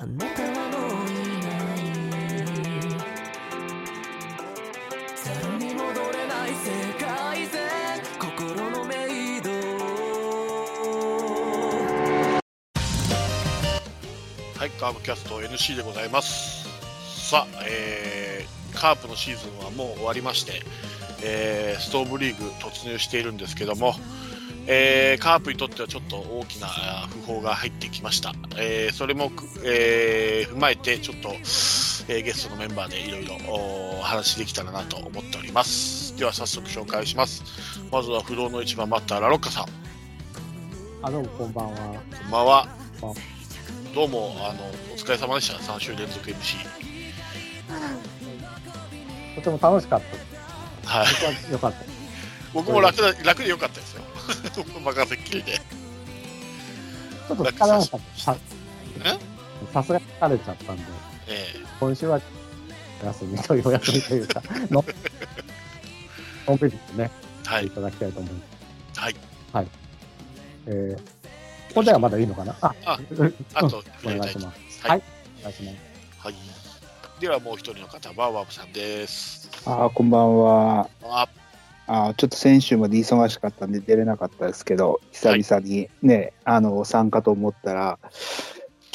[0.00, 1.12] あなたはもうい
[1.42, 1.76] ない。
[5.16, 5.82] ゼロに戻
[6.12, 6.70] れない世
[7.04, 7.58] 界線。
[8.20, 8.94] 心のメ
[9.38, 9.50] イド
[14.56, 16.68] はい、カーブキャスト NC でございます。
[17.28, 20.62] さあ、えーカープのシーズンはもう終わりまして、
[21.24, 23.96] えーストーブリーグ突入しているんですけども、
[24.70, 28.34] えーカープにとってはちょっと大きな訃報が入ってきました。
[28.58, 33.34] えーそれもく、えー踏まえて、ちょっと、えーゲストのメンバーでいろいろ
[33.98, 36.14] お話できたらなと思っております。
[36.18, 37.42] では早速紹介します。
[37.90, 39.66] まずは不動の一番バッター、ラロッカさん。
[41.00, 41.76] あ、どうもこんばんは。
[41.78, 42.68] こんばんは。
[43.94, 45.54] どうも、あの、お疲れ様でした。
[45.72, 46.56] 3週連続 MC。
[49.36, 50.02] とても楽しかっ
[50.82, 50.88] た。
[50.90, 51.06] はい。
[51.08, 51.78] 僕は良かった。
[52.52, 54.02] 僕も楽だ楽でよかったですよ。
[54.28, 55.52] 任せっきりで。
[55.54, 58.20] ちょっと疲れなかった。
[58.22, 58.36] さ
[59.72, 60.82] さすがに疲れちゃったんで、
[61.28, 61.46] え
[61.80, 62.20] 今週は
[63.02, 64.84] お休みというお休みというか、 の
[66.46, 67.10] のんびりとね、
[67.46, 67.70] えはいい。
[67.70, 68.40] ただきたいと思いま
[68.94, 69.00] す。
[69.52, 69.66] はい。
[70.66, 70.98] えー、
[71.68, 72.54] ここではまだいいのかな？
[72.60, 74.82] あ、あうんあと、お願いします。
[74.86, 75.02] ははいい。
[75.40, 75.76] お願いします。
[76.18, 76.34] はい。
[77.20, 79.48] ではもう一人の方、バーバブさんです。
[79.64, 80.88] あーこんばんは。
[81.88, 87.98] あ、ちょっと先週まで忙しかったんで出れなかったですけど、久々にね、あの参加と思ったら、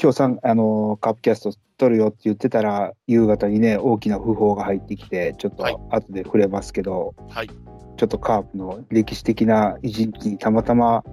[0.02, 7.48] 今日さんあのカップキャスト撮るよって言ってたら、夕方にね、大きな訃報が入ってきて、ちょっとはい後で触れますけど、はい。
[7.48, 11.04] ちょっとカープの歴史的な一日にたまたま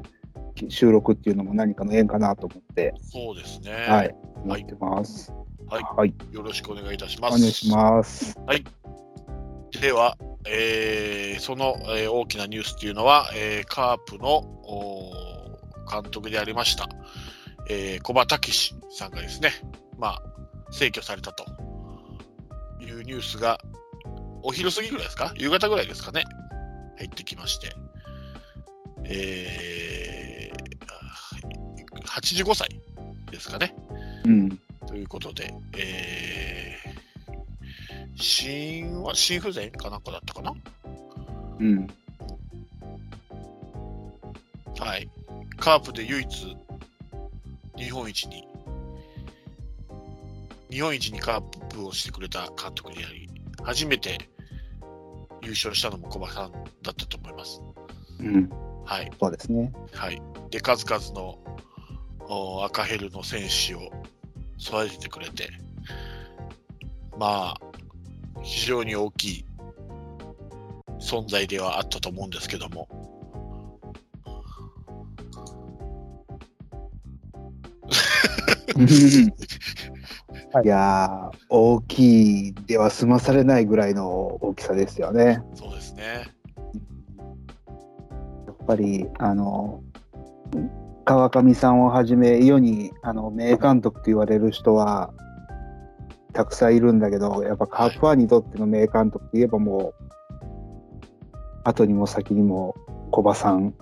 [0.68, 3.72] 収録っていうのも何かの縁かなと思って、そうですね。
[3.88, 4.14] はい、
[4.44, 5.32] 思ってます。
[5.68, 7.36] はいはい、よろしくお願いいたします。
[7.36, 8.36] お願いします。
[9.78, 14.42] では、えーその、えー大きなニュースっていうのは、えーカープの
[15.90, 16.88] 監督でありました、
[17.68, 19.52] えー小葉武史さんがですね、
[19.98, 20.22] まあ、
[20.70, 21.44] 逝去されたと
[22.80, 23.58] いうニュースが、
[24.42, 25.32] お昼過ぎぐらいですか？
[25.36, 26.24] 夕方ぐらいですかね
[26.98, 27.75] 入ってきまして、
[29.04, 32.69] えー、85歳
[33.31, 33.75] ですかね。
[34.25, 36.91] うん、ということで、えー、
[38.20, 40.54] 死因は心不全かなんかだったかな？
[41.58, 41.86] うん、
[44.78, 45.08] はい。
[45.56, 46.56] カープで唯一、
[47.76, 48.47] 日本一に、
[50.70, 53.28] 日本一にカープをしてくれた監督であり、
[53.62, 54.31] 初めて
[55.42, 57.60] 優勝したのも小葉さんだったと思います。
[58.20, 58.50] うん、
[58.84, 59.10] はい。
[59.19, 59.72] そうですね。
[59.92, 60.22] はい。
[60.50, 61.38] で、数々の
[62.28, 63.91] お赤ヘルの選手を
[64.58, 65.50] 育ててくれて、
[67.19, 67.60] まあ、
[68.42, 69.44] 非常に大きい
[70.98, 72.88] 存在ではあったと思うんですけども、
[80.52, 84.08] は いいやー、大きいでは済まされないぐらいの
[84.40, 85.42] 大きさですよね。
[85.54, 86.02] そうですね。
[88.46, 89.82] やっぱり、あの、
[91.04, 95.12] 川上さんをはじめ、世にあの名監督と言われる人は、
[96.32, 100.04] たくさんいるんだけど、やっぱカープファンにとっての名監督といえばもう、
[101.64, 102.74] 後にも先にも
[103.10, 103.74] 小葉さん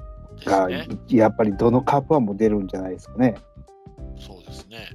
[0.44, 0.88] が、ね。
[1.08, 3.37] やっぱりどのカープファンも出るんじゃないですかね。
[4.19, 4.88] そうですね。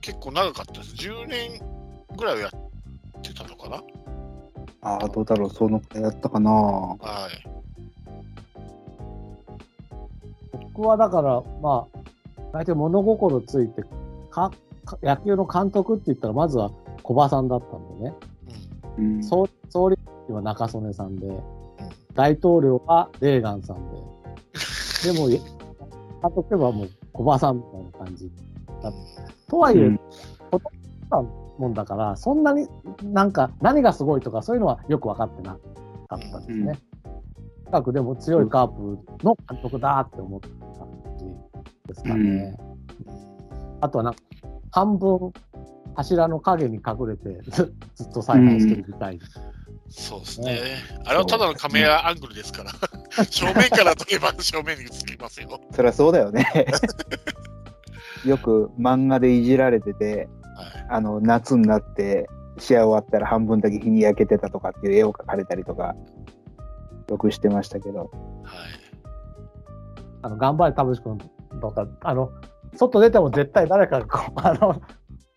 [0.00, 0.94] 結構長かったです。
[0.96, 1.60] 10年
[2.16, 3.82] ぐらいはやってたのかな？
[4.80, 6.50] ああ、どうだろう、そのくらいだったかな。
[6.50, 7.48] はい。
[10.74, 12.01] 僕はだから、まあ、
[12.52, 13.82] 大体物心ついて、
[14.30, 14.50] か
[14.84, 16.70] か野球の監督って言ったら、まずは
[17.02, 18.14] 小葉さんだったんでね。
[18.98, 19.16] うん。
[19.16, 19.96] うん、総総理
[20.28, 21.28] は中曽根さんで、
[22.14, 25.28] 大統領はレーガンさんで、でも、
[26.22, 28.30] 監督はもう小葉さんみたいな感じ。
[29.48, 30.00] とはいえ、うん
[30.50, 32.68] ほとんどもんだから、そんなに
[33.02, 35.56] なんか何がすごいとかそういうのはよく分かってな
[36.08, 36.78] かったんですね。
[37.04, 37.10] と
[37.66, 40.71] にかくでも強いカープの監督だって思った感じ
[41.86, 42.56] ですかね。
[43.80, 44.20] あとはなんか
[44.70, 45.32] 半分
[45.94, 49.26] 柱の影に隠れてず ずっと采配してるみたいな。
[49.88, 50.58] そうですね。
[51.04, 52.70] あれはただのカメラアングルですから。
[53.26, 55.60] 正面から撮れば正面に映りますよ。
[55.70, 56.46] そりゃそうだよね。
[58.24, 60.86] よく漫画でいじられてて、はい。
[60.88, 65.94] あの夏になって試合終わったら半分だけ日に焼けてたとかっていう絵を描かれたりとか
[67.08, 68.08] よくしてましたけど、はい。
[70.22, 71.18] あの頑張れ田淵君
[71.60, 72.30] とか、あの
[72.76, 74.80] 外出ても絶対誰かがこう あの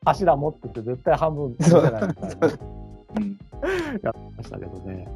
[0.06, 2.08] 柱持ってて絶対半分見せないみたいな
[3.18, 3.38] うん、
[4.04, 5.08] やってましたけどね。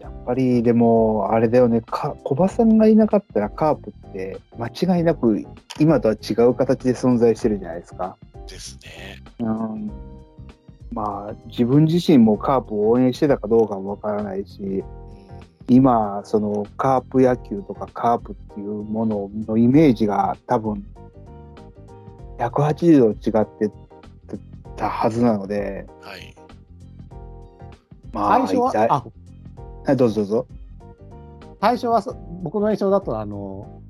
[0.00, 5.44] やっぱりでも、あれだよね、か小葉さんがいなかったらカープって間違いなく
[5.78, 8.16] 今とは違う形で存在してるじゃないですか。
[8.46, 9.22] ですね。
[9.40, 9.90] うん、
[10.92, 15.05] まあ、自分自身もカープを応援してたかどうかもわからないし、うん
[15.68, 20.86] 今、そのカープ野球とかカープっていうもののイメージが多分、
[22.38, 23.70] 180度違って
[24.76, 26.34] たはずなので、はい。
[28.12, 29.04] まあ、最初は、あ、
[29.84, 30.46] はいどうぞどうぞ。
[31.60, 33.82] 最初はそ僕の印象だと、あの、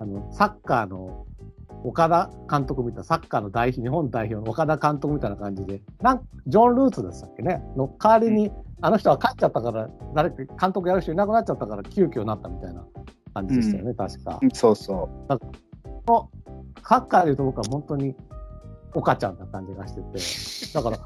[0.00, 1.26] あの、サッカーの
[1.84, 8.50] 岡田監督みたいな、サッカーの代表、日本代表の岡田監督みたいな感じで、なんジョン・ルーツでしたっけね、の代わりに、
[8.82, 12.84] あの人は帰っちゃったから、誰か監督やる人いなくなっちゃったから、急遽なったみたいな
[13.34, 14.40] 感じでしたよね、確か。
[14.52, 15.08] そうそ
[16.88, 18.14] サッカーでいうと僕は本当に
[18.94, 20.00] 岡ちゃんな感じがして
[20.70, 20.96] て、だから、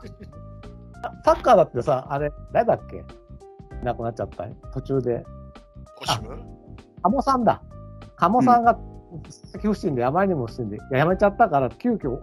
[1.25, 2.96] サッカーだってさ、あれ、誰だっけ？
[2.99, 5.25] いなくなっちゃった途中で。
[6.02, 6.38] オシム
[7.02, 7.62] 鴨さんだ。
[8.17, 8.75] 鴨さんが
[9.25, 12.19] 佐々木不審であまりにも不審で、やめちゃったから、急遽、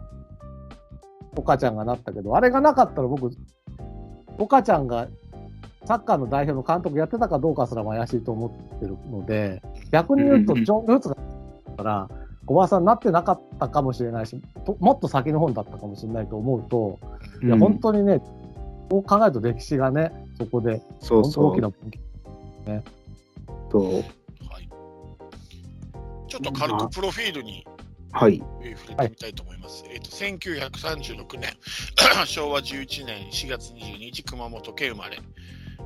[1.35, 3.31] 岡ちゃんがなったけど、あれがなかったら僕、
[4.37, 5.07] 岡ちゃんが
[5.87, 11.15] サッカーの代表の監督やってたかどうかすらも怪しいと思ってるので、逆に言うと、ジョン・ルーツが
[11.77, 12.09] から、
[12.45, 16.99] 小林さんになってなかったかもしれないし、ともっと先の本だったかもしれないと思うと、
[17.41, 17.45] う。
[17.45, 18.19] いや、うん本当にね、
[18.89, 21.71] こう考えると歴史がね、そこで、そう本当大きな。
[26.27, 27.65] ちょっと軽くプロフィールに
[28.11, 28.43] はい。
[28.61, 29.85] えー触れてみたいと思います。
[29.89, 31.53] えっ、と、1936年、
[32.25, 35.19] 昭和11年4月22日、熊本県生まれ、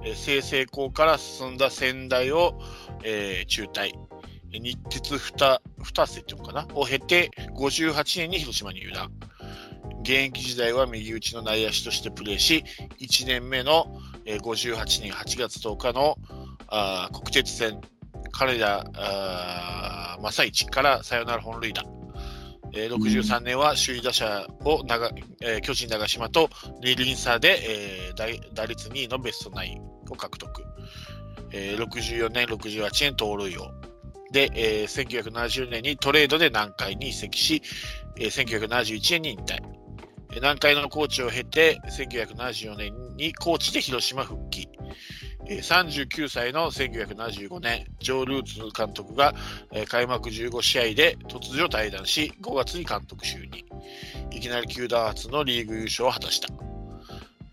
[0.03, 2.59] えー済々校から進んだ仙台を、
[3.03, 3.92] えー中退、
[4.51, 6.68] 日鉄二二世っていうのかな？
[6.75, 9.12] を経て、58年に広島に入団。
[10.01, 12.63] 現役時代は右打ちの内野手としてプレーし、
[13.00, 16.18] 1年目の、えー58年8月10日の
[16.68, 17.80] あ国鉄戦、
[18.31, 21.83] 金田あー正一からサヨナラ本塁打。
[22.73, 26.50] えー63年は首位打者を長、えー巨人長島と
[26.81, 27.59] 二輪差で、
[28.07, 30.63] えー打打率2位のベストナインを獲得。
[31.51, 33.71] えー64年、68年盗塁王。
[34.31, 37.62] で、えー1970年にトレードで南海に移籍し、
[38.18, 39.56] えー1971年に引退。
[40.31, 44.69] えー南海のコーチを経て、1974年にコーチで広島復帰。
[45.59, 49.33] 39歳の1975年、ジョー・ルーツ監督が、
[49.88, 53.65] 開幕15試合で突如退団し、5月に監督就任。
[54.31, 56.48] いきなり球団初のリーグ優勝を果たした。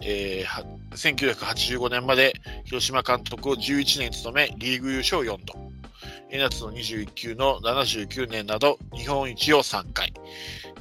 [0.01, 2.33] えー1985年まで
[2.65, 5.55] 広島監督を11年務め、リーグ優勝4度。
[6.31, 10.13] 江夏の21球の79年など、日本一を3回。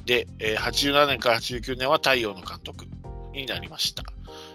[0.04, 2.86] で、え87年から89年は太陽の監督
[3.32, 4.02] になりました。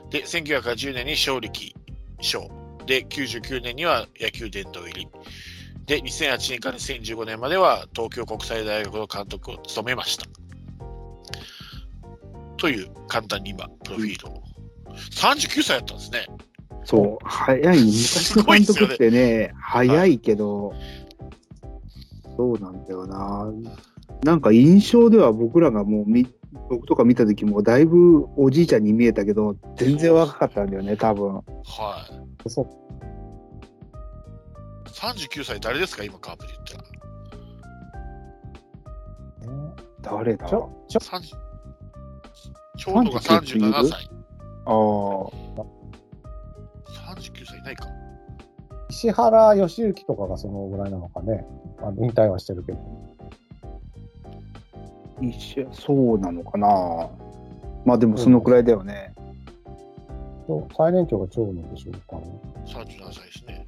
[0.10, 1.76] で、1980年に勝力
[2.24, 2.50] 賞。
[2.86, 5.08] で、99年には野球殿堂入り。
[5.86, 10.26] で、2008年から2015年までは東京国際大学の監督を務めました。
[12.58, 14.44] という簡単に今、プロフィールを。
[15.12, 16.28] 39歳だったんですね。
[16.86, 17.26] そう。
[17.26, 17.78] 早い。
[17.78, 20.74] 昔の監督ってね、早いけど、
[22.38, 23.52] そうなんだよな。
[24.24, 26.28] なんか印象では僕らがもうみ、
[26.70, 31.36] 僕とか見た時もだいぶおじいちゃんに見えたけど、全然若かったんだよね、多分。
[31.36, 31.42] は
[32.46, 32.50] い。
[32.50, 32.68] そう
[34.88, 36.84] 39歳誰ですか今、カープで言ったら。
[39.54, 40.48] ね誰だ？
[40.48, 41.22] ちょちょ30
[42.78, 44.10] ちょうどが37歳。
[44.66, 44.74] ああ。
[47.14, 47.86] 39歳いないか。
[48.90, 51.46] 石原良幸とかがそのぐらいなのかね。
[51.80, 53.13] あの引退はしてるけど。
[55.22, 56.68] 一緒そうなのかな。
[57.86, 59.14] まあでもそのくらいだよね。
[60.48, 62.42] そう最年長が長野でしょうかね。
[62.66, 63.66] 37歳ですね。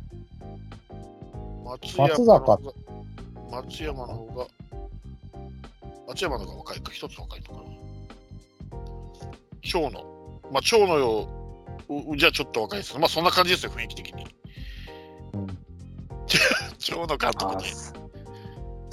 [1.64, 2.60] 松松坂
[3.52, 4.48] 松山の方が、
[6.08, 7.70] 松山の方が若いか、一つ若いのかな。
[9.62, 9.90] 長野。
[10.52, 11.28] まあ、長野よ、
[11.90, 14.26] うじゃあちょっと若いですけど、まあそんな感じですよ、雰囲気的に。
[15.34, 15.48] うん
[16.80, 17.64] 長野監あ督ね。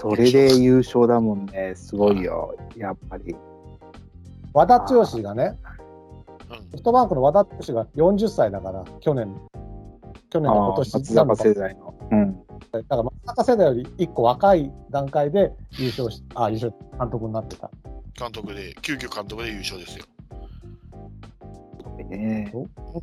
[0.02, 1.75] それで優勝だもんね。
[1.76, 2.56] すごいよ。
[2.76, 3.37] やっぱり。
[4.52, 5.56] 和田剛がね、
[6.50, 9.40] うんソフトバンクの和田剛が40歳だから、去年、
[10.28, 11.94] 去年の今年松坂世代の。
[12.11, 12.37] うん。
[12.73, 17.71] だから松坂世代より1個若い段階で優勝し、あ、優勝、監督になってた。
[18.18, 20.04] 監督で、急遽監督で優勝ですよ。
[22.09, 22.52] ね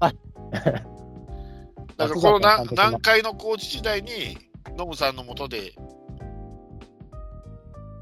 [0.01, 0.15] はい。
[0.51, 0.61] だ
[2.09, 4.37] からこのな松坂監督が南海のコーチ時代に、
[4.77, 5.73] ノムさんのもとで、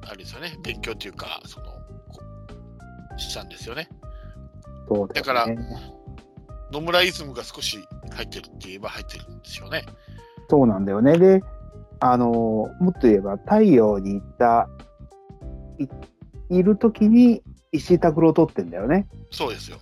[0.09, 2.21] あれですよね、勉強というか、その、こ
[3.17, 3.89] したんですよね。
[4.87, 5.13] そうだよね。
[5.15, 5.47] だから
[6.71, 7.77] 野村イズムが少し
[8.13, 9.85] 入ってるって言えば入ってるんですよね。
[10.49, 11.17] そうなんだよね。
[11.17, 11.41] で、
[11.99, 12.31] あの、
[12.79, 14.69] もっと言えば、太陽に行った、
[15.79, 15.87] い
[16.49, 19.07] いるときに石井拓郎を取ってんだよね。
[19.31, 19.77] そうですよ。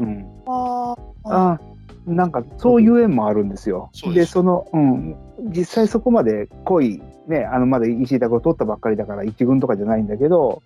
[0.00, 0.26] うん。
[0.46, 1.60] ああ
[2.06, 3.90] なんかそういう縁もあるんですよ。
[3.92, 10.62] でそうですその、うん、実際そこまで濃い、ね、あのまだ石井拓郎取ったばっかりだから一軍とかじゃないんだけど、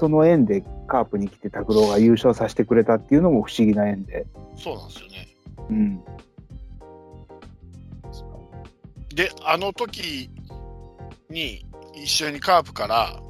[0.00, 4.26] その縁でカープに来て拓郎が優勝させてくれたっていうのも不思議な縁で。
[4.56, 5.28] そうなんですよね。
[5.70, 6.00] うん。
[9.14, 10.30] で、あの時
[11.28, 13.20] に一緒にカープから、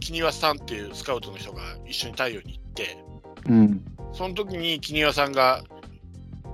[0.00, 3.04] 木庭さんっていうスカウトの人が一緒に太陽に行って、
[3.48, 3.84] うん。
[4.12, 5.62] その時に木庭さんが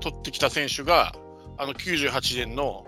[0.01, 1.15] 取ってきた選手が、
[1.57, 2.85] あの98年の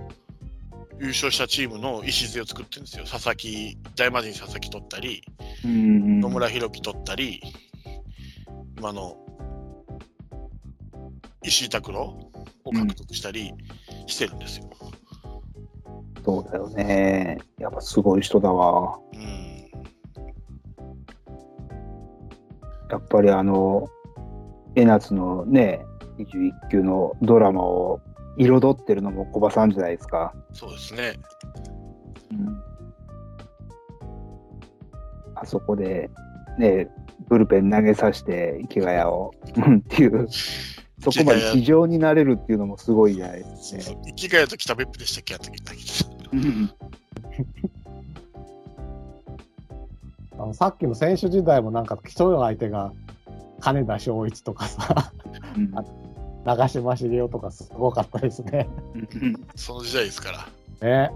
[0.98, 3.04] 優勝したチームの礎を作ってるんですよ。
[3.04, 5.22] 佐々木、大魔神佐々木取ったり、
[5.64, 7.42] うん、野村弘樹取ったり、
[8.78, 9.16] 今の
[11.42, 12.18] 石井拓郎
[12.64, 13.52] を獲得したり
[14.06, 14.70] してるんですよ。
[16.24, 17.38] そうだよね。
[17.58, 18.98] やっぱすごい人だわ。
[19.12, 19.20] うん、
[22.90, 23.86] やっぱりあの、
[24.74, 25.84] 江夏のね、
[26.18, 28.00] 21級のドラマを
[28.36, 30.34] 彩ってるのも小葉さんじゃないですか。
[30.52, 31.14] そうですね。
[32.30, 32.62] うん
[35.38, 36.10] あそこで、
[36.58, 36.88] ね、
[37.28, 40.26] ブルペン投げさせて池谷を、う んっていう、
[40.98, 43.98] そこまで非常になれるっていうのもすごいじゃないですかね。
[44.06, 46.70] 生きがやと北別府でしたっけあの時だけうん
[50.38, 52.92] あのさっきの選手時代もなんか競う相手が
[53.60, 55.12] 金田正一とかさ、
[55.56, 55.72] うん
[56.46, 58.68] 長嶋茂雄とかすごかったですね。
[59.56, 60.30] その時代ですか
[60.80, 60.88] ら。
[60.88, 61.10] ね。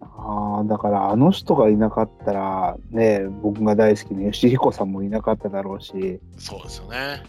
[0.00, 7.22] ああ、だからあの人がいなかったら、ね、僕が大好きな吉彦さんもいなかっただろうし、そうですよね。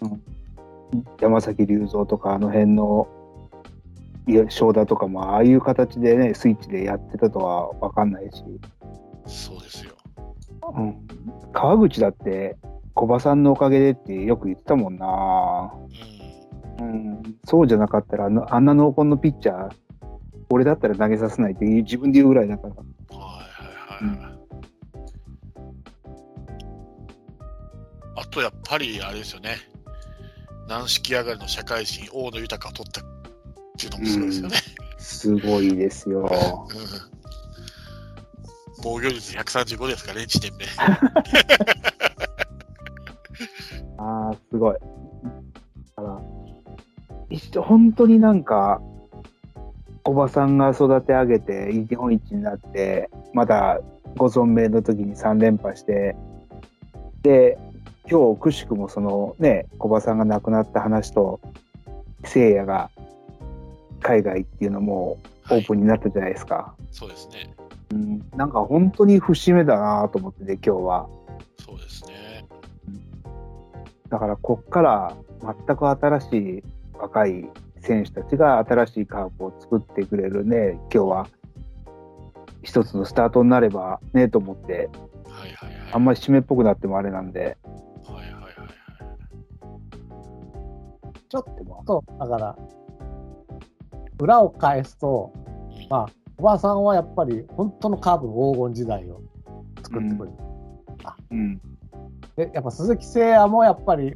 [1.22, 3.08] 山崎隆三とかあの辺の
[4.28, 8.44] いや正田とかもああいう形でね、スイッチでやってたとは分かんないし、
[9.28, 9.91] そうですよ。
[10.76, 11.08] うん、
[11.52, 12.58] 川口だって
[12.94, 15.74] 小葉さんのおかげでってよく言ってたもんな。
[16.80, 16.88] うん。
[16.88, 19.72] うん、そうじゃなかったらあのあんな濃厚のピッチャー、
[20.50, 22.76] 俺だったら投げさせないって自分で言うぐらいだから。
[22.76, 22.86] はい
[24.04, 24.42] はいはい。
[28.18, 29.58] あとやっぱりあれですよね。
[30.68, 33.04] 軟式上がりの社会人、大野豊を取ったっ
[33.78, 34.58] ていうのもすごいですよね。
[34.98, 36.22] すごいですよ。
[36.24, 37.21] うん
[38.82, 40.66] 防御率135ですからね、1点目。
[43.98, 44.74] ああ、すごい。
[44.74, 44.80] だ
[46.04, 46.22] か
[47.56, 48.82] ら、本当になんか、
[50.04, 53.80] おばさんが育て上げて、日本一になって、まだ
[54.18, 56.16] ご存命の時に3連覇して、
[57.22, 57.58] で、
[58.10, 61.40] 今日、くしくもそのね、小葉さんが亡くなった話と、
[62.24, 62.90] 聖夜が
[64.02, 65.18] 海外っていうのも
[65.50, 66.76] オはいープンになったじゃないですか。
[66.92, 67.50] そうですね。
[67.92, 71.10] うん、なんか本当に節目だなと思ってて、今日は。
[71.60, 72.46] そうですね。
[74.10, 81.28] だからこっから全く新しい若い選手たちが新しいカープを作ってくれるね、今日は
[82.62, 84.90] 一つのスタートになればねと思って、
[85.26, 85.94] はいはいはい。
[85.94, 87.58] あんまり締めっぽくなってもあれなんで、
[88.06, 88.70] はいはいはいはい。
[91.30, 91.44] ちょっ
[91.86, 92.58] と、だから、
[94.20, 95.34] 裏を返すと、
[95.90, 99.22] まあ、おばさんはやっぱり本当のカープの黄金時代を
[99.84, 100.38] 作ってくれる。
[101.30, 101.62] うん、
[102.36, 104.16] で、やっぱ鈴木誠也もやっぱり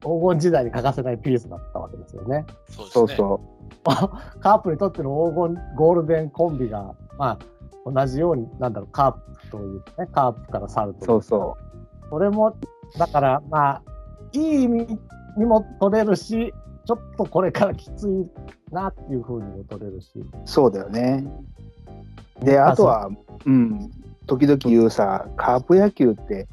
[0.00, 2.46] 黄金時代に欠かせないピースだったわけですよね。
[2.68, 2.88] そう。
[2.88, 3.40] そうそ
[4.38, 7.38] カープにとっての黄金ゴールデンコンビが、ま
[7.84, 9.12] あ、同じように、なんだろう、カー
[9.42, 11.56] プというね、カープから去るう、というそうそ
[12.08, 12.56] それも、
[12.96, 13.82] だから、まあ、
[14.32, 14.98] いい意味
[15.36, 16.54] にも取れるし、
[16.86, 18.26] ちょっとこれからきつい
[18.72, 20.20] なっていうふうにも取れるし。
[20.20, 21.26] う、そうだよね。
[22.40, 23.10] で、あとは、
[23.44, 23.90] うん、
[24.26, 26.46] 時々言うさ、カープ野球って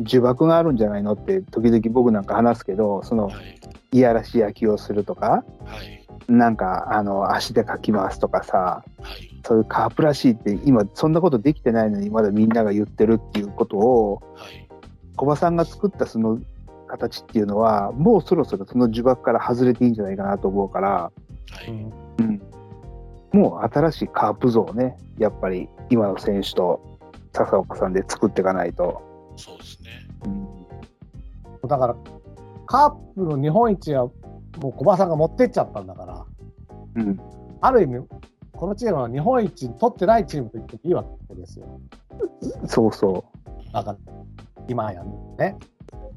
[0.00, 3.60] 呪縛があるんじゃないのって、時々僕なんか話すけど、そのはい。
[3.92, 6.06] いやらしい野球をするとか、はい。
[6.28, 9.40] なんかあの足でかき回すとかさ、はい。
[9.44, 14.68] そういうカープらしいって今そんなことできてないのにまだみんなが言ってるっていうことをはい。
[15.16, 16.38] 小葉さんが作ったその
[16.86, 21.12] 形っていうのはもうそろそろその呪縛から外れていいんじゃないかなと思うから、は
[21.66, 21.70] い。
[21.70, 22.42] うんうん、
[23.32, 26.98] もう新しいカープ像をねやっぱり今の選手と
[27.32, 29.02] 笹岡さんで作っていかないと、
[29.36, 29.90] そうですね。
[31.62, 31.96] うん、だから、
[32.66, 34.06] カープの日本一は
[34.60, 36.24] もう小葉さんが持ってっちゃったんだから、
[36.96, 37.20] うん、
[37.60, 38.06] ある意味、
[38.52, 41.80] このチームは日本一取ってないチームと言ってもいいわけですよ。
[42.66, 43.24] そうそ
[43.72, 43.98] だから、
[44.68, 45.02] 今や
[45.38, 45.56] ね。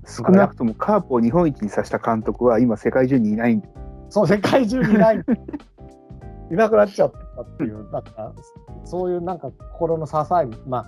[0.06, 3.68] 少なくともカープを日本一にさせた監督は今世界中にいないんで
[4.10, 5.24] そう、世界中にいない。
[6.54, 8.34] いなくなっちゃったっていう、なんか、
[8.86, 10.86] そういうなんか心の支え、まあ、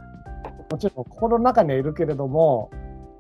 [0.72, 2.70] もちろん心の中にはいるけれども、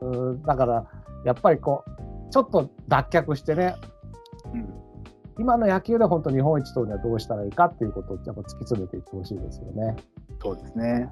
[0.01, 0.85] うーだから、
[1.25, 3.75] やっぱりこう、ちょっと脱却してね、
[4.53, 4.85] うん
[5.37, 9.95] 今の野球で本当日本一取るにはどうしたらいいかっていうことをやっぱ突き詰めていってほしいですよね。
[10.41, 11.09] そうですね。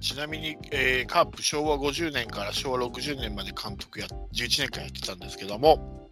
[0.00, 6.08] ちなみに、えーカープ昭和50年から昭和60年まで監督や11年間やってたんですけども、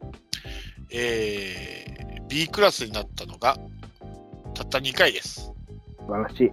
[0.91, 1.97] えー
[2.29, 3.57] B クラスになったのが
[4.55, 5.53] たった2回です。
[5.99, 6.53] 素晴らしい。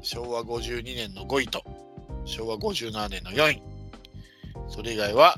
[0.00, 1.62] 昭和52年の5位と
[2.24, 3.62] 昭和57年の4位。
[4.68, 5.36] それ以外は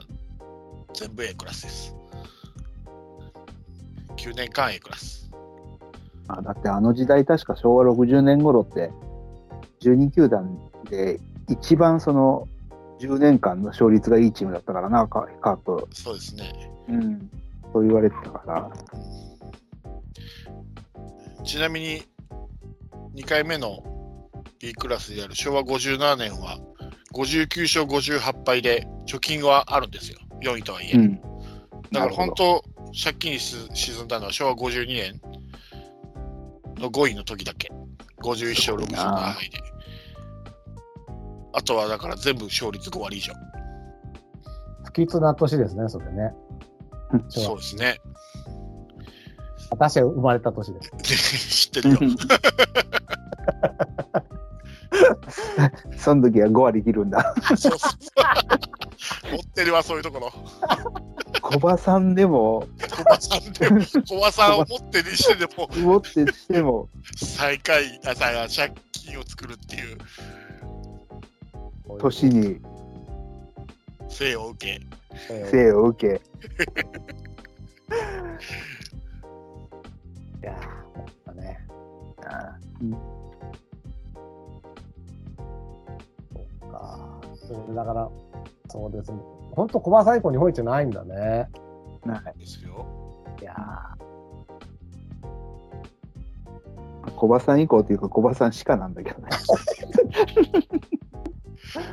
[0.94, 1.94] 全部 A クラスです。
[4.16, 5.30] 9年間 A クラス。
[6.28, 8.90] あだってあの時代確か昭和60年頃って
[9.82, 10.58] 12球団
[10.88, 12.48] で一番その
[13.00, 16.70] 10年間の勝率がいいチームだったからなカカープ、そうですね。
[16.88, 17.30] うん、
[17.72, 18.70] そう言われてたから
[21.44, 22.02] ちなみに
[23.14, 23.82] 2回目の
[24.60, 26.58] B クラスである昭和57年は
[27.14, 30.18] 59勝58敗で貯金はあるんですよ。
[30.42, 30.96] 4位とはいえ。
[30.96, 31.20] うん
[31.92, 32.64] だから本当、
[33.02, 35.20] 借金沈んだのは昭和52年
[36.76, 37.72] の5位の時だけ。
[38.22, 39.58] 51勝67敗で。
[41.52, 43.32] あとはだから全部勝率5割以上。
[44.84, 46.32] 不吉な年ですね、それね。
[47.28, 47.56] そう。
[47.56, 48.00] ですね。
[49.70, 51.70] 私は生まれた年です。
[51.70, 51.98] 知ってるよ。
[55.96, 57.34] その時は5割切るんだ。
[59.30, 60.32] 持ってるわ、そういうところ。
[61.40, 62.66] 小葉さんでも。
[62.88, 66.88] 小葉さんでも、小葉さんを持ってるにしてでも、持ってしても。
[67.16, 69.98] 最下位、あ、さ借金を作るっていう。
[71.98, 72.60] 年に。
[74.08, 74.99] 生を受け、えー
[75.50, 76.14] 生を受け
[80.42, 80.56] いやー、
[80.96, 81.66] ほんとね。
[82.24, 82.58] あ
[86.32, 87.20] そうか。
[87.34, 88.08] そうだから、
[88.68, 89.18] そうですね。
[89.52, 91.50] 本当、小葉最高日本一ないんだね。
[92.04, 92.86] ないですよ。
[93.40, 93.54] いや
[97.16, 99.28] 小葉さん以降というか小葉さんしかなんだけどね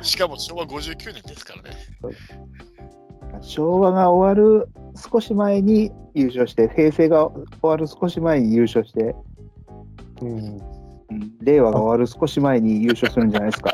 [0.02, 1.70] しかも昭和59年ですからね。
[3.40, 10.38] 昭和が終わる少し前に優勝して平成が終わる少し前に優勝して、ーうん。
[11.10, 13.70] うん令和が終わる少し前に優勝するんじゃないですか。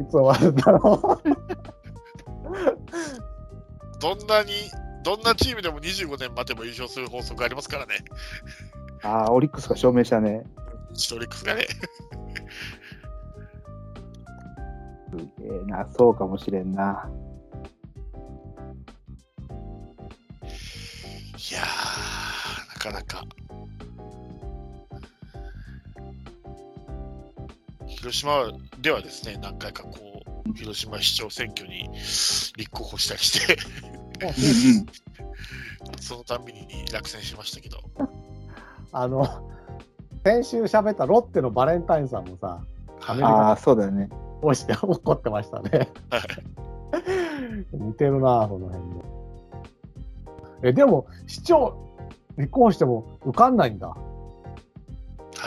[0.00, 1.20] いつ終わるんだろ
[4.00, 4.52] どんなに、
[5.02, 7.96] どんなチームでも25年待てば優勝する法則ありますからね。
[9.02, 10.44] ああ、オリックスが証明したね。
[10.94, 11.66] シトリックスがね。
[15.10, 17.10] すげえな、そうかもしれんな。
[21.36, 23.22] いやー、なかなか。
[27.86, 31.90] 広島ではですね、何回かこう、広島市長選挙に
[32.56, 33.58] 立候補したりして、
[36.00, 38.08] そのたんびに落選しましたけど、う。
[38.92, 39.50] あの、
[40.24, 42.64] 先週喋ったロッテのバレンタインさんもさ、
[43.06, 44.08] アメリカああ、そうだよね。
[44.40, 45.90] こうして怒ってましたね。
[47.72, 49.15] 似てるな、その辺で。
[50.62, 51.76] え、でも、市長、
[52.36, 53.88] 立候補しても受かんないんだ。
[53.88, 53.96] は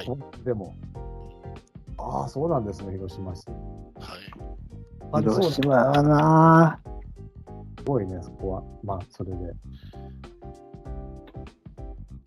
[0.04, 0.76] い、でも。
[1.98, 3.46] ああ、そうなんですね、広島市。
[3.50, 5.24] はい。
[5.24, 6.80] 広島だな。
[7.78, 8.64] すごいね、そこは。
[8.84, 9.38] まあ、それで。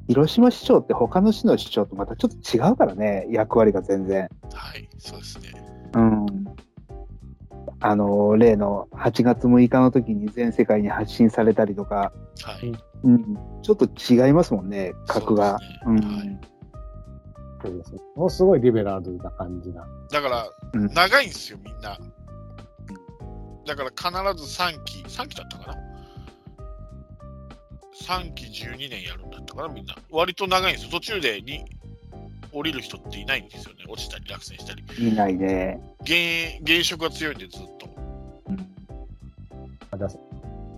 [0.09, 4.29] 広島市長って他の市の市長とまたちょっと違うからね、役割が全然。
[4.53, 5.53] はい、そうですね。
[5.95, 6.42] うん。
[7.83, 12.73] あの、例の8月6日の時に全世界に発信されたりとか、はい。
[13.05, 15.59] うん、ちょっと違いますもんね、格が。
[15.85, 16.53] そうですねはい
[17.65, 18.01] そうですね。
[18.17, 19.87] ものすごいリベラルな感じな。
[20.11, 21.99] だから、うん長いんですよ、みんな。
[23.65, 25.79] だから必ず3期、3期だったかな
[28.05, 29.95] ?3 期12年やるんだったかな、みんな。
[30.11, 30.91] 割と長いんですよ。
[30.91, 31.65] 途中でに
[32.53, 33.85] 降りる人っていないんですよね。
[33.89, 34.85] 落ちたり落選したり。
[34.99, 35.81] いないね。
[36.03, 37.89] 現現職が強いんで、ずっと。
[39.91, 40.11] あじゃあ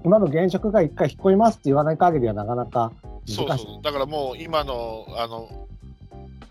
[0.04, 3.34] 今の現職が一回引っ込みますって言わない限りはなかなか難しい。
[3.34, 3.82] そうそう。
[3.82, 5.66] だからもう今の、あの、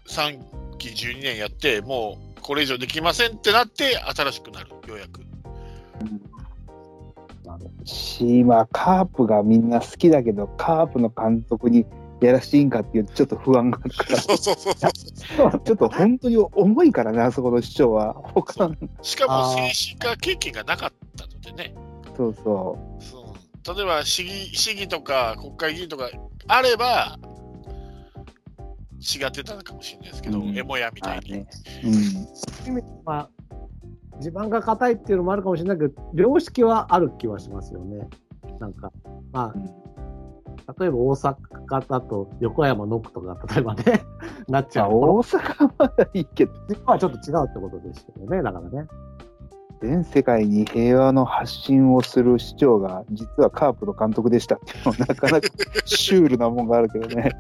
[0.08, 5.22] 3期12年やって、もうこれ以上できませんってなって、新しくなる、ようやく。
[7.46, 11.86] なるほどし、まあ、カープがみんな好きだけど、カープの監督に
[12.26, 15.62] やらしていいんかっていうちょっと不安があるから、そうそうそうそう。
[15.64, 18.14] ちょっと本当に重いからね、あそこの市長は。
[18.14, 21.76] 他の、しかも精神科経験がなかったのでね。
[22.16, 26.10] そうそそう例えば市議市議とか国会議員とか
[26.48, 27.18] あれば
[29.00, 31.02] 違ってたのかもしれないですけど、うんエモヤみう。
[31.02, 31.32] たいに。
[31.32, 31.48] ね。
[32.66, 32.84] うん。
[33.06, 33.30] まあ、
[34.20, 38.08] 地盤が硬いっていうのもあるかもしれないけど、良識はある気はしますよね。
[38.60, 38.92] なんか、
[39.32, 39.54] まあ、
[40.80, 43.84] 例えば大阪だと横山ノックとか、例えばね、
[44.48, 44.90] なっちゃう。
[44.90, 48.88] じゃあ大阪はまだいいけど、実はちょっと違うってことですけどね、だからね。
[49.82, 55.50] 全世界に平和の発信をする市長が、実はカープの監督でしたっていうのは、なかなか
[55.86, 57.32] シュールなもんがあるけどね。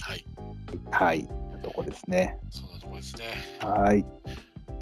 [0.00, 0.24] はい、
[0.90, 1.28] はい。
[1.68, 2.38] とこですね。
[2.50, 3.24] そんなところですね。
[3.60, 4.04] はい。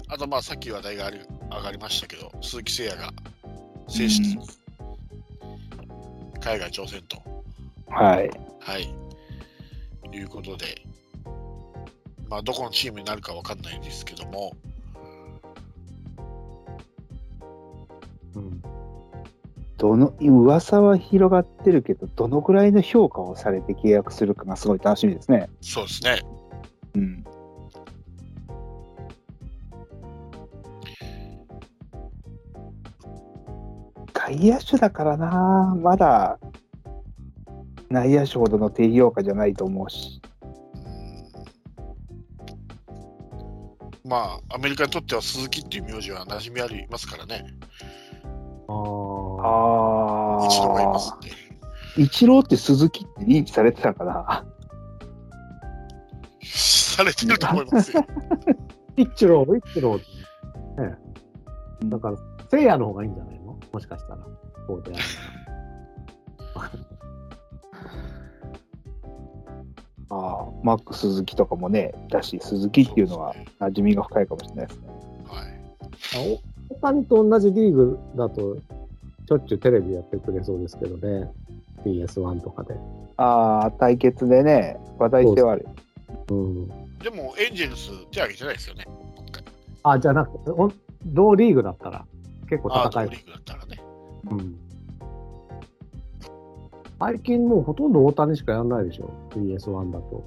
[0.09, 3.13] あと、まあ、さっき話題がある上がりましたけど、鈴木誠也が
[3.87, 4.47] 正式に
[6.39, 7.17] 海外挑戦と、
[7.89, 8.29] はい。
[8.59, 8.95] はい、
[10.13, 10.81] いうことで、
[12.29, 14.53] まあ、どこのチームになるかわかんないですけども、
[18.35, 18.61] うん。
[19.77, 25.49] どの、噂は広がってるけど、どのぐらいの評価をされて契約するかがすごい楽しみですね。
[25.61, 26.21] そうですね。
[26.95, 27.25] うん。
[34.27, 36.37] 外野手だからな、まだ
[37.89, 40.21] 内野手ほどの低評価じゃないと思うし。
[44.03, 47.45] うんまあ、アメリカにとっては鈴木っていう名字は馴染みありますからね。
[48.67, 50.43] ああ。
[50.43, 51.29] あ一度がいますんで。
[51.97, 54.45] イチローって鈴木って認知されてたかな？
[56.43, 58.05] されてると思いますよ。
[58.97, 60.05] イッチロー、イッチローって
[60.81, 60.97] ね。
[61.85, 62.17] だから、
[62.49, 63.35] 聖夜の方がいいんじゃない？
[63.35, 63.36] の
[63.77, 64.19] もしかしたら。
[64.65, 64.91] そうで
[66.55, 66.79] ある
[70.09, 74.87] ああ、マック鈴木とかもね、だし、鈴木っていうのは馴染みが深いかもしれないですね。
[75.27, 75.47] はい。
[76.15, 76.39] あ
[76.71, 81.31] お大谷と同じリーグだと、しょっちゅうテレビやってくれそうですけどね。
[81.85, 82.73] PS1 とかで。
[83.17, 85.67] ああ、対決でね、話題性はある。
[86.31, 86.67] うん。
[86.97, 88.85] でも、エンジェルス手挙げてないですよね。
[89.83, 90.71] あ、じゃなくて、お
[91.05, 92.05] 同リーグだったら、
[92.49, 93.66] 結構戦いトリーグだったらね。
[94.31, 94.59] うん。
[96.99, 100.23] 最近もうほとんど大谷しかやんないでしょ？PS1 だと。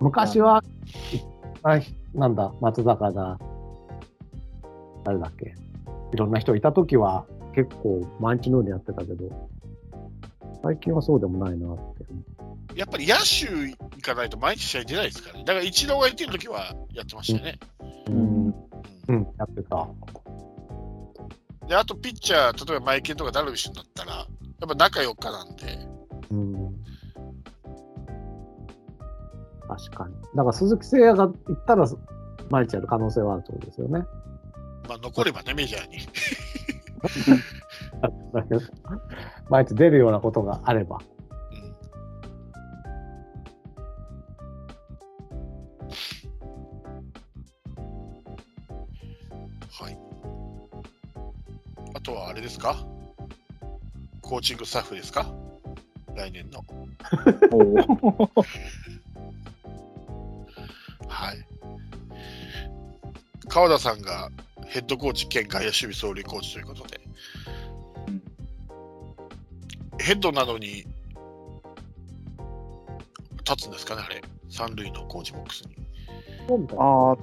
[0.00, 0.62] 昔は、
[1.62, 1.78] あ
[2.14, 3.38] なんだ、松坂だ、
[5.04, 5.54] 誰だっけ？
[6.12, 9.48] いろんな人いたときは結構毎日のようにやってたけど、
[10.62, 12.04] 最近はそうでもないなって。
[12.74, 15.44] やっぱり野手行かないと毎日試合出ないですからね。
[15.44, 17.58] だから、イチローがいてるときはやってましたよね。
[18.08, 18.14] うん。
[18.14, 18.54] うん
[19.08, 19.88] うん、やってた。
[21.68, 24.26] で、あと、ピッチャー、例えばマイケンとかダルビッシュになったら、やっ
[24.68, 25.88] ぱ中4日なんで、
[26.30, 26.74] うん。
[29.68, 30.14] 確かに。
[30.34, 31.86] だから鈴木誠也が行ったら、
[32.50, 34.04] 毎日やる可能性はあるってことですよね。
[34.88, 35.98] まあ、残ればね、メジャーに。
[39.48, 40.98] 毎日出るようなことがあれば。
[52.02, 52.76] とはあれですか？
[54.20, 55.26] コーチングスタッフですか？
[56.14, 56.64] 来年の。
[61.08, 61.46] はい。
[63.48, 64.30] 川田さんが
[64.66, 67.00] ヘッドコーチ兼外野守備走塁コーチということで、
[68.08, 68.22] うん
[70.00, 70.84] ヘッドなどに
[73.48, 74.20] 立つんですかね、あれ？
[74.48, 75.76] 三塁のコーチボックスに。
[76.76, 77.16] ああ、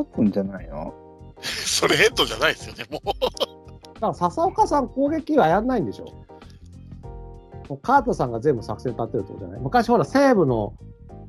[0.00, 0.92] 立つんじゃないの？
[1.40, 3.65] それヘッドじゃないですよね、もう。
[3.96, 6.04] だから笹岡さん攻撃はやんないんでしょ
[7.68, 10.74] もうカートさんが全部作戦立てるってことじゃない昔ほら西武の、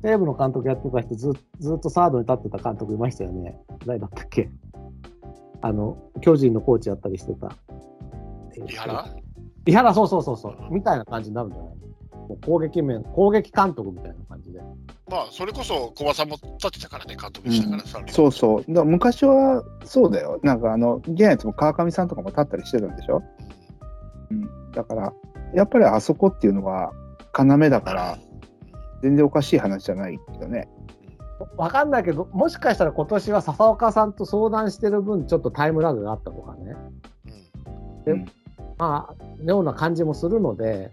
[0.04, 3.58] 西武の監督やってた人ずずっとサードに立ってた監督いましたよね。
[3.86, 4.48] 誰だったっけ
[5.62, 7.48] あの、巨人のコーチやったりしてた。
[8.64, 9.06] 井原？
[9.66, 10.56] 井原、そうそうそうそう。
[10.70, 11.74] みたいな感じになるんじゃない？
[12.36, 14.60] 攻撃面、攻撃監督みたいな感じで。
[15.10, 18.72] まあ、それこそ小葉さんも立ってたからね、監督でしたから、三塁そうそう。
[18.72, 20.38] だ昔はそうだよ。
[20.42, 23.22] なんかあの、ジャイアンツも川上さんとかも立ったりしてたんでしょ？
[24.30, 24.70] うん。
[24.72, 25.12] だから、
[25.54, 26.92] やっぱりあそこっていうのは
[27.38, 28.18] 要だから、
[29.02, 30.68] 全然おかしい話じゃないけどね。
[31.56, 36.74] わかんないけど、もしかしたら今年は笹岡さんと相談してる分、ちょっとタイムラグがあったとかね。
[38.06, 38.26] うんうん
[38.76, 40.92] まあ、のような感じもするので、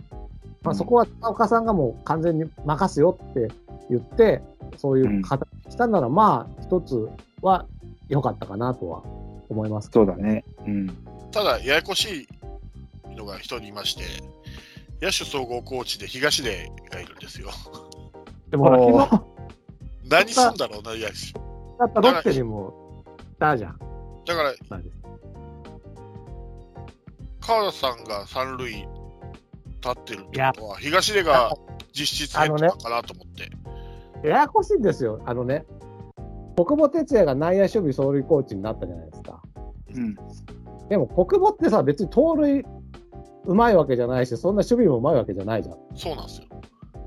[0.65, 3.49] まあ、そこは笹岡さんがもう完全に任すよって
[3.89, 4.41] 言って、
[4.77, 7.07] そういう形にしたなら、まあ、一つ
[7.41, 7.67] は
[8.09, 9.03] 良かったかなとは
[9.47, 9.91] 思います。
[9.93, 10.43] そうだね。
[10.65, 10.87] うん。
[11.31, 12.27] ただ、ややこし
[13.07, 14.03] いのが一人いまして、
[15.01, 17.49] 野手総合コーチで東出がいるんですよ。
[18.49, 19.35] でもほら、おー昨日
[20.09, 21.05] 何すんだろうな、野手。
[21.77, 23.77] だったロッテにもいたじゃん。
[24.25, 24.95] だから、なんです
[27.41, 28.87] 川田さんが三塁
[29.85, 31.55] 立ってるってことは、東出が
[31.93, 34.27] 実質ヘッドなのかなと思って。
[34.27, 35.21] ややこしいんですよ。
[35.25, 35.65] あのね、
[36.55, 39.41] 国母哲也が内野守備走塁コーチになったじゃないですか。
[39.93, 40.15] うん。
[40.89, 42.65] でも国母ってさ、別に盗塁
[43.45, 45.77] うまいわけじゃないし、そんな守備もうまいわけじゃないじゃん。
[45.95, 46.47] そうなんですよ。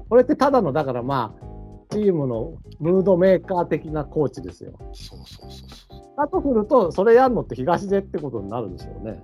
[0.08, 1.48] これってただの、だからまあ、
[1.90, 4.72] チームのムードメーカー的なコーチですよ。
[4.92, 6.16] そうそうそうそう。
[6.16, 9.22] だとすると、それやるのって東出ってことになるでしょうね。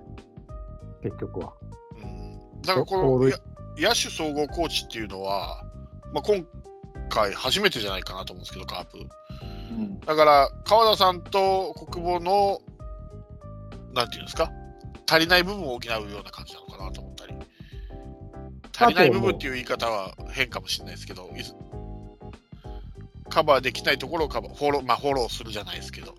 [1.01, 1.53] 結局は。
[2.73, 3.37] うん、だからこのや
[3.77, 5.63] 野手総合コーチっていうのは、
[6.13, 6.45] まあ、今
[7.09, 8.99] 回初めてじゃないかなと思うんですけど、カープ。
[9.71, 9.99] うん。
[9.99, 12.59] だから、川田さんと国母の、
[13.93, 14.51] なんていうんですか、
[15.07, 17.33] 足りない部分を補うような感じなのかなと思ったり。
[18.77, 21.29] 足りない部分っていう言い方は変かもしれないですけど、
[23.29, 26.15] カバーできないところをカバー、フォロー、まあ、フォローするじゃないですけど。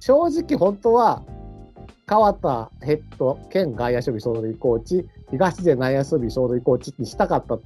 [0.00, 1.22] 正直、本当は、
[2.06, 7.58] 川田ヘッド兼外野守備走塁コーチ、東出内野守備走塁コーチにしたかった、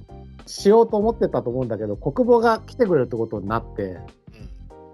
[0.45, 3.97] しようと思ってたと思うんだけど、国母が来てくれるってことになって、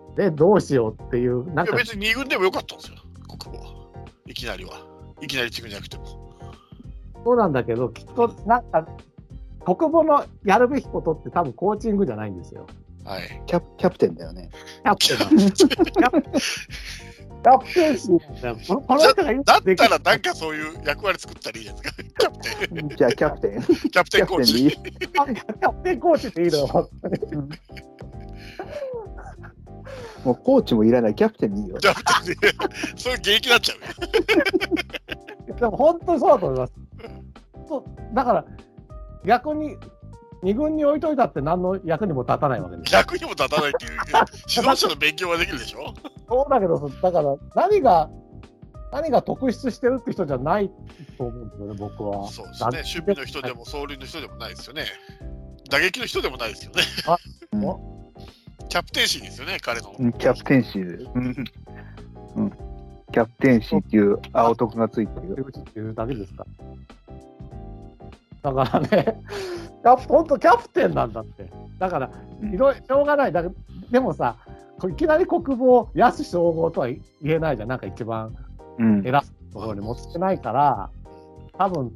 [0.10, 3.74] うん、で、どうしようっていう、なんか別に2軍でもよかったんですよ、国母は。
[4.26, 4.86] いきなりは。
[5.22, 6.06] いきなり1軍じゃなくても。
[7.26, 8.88] そうなんだけど、きっと、なんか、
[9.66, 12.68] 国母のやるべきことって多分コーチングじゃないんですよ。
[13.06, 13.44] はい。
[13.46, 14.50] キャプキャプテンだよね。
[15.00, 16.22] キャプテン
[17.44, 18.68] キャプテンシー。
[18.68, 22.04] このこの人が言うだったらなんかそういう役割作ったらいいじゃないですか？
[22.14, 23.62] キャプテン、じゃあキャプテン。
[23.62, 24.54] キャプテンコーチ。
[24.72, 27.18] キャプテンでいいキャプテンコーチっていいのよ、本当に
[30.24, 31.78] もうコーチもいらないキャプテンでいいよ。
[31.80, 32.52] キャプテンで、
[32.96, 33.80] そういう現役になっちゃう
[35.50, 35.56] よ。
[35.56, 36.74] でも本当にそうだと思います。
[37.68, 37.84] そう
[38.16, 38.46] だから、
[39.26, 39.78] 逆に、
[40.44, 43.00] 二軍に置いといたって何の役にも立たないわけですよ。
[43.00, 43.92] 役にも立たないっていう、
[44.56, 45.94] 指導者の勉強はできるでしょ？
[46.28, 48.10] そうだけど、だから、何が、
[48.92, 50.70] 何が特筆してるって人じゃない
[51.18, 52.28] と思うんですよね、僕は。
[52.28, 52.70] そうですね。
[52.70, 54.86] 守備の人でも、走塁の人でもないですよね。
[55.70, 56.82] 打撃の人でもないですよね。
[57.54, 57.94] うん
[58.70, 59.96] キャプテンシーですよね、彼の。
[60.00, 61.04] うんキャプテンシーで。
[61.04, 61.46] うん。
[62.36, 62.52] うん
[63.12, 66.46] キャプテンシーっていう青徳がついてるっていうだけですか？
[68.44, 68.88] だからね、
[69.82, 71.50] キャプ本当キャプテンなんだって。
[71.80, 73.32] だから、いろいろしょうがない。
[73.32, 73.56] だけど
[73.90, 74.36] でもさ、
[74.88, 77.70] いきなり国防、安総合とは言えないじゃん。
[77.70, 78.36] なんか一番
[78.78, 79.08] うん。
[79.08, 79.22] 偉い
[79.54, 80.90] ところに持ってないから、
[81.58, 81.96] 多分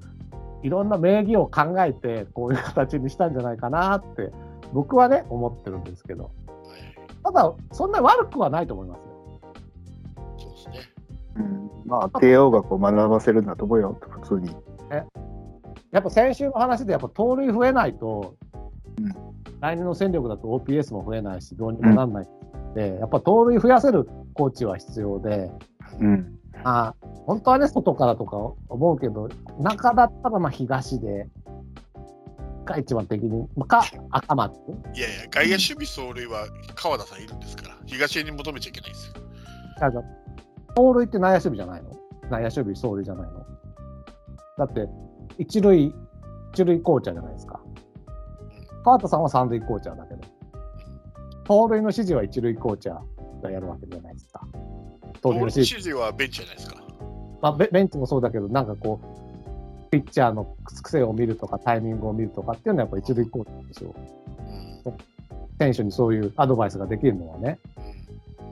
[0.64, 4.32] いろんな名義を考えて、こういう形にしたんじゃないかなって、
[4.74, 6.32] 僕はね、思ってるんですけど。
[7.24, 9.06] ただ、そんな悪くはないと思いますよ。
[10.38, 10.80] そうですね。
[11.36, 14.56] うんまあ、帝王学を学ばせるんだと思うよ、普通に。
[15.92, 18.36] やっぱ先週の話で、やっぱ盗塁増えないと、
[19.00, 19.28] うん
[19.60, 25.50] 来年の戦力だと OPS も増えないし、どうにもなんないので、やっぱ盗塁増やせるコーチは必要で、
[26.00, 26.38] うん。
[26.64, 26.96] まあ、
[27.26, 28.38] 本当はね、外からとか
[28.70, 31.28] 思うけど、中だったらまあ東で、
[32.66, 34.54] が一番的に、まあか、赤松。
[34.94, 36.46] いやいや、外野守備走塁は
[36.76, 39.14] 川田さんいるんですから、東に求めちゃいけないですよ。
[39.82, 40.04] あじゃあ
[40.76, 41.90] 盗塁って内野守備じゃないの？
[42.30, 43.44] 内野守備、走塁じゃないの？
[44.60, 44.88] だって、
[45.38, 45.94] 一塁、
[46.54, 47.60] 一塁コーチャーじゃないですか。
[48.84, 50.22] 川田さんは三塁コーチャーだけど、
[51.44, 54.48] 盗塁の指示は一塁コーチャーがやるわけじゃないですか。
[55.22, 56.84] 盗塁の指示、指示はベンチじゃないですか。
[57.42, 63.94] まあ、ベベンチもそうだけど、なんかこう、ピッチャーの癖を見るとか、タイミングを見るとかっていうのはやっぱ一塁コーチなんですよ。
[64.86, 64.98] うん
[65.60, 67.60] 選手にそういうアドバイスができるのはね。
[67.78, 67.98] うん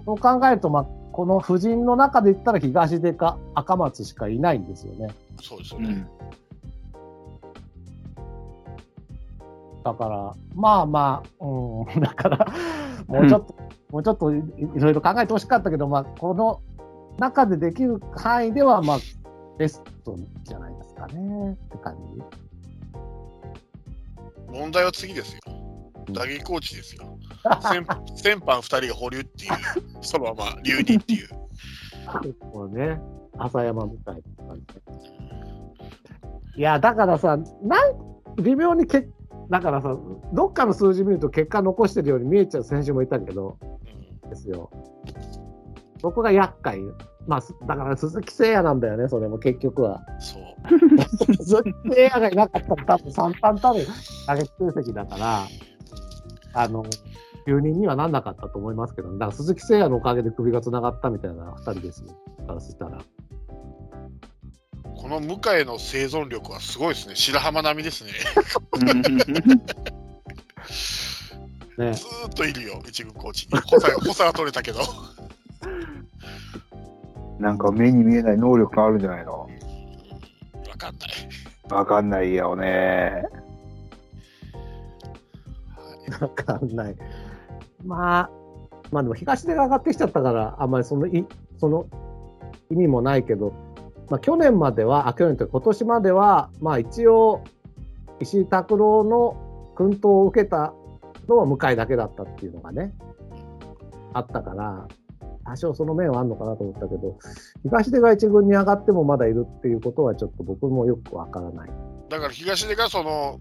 [0.06, 5.14] そう考えると、まあ、この夫人の中で言ったら東出か赤松しかいないんですよね。
[5.42, 6.08] そうですよね。
[9.86, 9.92] うん。
[9.92, 12.48] だから、まあまあ、うん、 だから、
[13.08, 13.56] もうちょっと、
[13.92, 14.44] もうちょっといい
[14.80, 16.62] ろいろ考えてほしかったけど、まあ、この
[17.18, 18.98] 中でできる範囲では、まあ、
[19.58, 22.22] ベストじゃないですかね、って感じ。
[24.52, 25.42] 問題は次ですよ。
[26.12, 27.18] 打撃コーチですよ。
[27.62, 29.52] 先先般2人が保留っていう、
[30.02, 31.30] そのまま留任っていう。
[32.22, 33.02] 結構ね、
[33.38, 34.82] 浅山みたいな感じで。
[36.58, 39.08] いや、だからさ、なん微妙にけ、
[39.50, 39.98] だからさ、
[40.34, 43.58] どっかの数字見ると結果残してるように見えちゃう選手もいたけど、
[44.24, 44.70] うんですよ。
[46.02, 46.82] そこが厄介。
[47.28, 50.02] まあ、すだから鈴木誠也なんだよね、それも結局は。
[50.20, 50.44] そう。
[51.44, 53.88] 鈴木誠也がいなかったら多分3番たる
[54.28, 55.48] 打撃成績だから、
[56.54, 56.86] あの、
[57.48, 62.10] 留任にはなんなかったと思いますけど、ね、だから鈴木誠也のおかげで首がつながったみたいな2人ですよ。
[62.46, 63.00] からそしたら。
[65.06, 67.16] この向井の生存力はすごいですね。
[67.16, 68.10] 白浜並みですね。
[71.78, 73.60] ね、ずーっといるよ、一軍コーチに。
[73.60, 74.80] 補佐 補佐は取れたけど。
[77.38, 79.42] なんか目に見えない能力があるんじゃないの？
[79.42, 79.48] わ
[80.76, 81.10] かんない。
[81.70, 83.26] わかんないよね。
[86.20, 86.96] わかんない。
[87.86, 88.30] まあ、
[88.90, 91.28] まあでも東出が上がってきちゃったから、あんまりそのい
[91.60, 91.86] その
[92.72, 93.54] 意味もないけど、
[94.10, 97.44] まあ去年までは、あ、去年というか今年までは、まあ一応、
[98.20, 100.74] 石井拓郎の薫陶を受けた
[101.28, 102.94] のは向井だけだったっていうのがね、
[104.14, 104.88] あったから、
[105.44, 107.18] 多少その面はあるのかなと思ったけど、
[107.64, 111.70] 東出が一軍に上がってもまだいるっていうことはちょっと僕もよくわからない。
[112.10, 113.40] だから東出がその、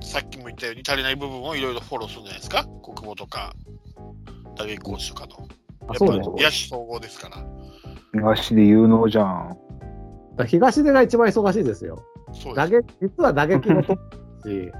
[0.00, 2.64] さっきも言ったように足りない部分をいろいろフォローするんじゃないですか？
[2.82, 3.52] 国母とか、
[4.56, 5.48] 打撃コーチとかの。
[5.88, 6.18] あ、やそうね。
[6.18, 7.44] っぱり野手総合ですから。
[8.14, 9.58] 東で有能じゃん。
[10.46, 12.04] 東出が一番忙しいですよ。
[12.32, 12.54] そう。
[12.54, 14.72] 打撃、実は打撃のトップだし、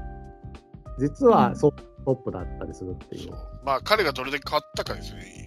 [0.99, 1.73] 実はそう
[2.05, 3.33] トップだったりするっていう。
[3.65, 5.47] まあ彼がどれだけ変わったかですよね。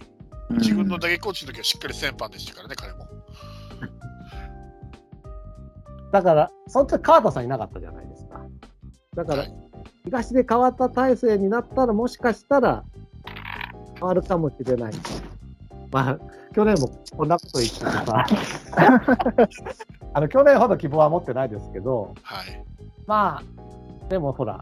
[0.50, 3.06] 自分の打撃コーチの時はしっかり先般でしたからね、彼も。
[6.12, 8.42] だから、その時川田さんいなかったじゃないですか。
[9.16, 9.54] だからはい、
[10.04, 12.84] 東で変わった体制になったら、もしかしたら
[13.94, 14.92] 変わるかもしれない。
[15.90, 16.18] まあ、
[16.54, 18.26] 去年もこんなこと言っててさ、
[20.14, 22.64] あの去年ほど希望は持ってないですけど、はい。
[23.06, 24.60] まあ、でもほら、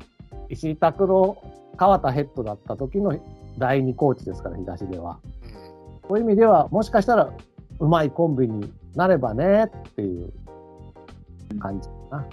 [0.49, 1.43] 石井拓郎、
[1.77, 3.19] 川田ヘッドだった時の
[3.59, 5.19] 第二コーチですから、東では。
[5.55, 5.71] うん
[6.11, 7.33] そういう意味では、もしかしたら、
[7.79, 10.33] うまいコンビになればねっていう
[11.61, 12.17] 感じかな。
[12.19, 12.27] はい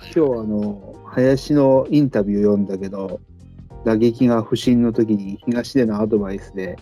[0.00, 3.18] 今日あの、林のインタビュー読んだけど、
[3.84, 6.78] 打撃が不振の時に東出のアドバイスで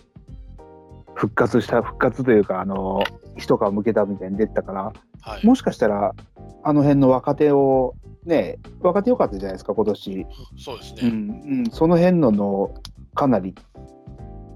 [1.15, 3.01] 復活した、復活というか、あの、
[3.35, 4.93] 一皮向けたみたいに出てたから、
[5.27, 5.45] はい。
[5.45, 6.15] もしかしたら、
[6.63, 10.25] あの辺の若手を、ね、若手良かったじゃないですか、今年。
[10.57, 11.01] そうですね。
[11.03, 12.73] うん、うん、その辺のの、
[13.13, 13.55] かなり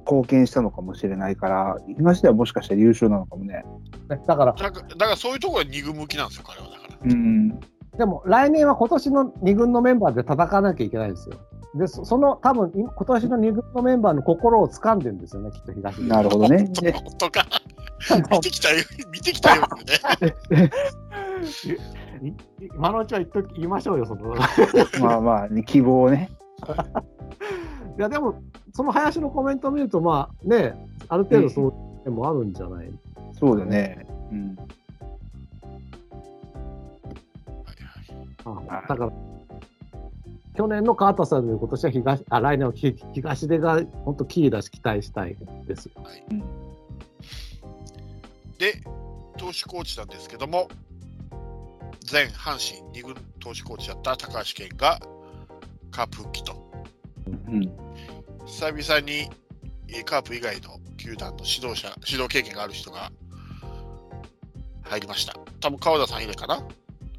[0.06, 3.66] 貢献したのかもしれないから、東出はもしかしたら優秀なのかもね。
[4.10, 6.98] ねだから、だからだからそういうところが二軍向きなんですよ、彼はだから。
[7.04, 7.60] うん、
[7.98, 11.36] でも来年は今年の2軍のメンバーで戦わなきゃいけないんですよ。
[11.76, 16.70] で、そその多分、今今年の2軍のメンバーの心を掴んでるんですよね、きっと東出なるほどね。
[16.82, 17.46] で 本当か。
[18.32, 20.72] 見てきたよ、見てきたようね。
[22.24, 22.34] い
[22.76, 24.36] 今のうちは言っとき言いましょうよ、その。
[24.36, 24.40] い
[25.02, 26.30] まあまあ、ね、希望をね。
[28.02, 28.42] や、でも、
[28.74, 30.76] その林のコメントを見ると、まあね、
[31.08, 32.92] ある程度そういう点もあるんじゃない、
[33.34, 34.06] そうだね。
[34.32, 34.56] うん。
[34.56, 34.72] はいはい
[38.44, 39.12] あだから、
[40.56, 45.38] 去年の川田さんで今年は東、あ、来年はひ東出が本当キーだし期待したい
[45.68, 45.94] ですよ。
[48.62, 48.80] で、
[49.40, 50.70] 投手コーチなんですけども、
[52.12, 55.00] 前阪神二軍投手コーチだった高橋健が
[55.90, 56.72] カープ復帰と、
[57.26, 57.62] うん。
[58.46, 59.28] 久々に
[59.88, 63.12] えーカープ以外の球団の指導者、指導経験がある人が
[64.84, 65.34] 入りました。
[65.60, 66.64] 多分川田さん以来かな？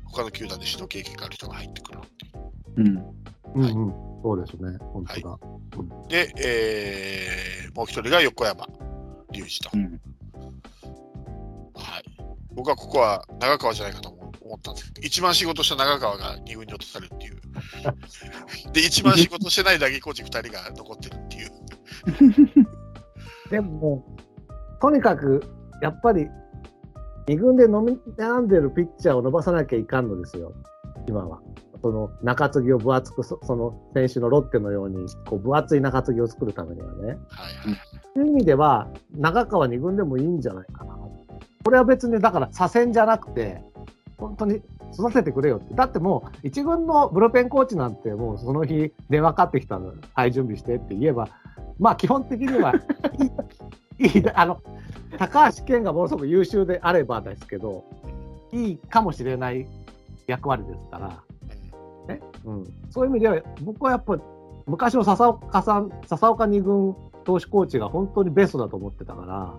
[0.05, 2.41] 他の球団で指導経験がある人が入ってくるっていう。
[2.77, 2.87] うん。
[3.57, 5.39] うん、はいうん、そうですね、本当だ。
[6.09, 8.65] で、えーもう一人が横山
[9.33, 9.71] 隆二と。
[9.75, 10.01] うん。
[11.83, 12.05] はい。
[12.55, 17.41] 僕はここは長川じゃないかと思思ったんですけど、一番仕事した長川が2軍に落とされるっていう。
[18.73, 21.51] で、一番仕事してない打撃コーチ2人が残ってるっていう。
[23.51, 24.05] でも、
[24.81, 25.43] とにかく、
[25.81, 26.29] やっぱり、
[27.29, 30.53] 2軍で飲み悩んでるピッチャーを伸ばさなきゃいかんのですよ、
[31.09, 31.41] 今は。
[31.81, 37.07] その中継ぎを分厚く、そその選手のロッテのように、こう分厚い中継ぎを作るためにはね。
[37.07, 37.19] はいはい。
[38.15, 41.02] そういう意味では、長川2軍でもいいんじゃないかな。
[41.65, 43.63] これは別に、だから左遷じゃなくて、
[44.19, 44.61] 本当に
[44.95, 45.75] 育ててくれよって。
[45.75, 51.29] だってもう、1軍のブルペンコーチなんて、もうその日電話かかってきたの、はい、準備してって言えば、
[51.79, 52.75] まあ基本的には、
[53.99, 54.61] いい、あの、
[55.19, 57.85] 高橋健がものすごく優秀であればですけど、
[58.53, 59.67] いいかもしれない
[60.27, 61.23] 役割ですから、
[62.15, 62.21] ね？
[62.45, 64.23] うん、そういう意味では、僕はやっぱり
[64.67, 66.95] 昔の笹岡さん、笹岡二軍
[67.25, 69.55] 投手コーチが本当にベストだと思ってたから、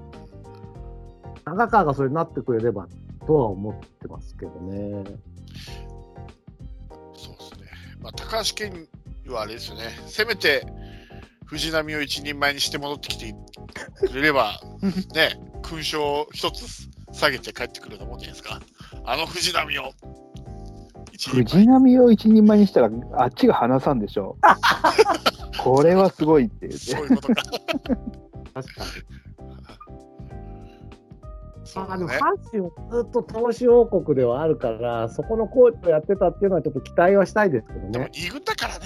[1.46, 2.88] 長川がそれになってくれれば
[3.26, 5.04] とは思ってますけどね。
[7.16, 7.68] そうですね。
[8.02, 8.88] まあ、高橋健
[9.28, 9.98] はあれですよね。
[10.08, 10.66] せめて
[11.46, 13.36] 藤波を一人前にして戻ってきて
[13.96, 14.60] くれれば、
[15.14, 18.62] ね、 勲章一つ下げて帰ってくるようなもんじゃないですか。
[19.06, 19.92] あの藤波を
[21.18, 24.38] 藤波を一人前にしたら、あっちが離さんでしょ。
[25.64, 26.78] これはすごいって言って。
[26.80, 27.44] そういうことか。
[27.44, 28.90] 確かに。
[31.66, 32.06] そうまあ、で。
[32.06, 32.20] 阪
[32.52, 38.12] 神はずっと投手王国ではあるから、そこのコーチをやってたっていうのはちょっと期待はしたいですけどでもね。
[38.14, 38.86] 二軍だからね。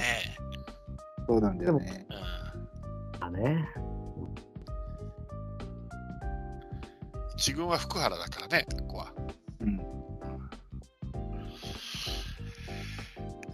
[1.27, 2.05] そうなんだよね。
[2.09, 3.19] うん。
[3.19, 3.67] まあね。
[7.35, 9.13] 一軍は福原だからね、ここは。
[9.61, 9.77] うん。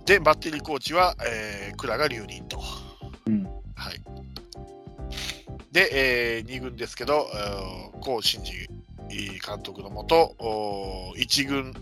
[0.06, 2.62] で、バッテリーコーチは、えー、倉が留任と。
[3.28, 3.44] うん。
[3.76, 4.04] はい。
[5.72, 8.68] で、えー、2軍ですけど、えー高真司
[9.10, 11.74] 監督のもと、お1軍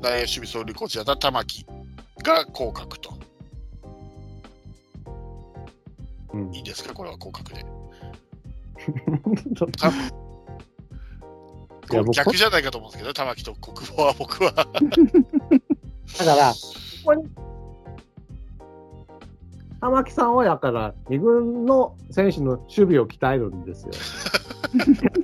[0.00, 1.66] 内野守備総理コーチだった玉木
[2.22, 3.14] が降格と。
[6.32, 7.66] うんいいんですか、これは降格で。
[12.14, 14.52] 逆じゃないかと思うんですけど、玉木と国防は僕は。
[14.52, 14.70] だか
[16.24, 16.56] ら、こ
[17.04, 17.28] こに、
[19.80, 23.92] 玉木さんはやから、二軍の選手の守備を鍛えるんですよ。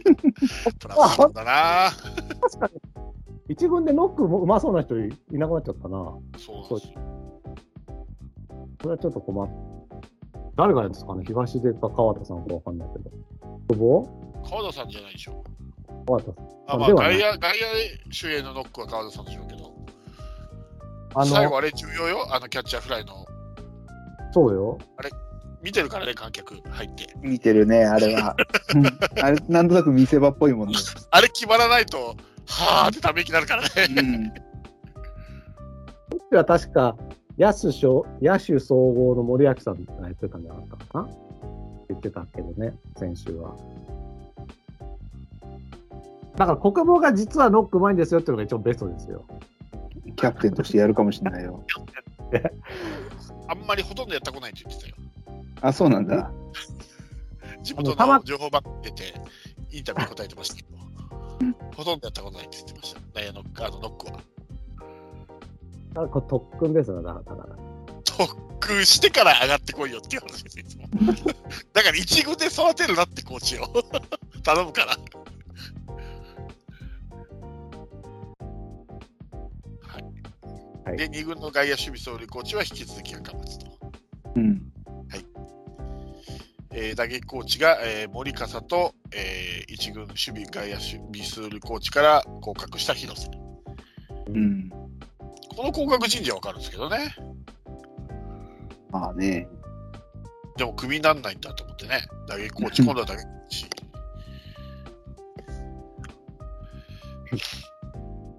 [0.97, 1.90] プラスなんだな。
[2.40, 2.72] 確かに、
[3.49, 6.14] 一軍でノックもうまそうな人いなくなっちゃったな。
[6.38, 7.01] そうですよ。
[8.82, 9.49] これはちょっと困っ
[10.57, 11.24] 誰がやるんですかね？
[11.26, 13.11] 東出か川田さんかわかんないけど。
[13.68, 14.09] 久保？
[14.49, 15.44] 川田さんじゃないでしょ。
[16.07, 16.34] 川田さん。
[16.68, 19.72] あまあ、外野、外野主演のノックは川田さんでしょうけど、
[21.14, 23.26] あの、最後あれ重要よ、あのキャッチャーフライの。
[24.32, 24.78] そうよ。
[25.67, 27.09] 見てるからね、観客入って。
[27.21, 28.37] 見てるね、あれは。
[28.73, 28.87] うん
[29.21, 30.77] あれ、なんとなく見せ場っぽいもんね。
[31.11, 32.14] あれ決まらないと、
[32.47, 33.69] はーってため息になるからね。
[33.99, 34.31] うん。
[34.31, 34.37] こ
[36.25, 36.97] っちは確か、
[37.37, 41.09] 野手小野手総合の森脇さんがやってたんじゃなかったかな？
[41.89, 43.57] 言ってたけどね、先週は。
[46.37, 49.25] だから国防が実はノックうまいんですよっていうのが一番ベストですよ。
[50.14, 51.64] キャプテンとしてやるかもしれないよ。
[53.49, 54.97] あんまりほとんどやったことないって言ってたよ。
[55.61, 56.31] あ、そうなんだ。
[57.63, 59.15] 地元あのの情報番組出て、
[59.71, 60.69] インタビュー答えてましたけど、
[61.77, 63.01] ほとんどやったことないって言ってました。
[63.15, 64.13] 内野ノック、あのノックは。
[64.13, 67.37] だからこれ特訓ですよ、だから。
[67.37, 67.57] だから
[68.05, 70.89] 特訓してから上がってこいよっていう話ですよ、いつも。
[71.73, 73.67] だから一軍で育てるなってコーチを
[74.43, 74.97] 頼むから。
[79.83, 80.05] はい。
[80.85, 83.67] はいで、二軍の外野守備総理コーチは引き続き赤松と。
[84.37, 84.73] うん。
[86.79, 93.31] えー打撃コーチが、えー森笠と、えー一軍守備外野守備数理コーチから降格した広瀬。
[94.29, 94.68] うん。
[94.68, 97.16] この降格人事は分かるんですけどね。
[98.91, 99.49] まあね。
[100.59, 102.07] でもクビにならないんだと思ってね。
[102.29, 103.66] 打撃コーチ、今度は打撃コーチ。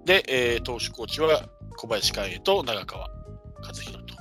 [0.04, 1.42] で、えー投手コーチは
[1.76, 4.14] 小林寛永と長川和弘と。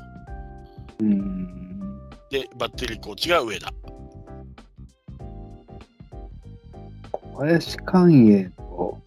[1.01, 1.99] うん。
[2.31, 3.71] で、バッテリーコーチが上田。
[7.37, 8.97] 小林寛永と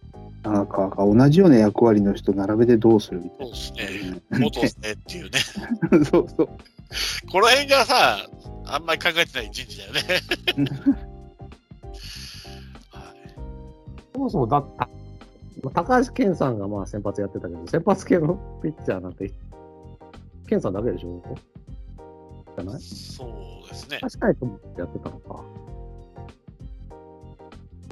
[0.43, 3.73] 長川が同じような役割の人並べてどうするみたいそうです
[4.13, 4.21] ね。
[4.29, 4.39] な。
[4.39, 5.39] 元ですねっていうね。
[6.09, 6.47] そうそう。
[7.29, 8.17] この辺がさ、
[8.65, 9.99] あんまり考えてない人事だよね。
[12.91, 13.35] はい
[14.13, 14.89] そもそもだった。
[15.63, 19.31] まあ高橋健さんがまあ先発やってたけど、先発系のピッチャーなんて、
[20.47, 21.21] 健さんだけでしょ？
[22.57, 22.81] じゃない？
[22.81, 23.25] そ
[23.65, 23.99] うですね。
[23.99, 25.43] 確かにと思ってやってたのか。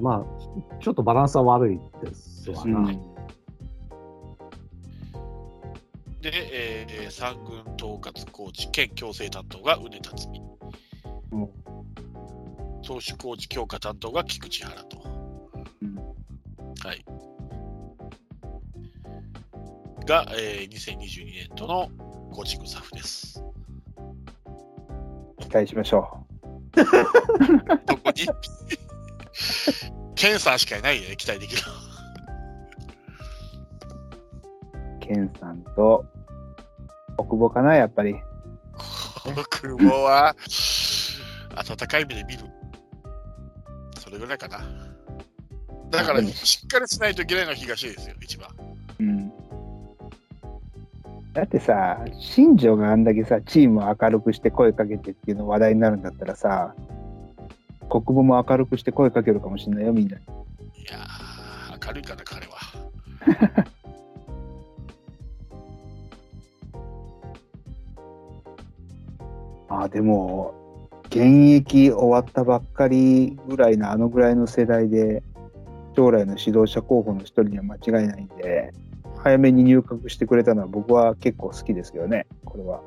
[0.01, 2.79] まあ、ちょっとバランスは悪いですわな。
[2.79, 2.85] うん。
[6.21, 10.41] で、えー、三軍統括コーチ兼強制担当が畝辰巳。
[11.31, 11.49] うん
[12.81, 15.03] 投手コーチ強化担当が菊池原と。
[15.81, 17.05] うんはい。
[20.07, 21.89] が、えー、2022年度の
[22.31, 23.43] コーチングスタッフです。
[25.39, 26.25] 期待しましょ
[26.73, 26.83] ど
[27.97, 28.25] こに？
[30.15, 31.61] ケンさんしかいないよね、期待できる。
[31.61, 31.65] う。
[34.99, 36.05] ケンさんと、
[37.17, 38.15] 国母かな、やっぱり。
[39.49, 40.35] 久保は、
[41.55, 42.43] 温かい目で見る。
[43.99, 44.61] それぐらいかな。
[45.89, 48.49] だから、しっかりしないといけないのは東ですよ、一番。
[48.99, 49.31] うん。
[51.33, 56.75] だってさ、新庄があんだけさ、チームを明るくして声かけてっていうの話題になるんだったらさ、
[57.89, 60.23] 国母も明るくして声かけるかもしれないよ、みんなに。
[60.23, 60.27] い
[60.85, 62.53] やー、明るいかな、彼は。
[69.69, 70.53] ああ、でも、
[71.07, 75.23] 現役終わったばっかりぐらいのあのぐらいの世代で、
[75.95, 78.71] 将来の指導者候補の一人には間違いないんで、
[79.17, 82.81] 早めに入閣してくれたのは僕は結構好きですけどね、これは。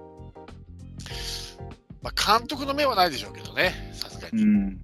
[2.00, 4.42] まあ、監督の目はないでしょうけどね、さすがに。
[4.42, 4.80] うん。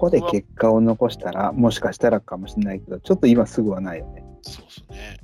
[0.00, 4.24] ここで結果を残したら、もしかしたらかもしれないけど、ちょっと今すぐはないよね。
[4.40, 5.18] そうですね。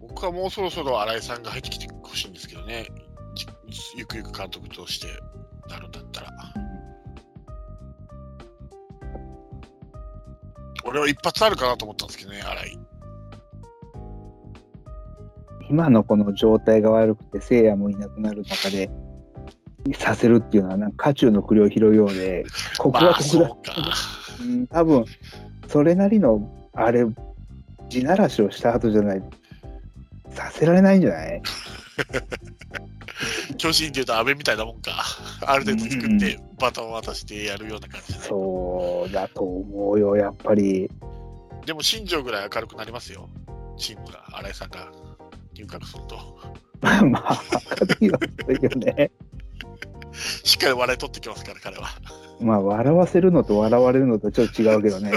[0.00, 2.88] 僕はもうそろそろ新井さんが入ってきてほしいんですけどね、
[3.36, 3.46] じ
[3.96, 5.06] ゆくゆく監督として
[5.70, 6.30] なるんだったら。
[10.84, 12.78] 俺は一発あるかなと思ったんですけどね、新井。
[15.70, 18.90] 今のこの状態が悪くて、聖夜もいなくなる中で、
[19.92, 22.44] させるっていうのは、なんか、渦中の栗を拾うようで、
[22.78, 23.28] ここまあ、はここだ。
[23.28, 23.74] そうか。
[24.40, 25.04] うん、多分
[25.68, 27.04] それなりの、あれ、
[27.88, 29.22] 地ならしをした後じゃない、
[30.30, 31.42] させられないんじゃない？
[33.58, 34.92] 巨人っていうと安倍みたいなもんか。
[35.46, 38.24] ある程度作って、バトンを渡してやるような感じで、ね。
[38.26, 40.90] そうだと思うよ、やっぱり。
[41.64, 43.28] でも、新庄ぐらい明るくなりますよ。
[43.78, 44.90] チームが、新井さんが
[45.54, 46.18] 入閣すると。
[47.06, 47.40] まあ、
[47.80, 49.10] 明るいよね。
[50.14, 51.88] しっかり笑い取ってきますから、彼は。
[52.40, 55.12] まあ、笑わせるのと笑われるのとちょっと違うけどね。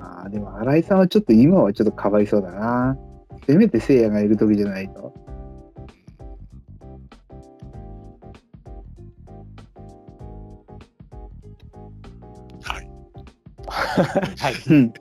[0.00, 2.98] あ あ、でも新井さんはちょっと今はちょっとかわいそうだな。
[3.46, 5.14] せめて聖夜がいる時じゃないと。
[12.62, 12.90] はい。
[14.38, 14.54] はい。
[14.68, 14.92] うん。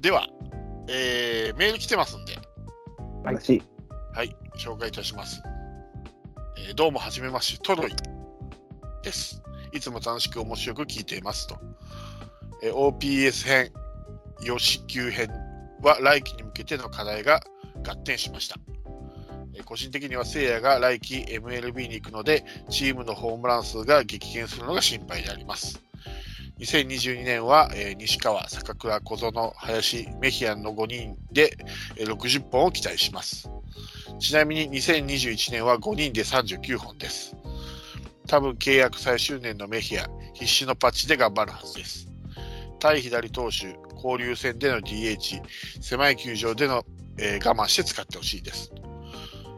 [0.00, 0.26] では、
[0.88, 2.38] えー、メール来てますんで、
[3.22, 3.62] 私、
[4.14, 5.42] はい、紹介いたします。
[6.56, 7.94] えーどうもはじめまして、トロイ
[9.02, 9.42] です。
[9.72, 11.58] いつも楽しく面白く聞いていますと。
[12.62, 13.72] えー OPS 編、
[14.42, 15.28] 吉級編
[15.82, 17.42] は来季に向けての課題が
[17.86, 18.56] 合点しました。
[19.54, 25.89] えー個人的には聖夜が来季 MLB に行くので、チームのホームラン数が激減するのが心配であります。
[26.60, 31.56] 2022年は、えー西川、坂倉、小園、林、メヒアンの5人で、
[31.96, 33.50] えー60本を期待します。
[34.18, 37.34] ちなみに2021年は5人で39本です。
[38.26, 42.08] 多分契約最終年のメヒア、必死のパッチで頑張るはずです。
[42.78, 45.40] 対左投手、交流戦での DH、
[45.80, 46.84] 狭い球場での、
[47.18, 48.70] えー我慢して使ってほしいです。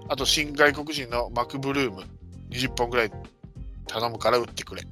[0.08, 2.04] あと、新外国人のマクブルーム、
[2.50, 3.12] 20本ぐらい
[3.88, 4.82] 頼むから打ってくれ。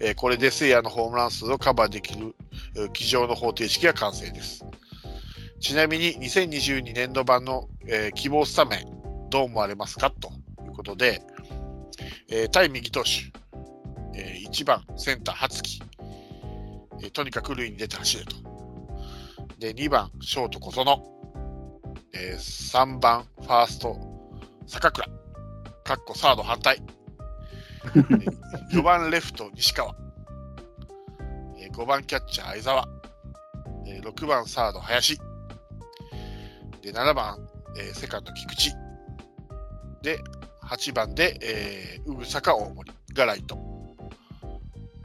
[0.00, 2.34] えーこれで聖夜のホームラン数をカバーできる、
[2.76, 4.64] えー机上の方程式が完成です。
[5.60, 10.30] ちなみに2022年度版の、えー希望スタメン、どう思われますかと
[10.64, 11.22] いうことで、
[12.30, 13.10] えー対右投手、
[14.18, 15.82] え1番センター、初木、
[17.02, 18.36] えーとにかく塁に出て走れと。
[19.58, 21.02] で、2番ショート、小園、
[22.12, 23.96] え3番ファースト、
[24.66, 25.06] 坂倉、
[25.84, 26.82] かっこサード反対、
[28.72, 29.94] 4番レフト、西川、
[31.72, 32.88] 5番キャッチャー、相澤、
[34.02, 35.18] 6番サード、林、
[36.82, 37.38] で7番、
[37.78, 38.70] えセカンド、菊池、
[40.02, 40.18] で
[40.62, 43.58] 8番で、えー、宇草か大森がライト、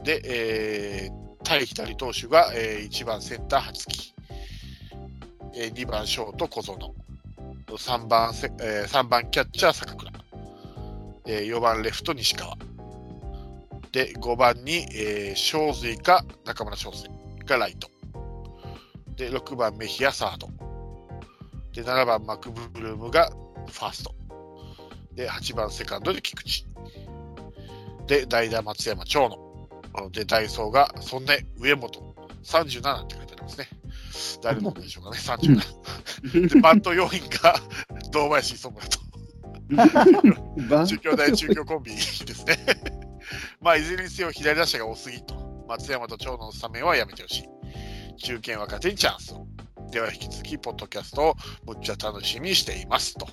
[0.04, 1.10] で、え
[1.44, 4.14] 対左投手が、え1番センター、初木、
[5.56, 6.94] え2番ショート、小園、
[7.68, 10.12] 3番、え3番キャッチャー、坂倉、
[11.26, 12.56] え4番レフト、西川。
[13.92, 17.10] で、5番に、えー、正髄か中村翔成
[17.46, 17.90] がライト。
[19.16, 20.48] で、6番メヒアサード。
[21.74, 23.30] で、7番マクブルームが
[23.68, 24.16] ファースト。
[25.14, 26.66] で、8番セカンドで菊池。
[28.08, 30.10] で、代打松山長野。
[30.12, 32.12] で、ダイソーがそんな上本。
[32.44, 33.68] 37って書いてありますね。
[34.42, 36.48] 誰のことでしょうかね、37。
[36.56, 37.56] で、バント要員が
[38.12, 39.02] 堂林磯村と。
[40.86, 43.01] 中京大中京コンビですね。
[43.60, 47.50] まあ、いずれにせよ左打者が多すぎと、松山と長野のスタメンはやめてほしい。
[48.18, 49.48] 中堅若手にチャンスを。
[49.92, 53.28] では引き続き、ポッドキャストをむっちゃ楽しみにしていますと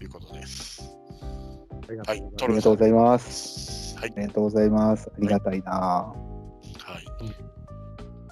[0.00, 0.82] いうことです。
[1.88, 2.48] ありがはい、とうございます。
[2.48, 3.96] ありがとうございます。
[3.98, 5.10] はいあ、りがとうございます。
[5.14, 5.72] ありがたいな。
[5.72, 6.14] はい。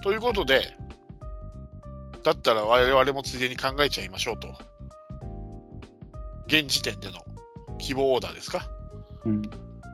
[0.01, 0.75] ということで、
[2.23, 4.47] だったら我々もついでに考えちゃいましょうと。
[6.47, 7.19] 現時点での
[7.77, 8.67] 希望オーダーですか？
[9.25, 9.41] うん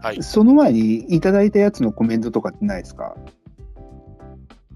[0.06, 0.22] はい。
[0.22, 3.16] その前にいただいたやつのコメントとかってないですか？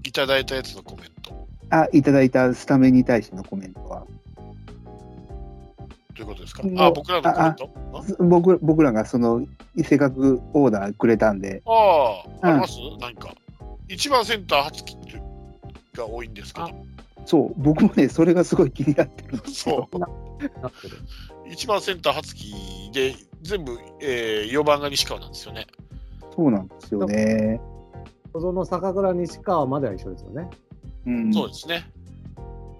[0.02, 1.46] いただいたやつのコメント。
[1.70, 4.06] あ、いただいたスタメンに対してのコメントは。
[6.16, 6.64] ということですか？
[6.78, 7.54] あ、僕らのコメン
[8.16, 8.24] ト？
[8.24, 9.46] ん僕僕らがその、
[9.84, 12.74] せっかくオーダーくれたんで、ああ、うんあります？
[13.00, 13.32] 何か。
[13.88, 14.96] 一番センター初期
[15.94, 16.70] が多いんですけど。
[17.24, 19.88] そう、僕もね、それがすごい気になってるんですよ。
[19.92, 19.98] そ。
[19.98, 20.02] う。
[21.48, 22.52] 1番センター、初木
[22.92, 25.66] で、全部、えー、4番が西川なんですよね。
[26.34, 27.60] そうなんですよね。
[28.32, 30.48] 小園、坂倉、西川までは一緒ですよね。
[31.06, 31.90] うん、そうですね。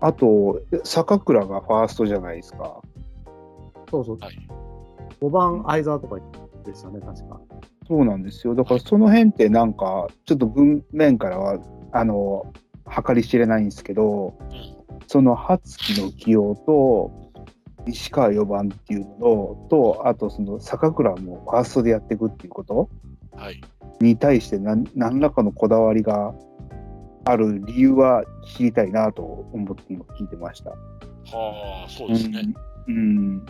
[0.00, 2.80] あと、坂倉がファーストじゃないですか。
[3.90, 4.18] そうそう。
[4.20, 4.48] はい。
[5.20, 6.16] 5番、相沢とか
[6.64, 7.40] でしたね、確か。
[7.86, 8.54] そうなんですよ。
[8.54, 11.58] だからその辺ってなんか、ちょっと文面からは、
[11.92, 12.52] あの、
[13.06, 14.80] 計り知れないんですけど、うん。
[15.06, 17.10] その初期の起用と、
[17.86, 22.88] 石川4番っていうのと、あとその坂倉もファーストでやっていくっていうこと
[23.32, 23.60] はい。
[24.00, 26.34] に対して何何らかのこだわりが
[27.24, 28.24] ある理由は
[28.56, 30.70] 知りたいなと思って今聞いてました。
[30.70, 30.76] は
[31.86, 32.54] あ、そうですね。
[32.88, 32.94] うん。
[32.94, 33.00] う
[33.36, 33.46] ん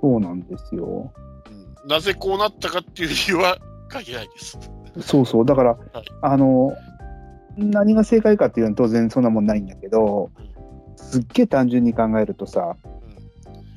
[0.00, 1.12] そうなんですよ。
[1.46, 3.58] うんなぜこうなったかっていう理由は
[3.92, 4.58] 書いてないです。
[5.00, 5.44] そうそう。
[5.44, 5.78] だから、はい
[6.22, 6.72] あの、
[7.56, 10.30] 何が正解かっていうのは当然そんなもんないんだけど、
[10.96, 13.01] すっげえ単純に考えるとさ、うん。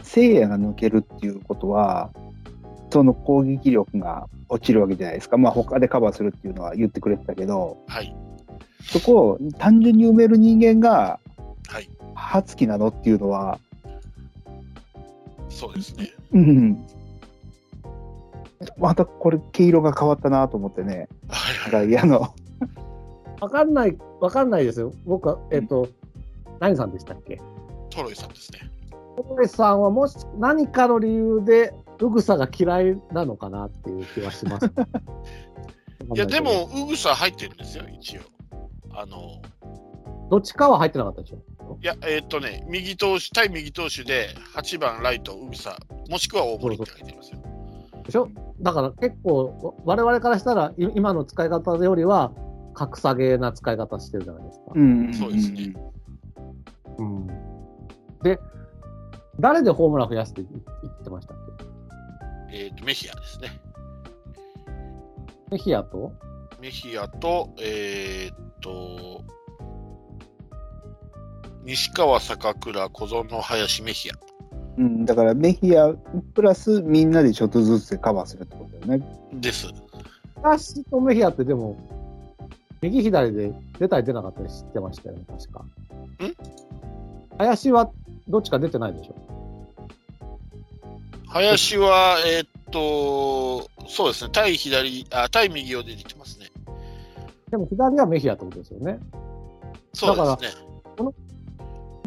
[0.05, 2.11] 聖夜が抜けるっていうことは、
[2.91, 5.37] その攻撃力が落ちるわけじゃないですか。
[5.37, 8.15] まあ他でカバーするっていうのは言ってくれてたけど、はい。
[8.81, 11.19] そこを単純に埋める人間が
[11.67, 11.89] はい。
[12.13, 13.59] 初期なのっていうのは、
[15.49, 16.11] そうですね。
[16.33, 16.87] うん。
[18.77, 21.07] またこれ毛色が変わったなと思ってね。
[21.27, 22.33] はいだからいの、
[23.41, 24.93] わかんない、わかんないですよ。
[25.05, 25.87] 僕は、えっ、と、
[26.59, 27.41] 何さんでしたっけ？
[27.89, 28.59] トロイさんですね。
[29.15, 34.65] 小林さんはもし何かの理由で、うぐさが嫌いなのかなっていう気はします。
[36.13, 38.21] いや、で、も、ウグサ入ってるんですよ、一応。
[38.93, 39.41] あの、
[40.29, 41.77] どっちかは入ってなかったでしょ？
[41.81, 45.75] いや、えーっとね、右投手、対右投手で、8番ライト、ウグサ、
[46.09, 47.39] もしくは大森って書いてますよ。
[48.05, 48.29] でしょ？
[48.61, 52.31] だから結構、我々からしたら、い今の使い方よりは、
[52.73, 54.65] 格下げな使い方してるじゃないですか。
[54.75, 55.73] うんそうですね。
[56.99, 57.27] うん
[58.21, 58.39] で、
[59.39, 61.37] 誰でホームラン増やすって言ってましたっ
[62.51, 63.49] えーっと、メヒアですね。
[65.49, 66.13] けメヒアと？
[66.61, 69.23] メヒアと、えーっと、
[71.63, 74.13] 西川、坂倉、小園、林、メヒア。
[74.77, 75.93] うん、だからメヒア
[76.33, 79.05] プラスみんなでちょっとずつでカバーするってことだよね。
[79.33, 79.67] です。
[80.41, 81.77] 林とメヒアってでも、
[82.81, 85.65] 右左で出たり出なかったり知ってましたよね、確か。
[87.37, 87.91] 林は
[88.27, 89.15] どっちか出てないでしょ
[91.35, 96.45] 林は、えーっと、そうですね、対左、あ、対右を出てきてますね。
[97.51, 98.99] でも左はメヒアってことですよね。
[99.91, 100.65] そうですね。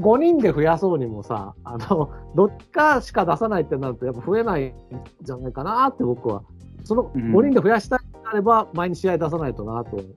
[0.00, 4.72] 5人で増やそうにもさ、あの、どっちかしか出さないってなると、やっぱ増えないん
[5.20, 6.42] じゃないかなって僕は。
[6.84, 10.08] そのうん5人で増やしたいのであれば、毎日試合出さないとなと思っ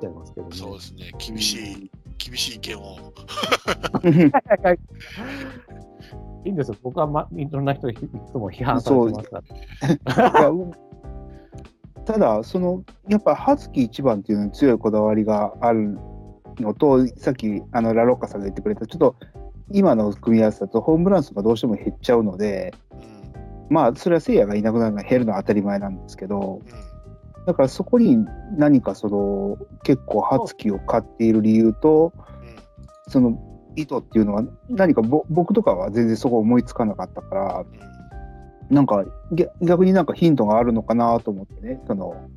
[0.00, 0.56] ちゃいますけどね。
[0.56, 1.12] そうですね。
[1.18, 2.96] 厳しい、厳しい意見を。
[6.44, 6.76] いいんですよ。
[6.82, 7.96] 僕は、ま、いろんな人にい
[8.30, 9.42] つも批判されてますか
[10.32, 10.52] ら。
[12.04, 15.98] ただ、そのやっぱ初期一番っていうのに強いこだわりがある
[16.58, 19.16] のと、さっきあのラロッカさんが言ってくれた、ちょっと
[19.72, 22.98] 今の組み合わせだとホームラン数がどうしても減っちゃうので、うん。
[23.68, 27.46] まあ、それは聖夜がいなくなるのは減るのは当たり前なんですけど、うん。
[27.46, 28.24] だからそこに
[28.56, 33.12] 何かその結構初期を買っている理由と、うん。
[33.12, 33.38] その
[33.80, 37.88] 意図っていうのは何かぼ僕とかは全然そこ思いつかなかったから、うん
[38.70, 39.02] なんか
[39.32, 42.28] 逆逆になんかヒントがあるのかなと思ってね、その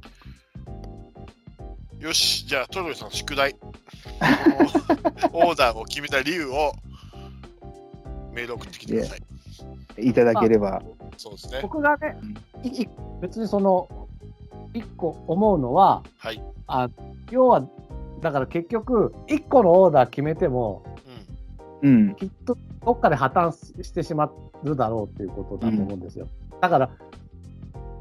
[2.01, 3.55] よし、じゃあ、トロイさん、宿題。
[5.33, 6.73] オーダーを決めた理由を
[8.33, 9.15] メール送ってきてくださ
[9.97, 10.07] い。
[10.07, 10.81] いただければ。
[11.17, 11.59] そうですね。
[11.61, 12.17] 僕がね、
[12.63, 12.89] いい
[13.21, 13.87] 別にその、
[14.73, 16.41] 一個思うのは、はい。
[16.65, 16.89] あ
[17.29, 17.67] 要は、
[18.21, 21.10] だから結局、一個のオーダー決めても、うん。
[21.81, 22.15] うん。
[22.15, 24.31] きっとどっかで破綻してしま
[24.63, 26.27] うだろうっていうことだと思うんですよ。
[26.59, 26.89] だから、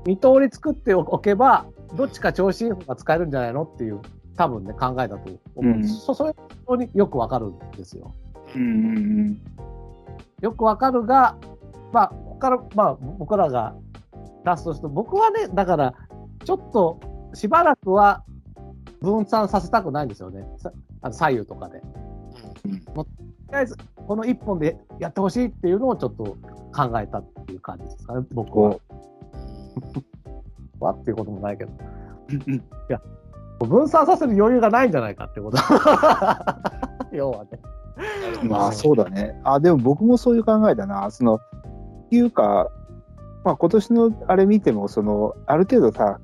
[0.06, 1.66] 二通り作っておけば、
[1.96, 4.00] どっちか調子いい方が使えるんじゃないのっていう、
[4.36, 5.94] 多分ね、考えだと思うんです。
[5.94, 6.24] うんそそ
[6.76, 8.14] れによくわかるんですよ。
[8.54, 9.40] うんうん
[10.40, 11.36] よくわかるが、
[11.92, 13.74] まあ、ここから、まあ、僕らが
[14.44, 15.94] 出すとして、僕はね、だから、
[16.44, 16.98] ちょっと、
[17.34, 18.24] しばらくは
[19.00, 20.46] 分散させたくないんですよね。
[20.56, 20.72] さ
[21.02, 21.82] あの左右とかで。
[22.64, 22.82] うん。
[23.50, 23.76] とりあえず、
[24.06, 26.24] この一本でやってほしいっていうのをちょっと
[26.72, 28.70] 考えたっていう感じですかね、僕は。
[28.74, 28.80] こ
[30.78, 31.72] は っていうこともないけど。
[32.46, 32.64] うん
[33.66, 35.58] 分散させる余裕がないんじゃないかってこと。
[37.12, 37.50] 要はね。
[38.42, 39.38] まあそうだね。
[39.44, 41.10] あ、でも僕もそういう考えだな。
[41.10, 41.40] その、っ
[42.08, 42.70] ていうか、
[43.44, 46.20] まあ今年のあれ見ても、その、ある程度さ、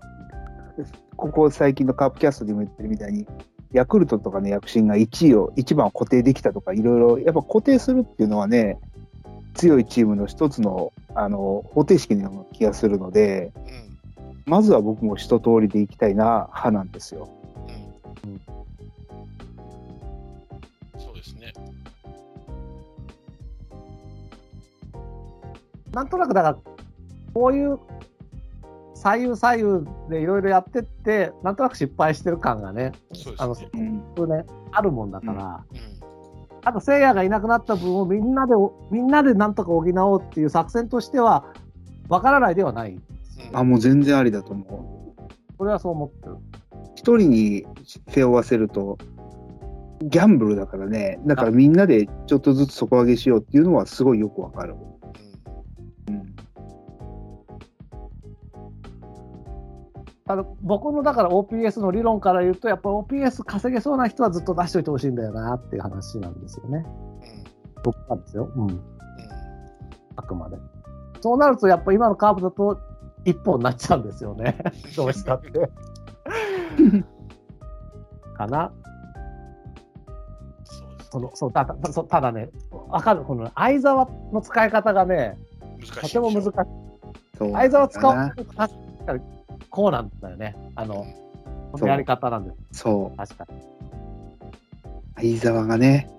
[1.16, 3.26] ここ最近のカープキャストでも言ってるみたいに、
[3.76, 8.78] ヤクルトとかの躍進が1位を、1番を固定できたとか、いろいろ、やっぱ固定するっていうのはね、
[9.54, 13.86] 強いチームの一つの、あの、方程式のような気がするので、うん
[14.48, 17.28] まずは僕も一通りでいきたいな、派なんですよ。
[18.24, 18.40] うん
[21.00, 21.52] そうですね。
[25.92, 26.58] なんとなくだから、
[27.34, 27.80] こういう
[28.96, 32.92] 左右左右でいろいろやってって、なんとなく失敗してる感がね、
[33.36, 33.82] あの、そうですね。
[33.82, 34.00] うん。
[34.14, 35.96] 普通ね、あるもんだから、うん
[36.64, 38.54] あと、聖夜がいなくなった分をみんなで、
[38.90, 41.44] みんなでなんとか補おうっていう作戦としては、
[42.08, 42.90] わからないではない。
[42.90, 43.02] うん
[43.52, 45.56] あ、もう全然ありだと思う。
[45.56, 46.36] これはそう思ってる。
[46.96, 47.66] 一人に
[48.08, 48.98] 背負わせると、
[50.02, 54.74] ギャンブルだからね、だからみんなでちょっとずつ底上げしようっていうのはすごいよくわかる。
[60.26, 66.84] ただ僕のだから OPS の理論から言うと、やっぱ OPS 稼げそうな人はずっと出しといてほしいんだよなっていう話なんですよね。
[67.10, 67.16] うん
[67.86, 68.50] 僕はですよ。
[68.56, 68.66] うん。
[68.66, 68.80] うん
[70.18, 70.56] あくまで。
[71.20, 72.80] そうなると、やっぱ今のカーブだと
[73.26, 74.56] 一本になっちゃうんですよね。
[74.96, 75.50] どうしたって。
[78.34, 78.72] かな。
[81.10, 82.48] そのそうただそうただね、
[82.88, 83.24] わかる。
[83.24, 85.38] この相沢の使い方がね、
[86.00, 86.52] とてょも難しい。
[87.52, 88.74] 相沢使なうと確
[89.04, 89.35] かに
[89.70, 90.56] こうなんだよね。
[90.74, 91.06] あの、
[91.72, 92.80] のやり方なんです。
[92.80, 93.16] そう。
[93.16, 93.46] 確か
[95.16, 95.38] 相に。
[95.38, 96.10] 沢がね、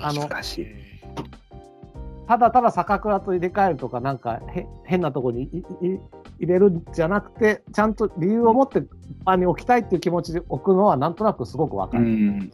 [0.00, 0.66] あの難しい。
[2.26, 5.98] ただただ坂倉と入れ替えるとか、なんかへ変なところにいいい
[6.40, 8.82] 入れるんじゃなくて、ちゃんと理由を持って
[9.24, 12.04] 場に置きたいっていう気持ちで置くのは、なんとなくすごくわかる。
[12.04, 12.10] うん。
[12.10, 12.52] うん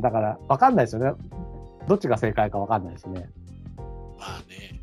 [0.00, 1.12] だから、わかんないですよね。
[1.88, 3.28] どっちが正解かわかんないしね。
[4.18, 4.80] まあね。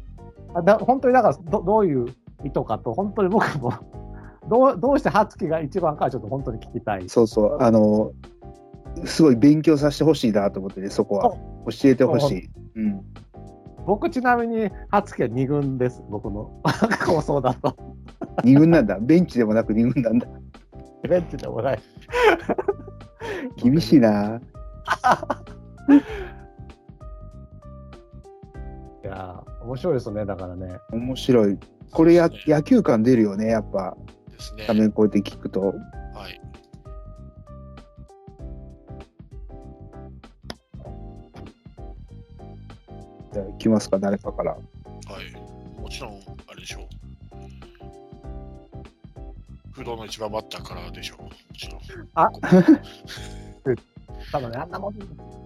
[0.54, 2.08] あだ本当にだからど、どういう
[2.44, 3.74] 意図かと、本当に僕も
[4.50, 7.08] どう、どうして初木が一番かはちょっと本当に聞きたい。
[7.08, 7.58] そうそう。
[7.62, 8.12] あの、
[9.06, 11.32] すごい勉強させてほしいなと思ってね、そこは。
[11.72, 12.50] 教えてほしい。
[12.76, 13.02] うん。
[13.86, 16.52] 僕、ちなみに初木は2軍です、僕の
[17.06, 17.76] 構想だと。
[18.44, 18.98] 二軍なんだ。
[19.00, 20.28] ベンチでもなく二軍なんだ。
[21.08, 21.80] ベンチでもない。
[23.58, 24.40] 厳しいな。
[29.04, 30.78] いやー面白いですね、だからね。
[30.92, 31.58] 面白い。
[31.92, 33.98] これやね野球感出るよね、やっぱ。
[34.30, 34.66] ですね。
[34.68, 35.62] 画面こうやって聞くと。
[35.62, 35.74] は
[36.30, 36.42] い。
[43.34, 44.52] じゃあ、行きますか、誰かから。
[44.52, 45.80] はい。
[45.82, 46.84] もちろん、あれでしょう。
[49.72, 51.24] 不動の一番バッターからでしょう。
[51.24, 51.82] もちろん。
[52.14, 52.30] あ
[54.32, 54.94] ただね、あんなもん、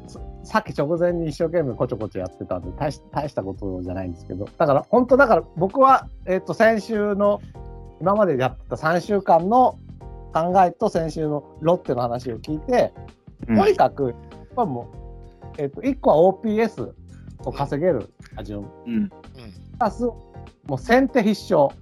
[0.08, 7.42] ささっき直前に一生懸命こちょこちょやってたんで、大し大したことじゃないんですけど、だから本当だから僕は、えっ、と、先週の、
[8.02, 9.80] 今までやってた3週間の
[10.34, 12.94] 考えと先週のロッテの話を聞いて、
[13.48, 14.16] うんとにかく、
[14.56, 14.92] まあも
[15.58, 16.94] う、えっ、と、1個は OPS
[17.46, 19.10] を稼げる打順、うん。
[19.10, 19.16] プ
[19.80, 21.76] ラス、もう先手必勝、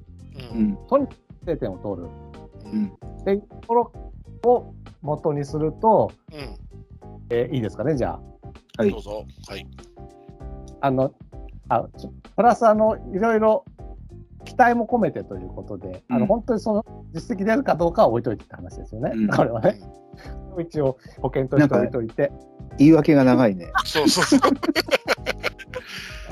[0.53, 0.57] うん。
[0.57, 0.65] うん。
[0.65, 0.77] うん。
[0.87, 2.07] とにかく定点を取る。
[2.65, 2.93] うん。
[3.21, 3.91] っていうところ
[4.45, 6.62] を元にすると、うん。
[7.29, 8.19] えーいいですかね、じゃあ。
[8.77, 9.25] はいどうぞ。
[9.47, 9.67] はい。
[10.81, 11.13] あの、
[11.69, 11.85] あ、
[12.35, 13.65] プラスあの、いろいろ
[14.45, 19.11] 期待も込めてということで、あの、うん本当にその実績出るかどうかは置いといてって話ですよね。
[19.13, 19.79] うんこれはね、
[20.59, 22.31] 一応保険として置いといて。
[22.77, 23.71] 言い訳が長いね。
[23.85, 24.39] そうそうそう。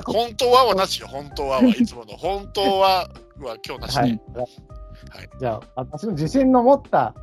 [0.06, 1.08] 本当ははなしよ。
[1.08, 2.18] 本当ははいつもの。
[2.18, 3.08] 本当は
[3.40, 4.12] は今日なしはで。
[4.14, 4.20] い。
[5.40, 7.14] じゃあ、私の自信の持った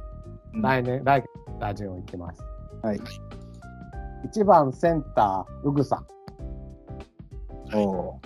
[0.55, 2.41] うん来年、来月の打順をいきます。
[2.83, 3.01] はい。
[4.25, 6.05] 1番センター、うぐさ
[7.71, 8.21] はいおん。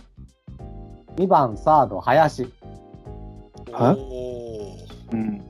[1.17, 2.53] 2番サード、林。
[3.73, 3.97] は？
[3.97, 4.77] おお。
[5.11, 5.43] ーうん。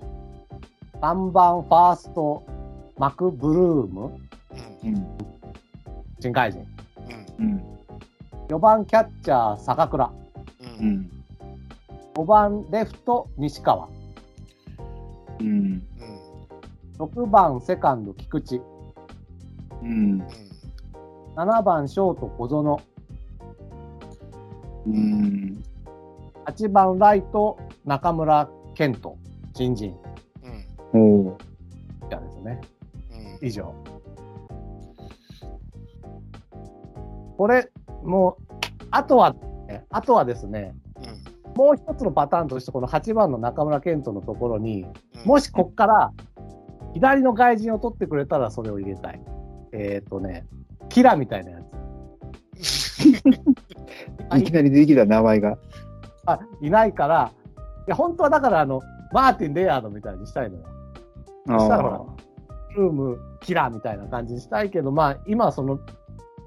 [1.00, 2.42] 3番ファースト、
[2.96, 4.18] マクブルーム。
[4.82, 4.94] うん。
[4.94, 5.18] うん。
[6.20, 6.66] 新海人。
[7.38, 7.44] うん。
[7.44, 7.62] うん。
[8.48, 10.10] 4番キャッチャー、坂倉。
[10.80, 10.86] うん。
[10.86, 11.10] うん。
[12.14, 13.88] 5番レフト、西川。
[15.40, 15.48] うん。
[15.48, 15.82] うん。
[16.98, 18.60] 6番セカンド、菊池。
[19.82, 20.26] うん。
[21.36, 22.80] 7番ショート、小園。
[24.86, 25.62] うん。
[26.46, 29.16] 8番ライト、中村健人。
[29.54, 29.96] 新人。
[30.92, 31.36] うん。
[32.08, 32.60] じゃですね。
[33.40, 33.46] うん。
[33.46, 33.74] 以上。
[37.36, 37.70] これ、
[38.04, 38.56] もう、
[38.90, 39.34] あとは、
[39.66, 41.54] ね、あとはですね、うん。
[41.54, 44.84] もう一つのパターンとして、この8番の中村健人のところに、
[45.22, 45.28] うん。
[45.28, 46.12] もしこっから
[46.94, 49.20] 左の外人を取ってくれたらそれを入れたい。
[49.72, 50.46] えっ、とね、
[50.88, 51.58] キラみたいなや
[52.60, 53.06] つ。
[54.38, 55.58] いきなり出てきた名前が。
[56.26, 57.32] あいないから、
[57.86, 58.80] いや、本当はだから、あの、
[59.12, 60.64] マーティン・レアードみたいにしたいのよ。
[61.48, 62.22] あしたらほらー
[62.76, 65.78] ルーム、キラーみたいな感じにしたいけど、まあ、今はその、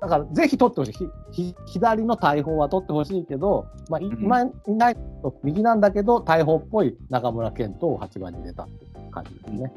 [0.01, 0.93] だから、ぜひ取ってほしい。
[0.93, 9.73] ひひ左の大砲は取ってほしいけど、まあ、今いないと右なんだけど、大砲っぽい中村健人を8番に入れたっていう感じですね。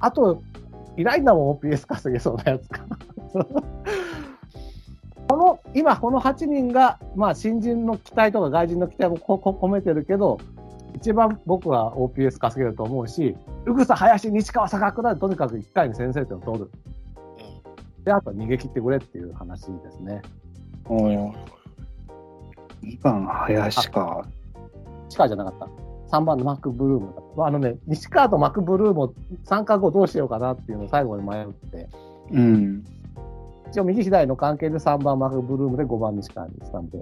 [0.00, 0.42] あと、
[0.98, 2.84] いないんだもん、OPS 稼げそうなやつか。
[5.28, 10.38] この、今、この8人が、まあ、新人の期待とか外人の期待もここ込めてるけど、
[10.94, 13.36] 一番僕は OPS 稼げると思うし、
[13.66, 16.64] 宇草、林、西川、坂倉でとにかく1回に先制点を取る。
[16.64, 16.78] うん
[18.04, 20.22] で、あとは逃げ切ってくれっていう話ですね。
[20.88, 21.32] うん
[22.82, 24.24] 2番、林か。
[25.10, 25.87] 西川じゃなかった。
[26.10, 27.14] 3番のマック・ブルーム。
[27.44, 31.88] あのね、西川とマック・ブルームを三角をどうしようかなっていうのを最後に迷って、
[32.30, 32.84] うん。
[33.70, 36.98] 一応右左の関係で3番マック・ブルームで5番西川にしたんで、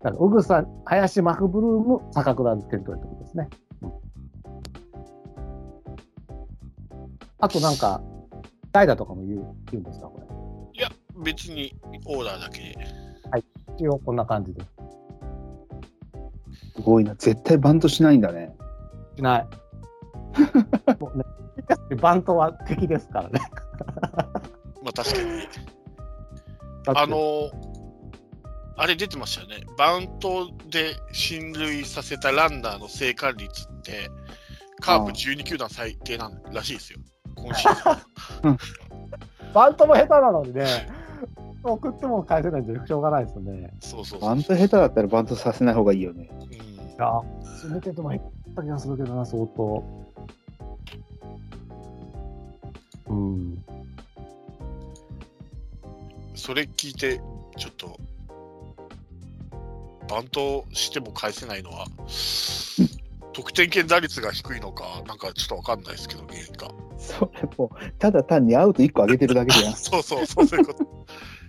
[0.00, 3.48] だから、宇草、林、マック・ブルーム、坂倉で点取るってことですね。
[3.82, 3.92] うん
[7.40, 8.02] あとなんか、
[8.72, 10.20] 代打とかも言う言うんですか、こ
[10.74, 10.80] れ。
[10.80, 10.90] いや、
[11.22, 11.72] 別に
[12.04, 12.76] オーダーだけで。
[13.76, 14.66] 一応こんな感じです。
[16.88, 17.14] すごいな。
[17.16, 18.56] 絶対バントしないんだね。
[19.16, 19.46] しない。
[20.98, 21.24] もうね、
[22.00, 23.40] バントは敵ですからね。
[24.82, 25.28] まあ確かに。
[26.86, 27.50] あの
[28.78, 29.66] あれ出てましたよね。
[29.76, 34.08] バントで進塁させたランナーの生還率って、
[34.80, 37.00] カープ12球団最低なんらしいですよ。
[37.36, 38.00] 今シー
[38.42, 38.58] ズン。
[39.52, 40.88] バントも下手なのにね、
[41.62, 43.74] 送っても返せないんで、しょうがないですよね。
[43.80, 44.28] そうそうそう。
[44.30, 46.30] バント下手だったらバントさせない方がいいよね。
[46.50, 46.67] うん
[46.98, 48.22] いや、すべてとも減っ
[48.56, 49.84] た気がするけどな、相当。
[53.08, 53.64] うん。
[56.34, 57.20] それ聞いて、
[57.56, 58.00] ちょっと、
[60.08, 61.86] バントしても返せないのは、
[63.32, 66.68] 得点圏打率が低いのか、なんかちょっとわかんないですけど、原因が。
[66.98, 69.72] それもう、ただ単にアウト1個上げてるだけじゃん。
[69.78, 70.84] そうそうそう、そういうこと。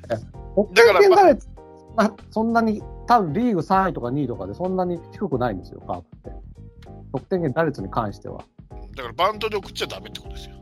[0.55, 1.58] 得だから点圏
[1.95, 6.31] 打率まそんなに、多分リーグ3位とか2位とかでそんなに低くないんですよ、カープって。
[7.13, 8.43] 得点圏打率に関しては。
[8.95, 10.59] だからバントで送っちゃダメってことですよ。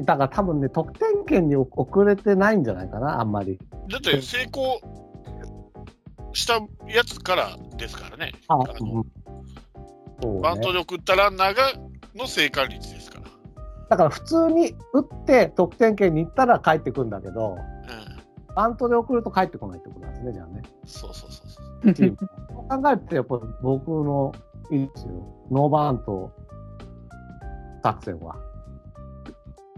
[0.00, 3.58] し、だから多分ね、得点圏に遅れてないんじゃないかな、あんまり。
[3.88, 4.80] だって成功
[6.32, 6.54] した
[6.88, 8.32] やつからですからね。
[8.48, 11.72] あ、あのうんねバントで送ったランナーが
[12.14, 13.26] の生還率ですから。
[13.90, 18.11] だから普通に打って得点圏に行ったら帰ってくるんだけど、うん。
[18.54, 20.62] バントで送ると帰ってこないってことなんですね、じゃあね。
[20.84, 21.94] そうそうそうそう。
[21.94, 24.32] チームそう考えると、やっぱ僕の
[24.70, 25.12] いいですよ。
[25.50, 26.30] ノーバント
[27.82, 28.36] 作戦は。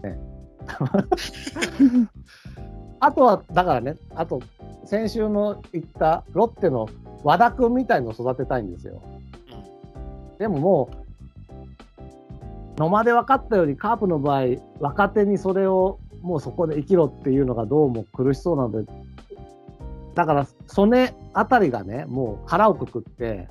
[0.03, 0.19] ね。
[2.99, 4.39] あとは、だからね、あと、
[4.85, 6.87] 先週の言ったロッテの
[7.23, 9.01] 和田君みたいのを育てたいんですよ。
[10.37, 10.89] でもも
[12.77, 14.43] う、野間で分かったように、カープの場合、
[14.79, 18.91] 若手にそれをもうそこで生きろっていうのがどうも苦しそうなので、
[20.15, 23.47] だから、曽根あたりがね、もう腹をくくって、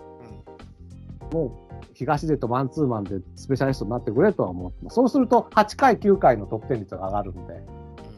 [1.32, 1.50] もう
[1.92, 4.90] 東出とマンツーマンでスペシャリストになってくれとは思って。
[4.90, 7.62] そうすると、8回、9回の得点率が上がるんで、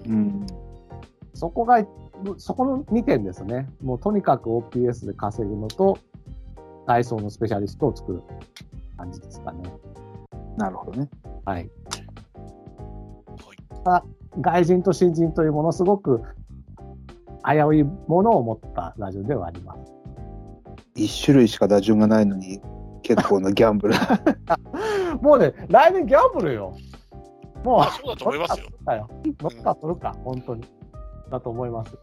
[0.07, 0.47] うんうん。
[1.35, 1.87] そこが、
[2.39, 3.69] そこの2点ですね。
[3.83, 5.99] もうとにかく OPS で稼ぐのと、
[6.87, 8.23] ダイソーのスペシャリストを作る
[8.97, 9.71] 感じですかね。
[10.57, 11.11] なるほどね。
[11.45, 11.71] はい。
[13.85, 14.05] ただ
[14.41, 16.23] 外人と新人というものすごく
[17.45, 19.93] 危ういものを持ったラジオではあります。
[20.95, 22.61] 一種類しか打順がないのに、
[23.03, 23.95] 結構なギャンブル。
[25.23, 26.75] もうね、来年ギャンブルよ。
[27.65, 28.67] もう、まあそうだと思いますよ。
[28.71, 29.09] 乗ったよ。
[29.41, 30.65] 乗ったするか、本当に。
[31.31, 31.97] だと思います。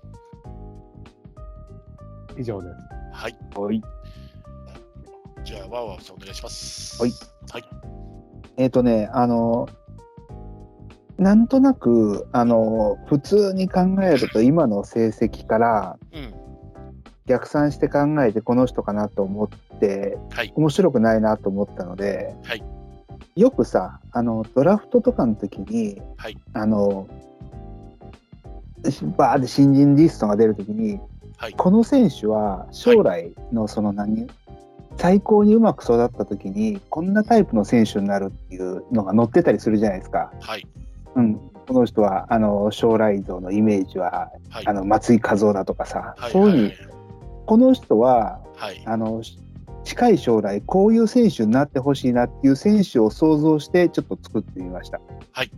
[2.38, 2.76] 以上です。
[3.12, 3.38] はい。
[3.56, 3.82] はい。
[5.44, 7.02] じゃあ、ワーワーさんお願いします。
[7.02, 7.12] はい。
[7.52, 7.64] はい。
[8.58, 9.68] えっ、とね、あの、
[11.18, 16.34] なんとなく、あの、普通に考えると今の成績からうん。
[17.26, 20.52] 逆算して考えてこの人かなと思って、はい。
[20.56, 22.64] 面白くないなと思ったので、はい
[23.36, 27.08] よくさ、あの、ドラフトとかの時に、はいあの、
[29.18, 31.00] バーって新人リストが出る時に、
[31.38, 31.54] はい。
[31.54, 34.28] この選手は将来のその何、
[34.98, 40.32] 最高にうまく育った時にこんなタイプの選手になるっていうのが載ってたりするじゃないですか。
[40.40, 40.68] はい。
[41.16, 41.36] うん、
[41.68, 44.68] この人はあの将来像のイメージははい。
[44.68, 46.32] あの松井一夫だとかさ、はい。
[46.32, 46.74] そういうふうに
[47.46, 48.82] この人ははい。
[48.86, 49.22] あの
[49.84, 55.02] 近い将来こういう選手になってほしいなっていう選手を想像してちょっと作ってみました。
[55.32, 55.52] はい。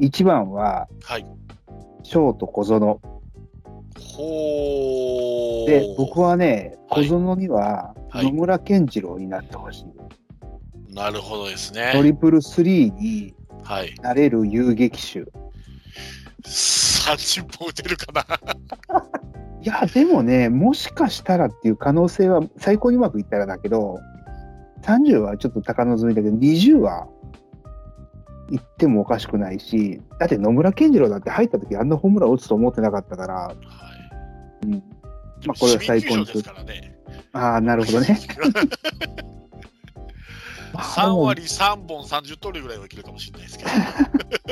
[0.00, 1.26] 1番ははい。
[2.02, 3.00] ショート小園。
[4.16, 5.66] ほー。
[5.66, 10.94] で、僕はね、はい小園にははい野村健次郎になってほしい。
[10.94, 12.00] なるほどですトね。
[12.02, 13.45] リプルスリーにはい。
[14.02, 15.24] なれる遊撃手。
[16.44, 19.02] 30本打てるかな？
[19.62, 23.98] いや、でもね、もしかしたらっていう可能性は最高にうまくいったらだけど、
[24.82, 27.08] 30はちょっと高望みだけど、20は
[28.50, 34.66] 行ってもおかしくないし、だって野村健次郎だって入った時あんなホームラン打つと思ってなかったから、はい。
[34.66, 34.72] うん、
[35.46, 36.96] まあこれは最高にすからね。
[37.32, 38.18] ああ、なるほどね。
[40.76, 43.70] 3割3本30通りぐらいはいけるかもしれないですけど。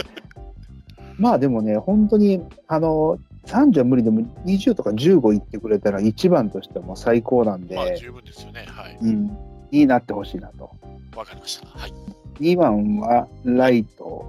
[1.19, 8.65] まあでもね、本当に、あの、30は無理でも20とか15いってくれたら一番としてはもう最高なんで、まあ十分ですよね。
[8.67, 8.99] はい。
[9.01, 9.37] うん、
[9.71, 10.71] になってほしいなと。
[11.15, 11.69] わかりました。
[11.79, 11.93] はい。
[12.41, 14.27] 2番はライト、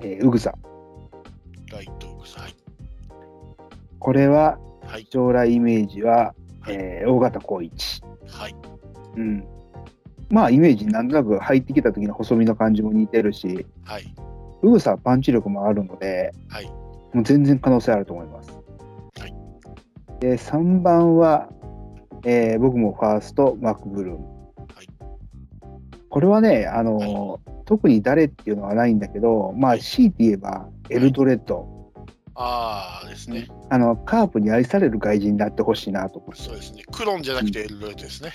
[0.00, 0.54] えー、ウグサ。
[1.70, 2.54] ライト、はい。
[3.98, 5.06] これははい。
[5.10, 8.02] 将来イメージは、はいえー大型光一。
[8.28, 8.54] はい。
[9.16, 9.46] うん。
[10.34, 14.14] まあイメージなんとなく入ってきた時の細身の感じも似てるし、はい。
[14.62, 16.66] ウグサはパンチ力もあるので、はい。
[17.12, 18.50] もう全然可能性あると思います。
[19.20, 19.34] はい。
[20.18, 21.48] で、3番は、
[22.24, 24.26] えー僕もファースト、マクブルーム。
[24.74, 24.88] はい。
[26.08, 31.83] これはね、あのー特に誰っていうのはないんだけど、まあ、強いて言えば、エルドレッド。
[32.36, 33.48] ああですね。
[33.70, 36.42] あの、カープに愛される外人になってほしいなと思って。
[36.42, 36.82] そうですね。
[36.90, 38.32] クロンじゃなくてエルドレッドですね。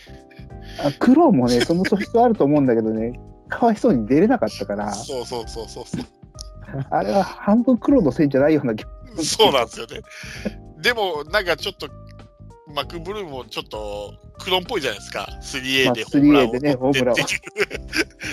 [0.83, 3.19] あクローもね、その素質あると思うんだけどね、
[3.49, 6.05] かわいそうに出れなかったから、そうそうそうそうそう。
[6.91, 8.85] あれは半分クローのせいじゃないような気
[9.23, 10.01] そうなんですよね。
[10.81, 11.89] でも、なんかちょっと、
[12.73, 15.27] マクブルームもちょっとクロンっぽいじゃないですか。
[15.41, 17.39] 3A まあでホームラン 3A でねを取ってホームランをっていう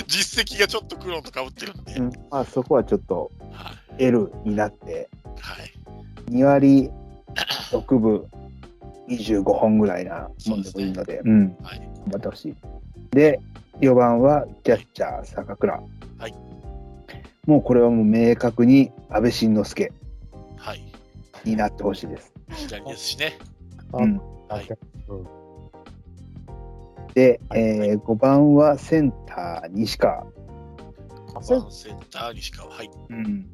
[0.07, 1.95] 実績がちょっとクロンとかぶってるんで。
[1.95, 5.09] うんまあ、そこはちょっとはい L になって、
[5.41, 5.73] はい。
[6.31, 6.91] 2割
[7.71, 8.25] 6分
[9.09, 11.79] 25本ぐらいなもんでもいいので、うん、はい。
[11.79, 12.55] 頑張ってほしい。
[13.11, 13.41] で、
[13.81, 15.81] 4番はキャッチャー、坂倉。
[16.19, 16.35] はい。
[17.47, 19.93] もうこれはもう明確に安倍晋之助
[20.57, 20.83] はい。
[21.45, 22.33] になってほしいです。
[22.51, 23.39] 左ですしね。
[23.99, 24.69] うん、はい。
[27.15, 30.25] で、えー5番はセンター、西川。
[31.35, 32.69] 5番センター、西川。
[32.71, 32.91] はい。
[33.11, 33.47] うん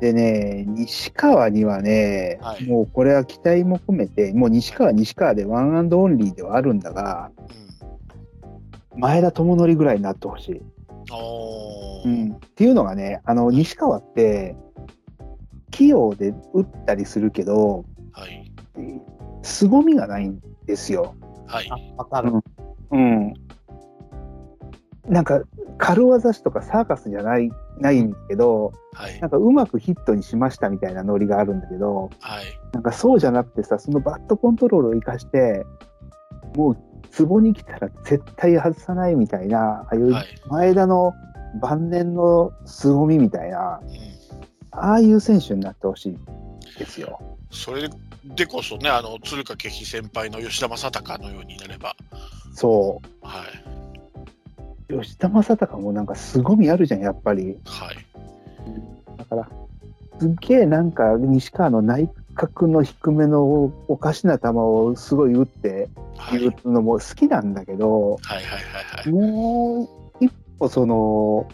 [0.00, 7.30] でね、西川にはね、はいもうこれは期待も込めて、もう西川、西川でワンアンドオンリーではあるんだが、
[8.94, 9.00] うん。
[9.00, 10.62] 前田智則ぐらいになってほしい。
[12.04, 14.56] うん、っていうのがね、あの西川って、
[15.70, 18.52] 器用で打ったりするけど、はい。
[19.44, 21.14] 凄みがないんですよ。
[21.46, 21.68] はい。
[21.70, 22.32] あ、わかる。
[22.90, 23.34] うん。
[25.08, 25.42] なんか、
[25.76, 29.26] 軽技師とかサーカスじゃない、ないんだけど、はいな。
[29.28, 32.44] んかうまくヒットにしましたみたいなノリがあるんだけど、はい。
[32.72, 35.66] なんかそうじゃなくてさ、そのバットコントロールを生かして、
[36.56, 36.76] もう、
[37.10, 40.26] ツボに来たら絶対外さないみたいな、ああいうはい。
[40.48, 41.12] 前田の
[41.60, 44.14] 晩年の凄みみたいな、うん
[44.76, 46.18] ああいう選手になってほしい
[46.78, 47.20] ですよ。
[47.50, 47.88] それ
[48.24, 51.94] でこそね、あの、鶴掛希先輩の吉田正尚のようになれば、
[52.54, 53.44] そは
[54.88, 54.94] い。
[54.94, 55.02] う。
[55.02, 57.58] 吉田正尚もなんか凄みあるじゃん、やっぱり。
[57.66, 57.96] はい。
[59.18, 59.48] だから、
[60.18, 66.46] すっげえなんか西川の内角の低めのおかしな球をすごい打ってはい。
[66.46, 69.08] 打つのも好きなんだけど、はいはいはいはい。
[69.10, 69.82] も
[70.20, 71.46] う一歩その、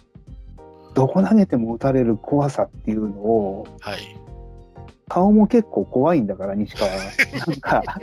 [0.94, 4.19] どこ投げても打たれる怖さっていうのを、はい。
[5.10, 6.98] 顔も結構怖いんだから、西川は。
[7.46, 8.00] なんか、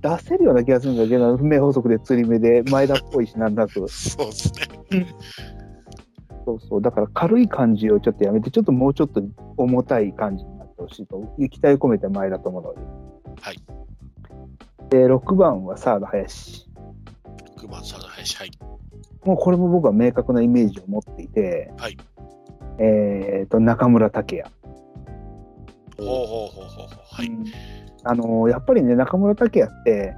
[0.00, 3.72] 出せるような気がするんだけど、不明法則で釣り目で前田っぽいし、なんとなく。
[3.88, 4.52] そうです
[4.90, 5.06] ね。
[6.46, 6.82] そうそう。
[6.82, 9.24] だから軽い感じをちょっとやめて、ちょっともうちょっと
[9.56, 11.20] 重たい感じになってほしいと
[11.50, 12.76] 期待を込めて前田智則。
[13.40, 13.56] はい。
[14.88, 16.70] で、6番はサード林。
[17.58, 18.36] 6番サード林。
[18.36, 18.50] はい。
[19.24, 21.98] もうこれも僕は明確なイメージを持っていて、はい。
[22.78, 24.48] えっ、と、中村拓也。
[28.04, 30.14] あのやっぱりね、中村拓也って、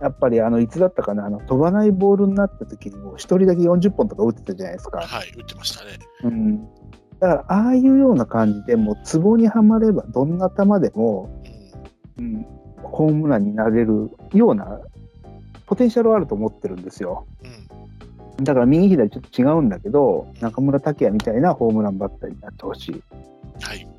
[0.00, 5.00] やっぱりあのいつだったかな、あの飛ばないボールになった時にも、一人だけ40本とか打ってたじゃないですか。
[5.00, 5.28] はい。
[5.36, 5.90] 打ってましたね。
[6.24, 6.64] うん、
[7.20, 11.30] だから、ああいうような感じでもう、ツボにはまれば、どんな球でも、
[12.18, 12.24] うん。
[12.24, 12.46] うん、
[12.82, 14.80] ホームランになれるような、
[15.66, 17.26] ポテンシャルはあると思ってるんですよ。
[18.38, 18.44] うん。
[18.44, 23.02] だから、右左ちょっと違うんだけど、中村拓也みたいなホームランバッターになってほしい。
[23.62, 23.93] はい。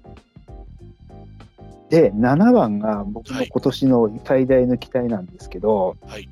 [1.90, 6.30] で、7番が僕の今年の最大の期待なんですけど、はい。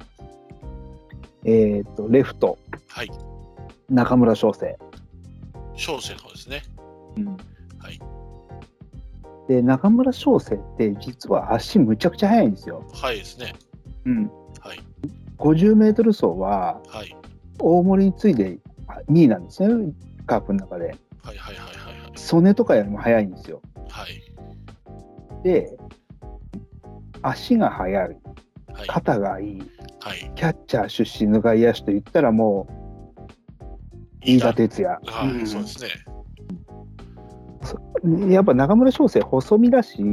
[1.46, 3.12] えっ、と、レフト、はい。
[3.90, 4.78] 中村翔成。
[5.76, 6.64] 小生の方ですね。
[7.18, 8.00] うんはい。
[9.48, 12.84] で、中村翔成って実は足むちゃくちゃ速いんですよ。
[12.94, 13.54] はいですね。
[14.06, 14.32] うん。
[14.60, 14.80] はい。
[15.38, 17.16] 50メートル走ははい。
[17.60, 18.58] 大森に次いで
[19.10, 19.94] 2位なんですね、
[20.26, 20.86] カープの中で。
[20.86, 20.96] はい
[21.26, 21.74] はいはいはい
[22.16, 23.62] 曽根とかよりも速いんですよ。
[23.90, 24.33] はい。
[25.44, 25.78] で、
[27.22, 28.18] 足が速い。
[28.88, 29.62] 肩がいい、
[30.00, 30.32] はい。
[30.36, 32.74] キャッチャー出身の外野手と言ったらもう、
[34.26, 35.00] 飯田哲也。
[35.06, 35.90] はい、うんそうですね。
[38.34, 40.04] やっぱ中村翔成、細身だし、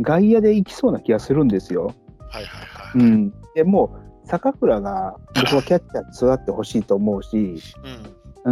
[0.00, 1.92] 外野で行きそうな気がするんですよ。
[2.28, 2.98] はいはいはい。
[2.98, 7.60] うん、でもう、坂倉が僕はキャッチャーに育ってほしいと思うし、うん。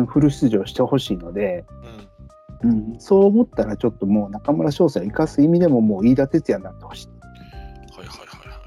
[0.01, 2.06] うんフル出場してほしいので、うん。
[2.63, 7.09] うん、そう思ったらちょっともう中村翔成を生かす意味でももう飯田哲也になってほしい。
[7.09, 8.61] はいはいはいは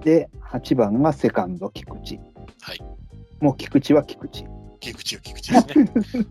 [0.00, 0.04] い。
[0.04, 2.16] で、8番がセカンド、菊池。
[2.60, 2.80] はい。
[3.40, 4.46] もう菊池は菊池。
[4.80, 6.26] 菊池よ菊池ですね。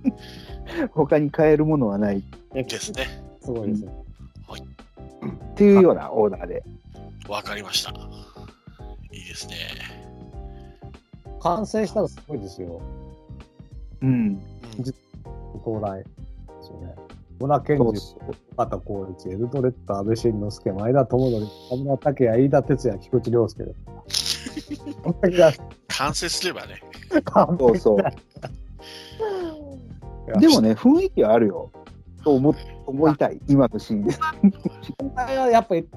[0.93, 3.05] 他に変えるものはないっですね。
[3.41, 3.91] すごいですね。
[5.55, 6.63] ていうようなオーダーで。
[7.27, 7.91] わかりました。
[9.11, 9.55] いいですね。
[11.41, 12.81] 完成したらすごいですよ。
[14.01, 14.39] うん。
[14.79, 14.83] う
[15.57, 15.61] ん。
[15.61, 16.09] 到来で
[16.61, 16.95] すよね。
[17.39, 17.83] 村健二、
[18.53, 23.63] 岡田光一、エルドレッド、安倍晋之助、前田智則、田村武也、飯田哲也、菊池涼介。
[23.63, 23.73] で
[25.51, 25.61] す。
[25.87, 26.81] 完成すればね。
[27.59, 27.97] そうそう。
[27.97, 28.11] だ
[30.39, 31.71] でもね、雰囲気はあるよ。
[32.23, 32.55] と思
[32.85, 34.19] 思いたい、今のシーンです。
[34.97, 35.87] 今回はやっぱり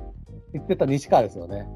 [0.53, 1.67] 言ってた西川ですよね。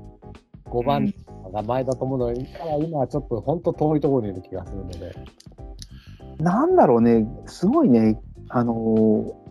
[0.67, 1.13] 5番
[1.53, 5.15] が前田智則から今はちょっと本当遠いところにいる気がするので。
[6.39, 9.45] なんだろうね、すごいね、あのー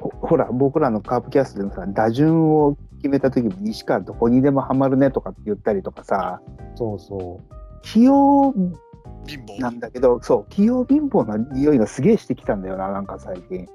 [0.00, 6.40] ほほら、僕らのカープキャストでもさ、打順を決めた時も西川どこにでもハマるねとかって言ったりとかさ、
[6.74, 7.40] そうそ
[7.82, 8.52] 器用
[9.26, 9.60] 貧乏。
[9.60, 13.66] なんだけど、そう、器用貧乏な匂いがすげえしてきたんだよな、なんか最近。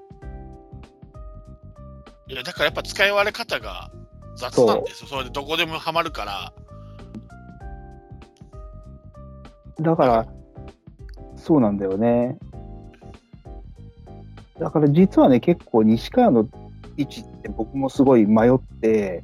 [2.27, 3.91] いや、だからやっぱ使い割れ方が
[4.35, 5.09] 雑なんですよ。
[5.09, 6.53] それでどこでもハマるから。
[9.81, 10.27] だから、
[11.41, 12.37] そうなんだよね。
[14.59, 16.47] だから実はね、結構西川の
[16.95, 19.23] 位置って僕もすごい迷って、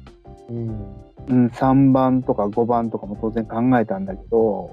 [0.50, 0.52] う。
[0.52, 0.94] うん。
[1.28, 4.70] うん、3番とか5番とかも当然考えたんだけど、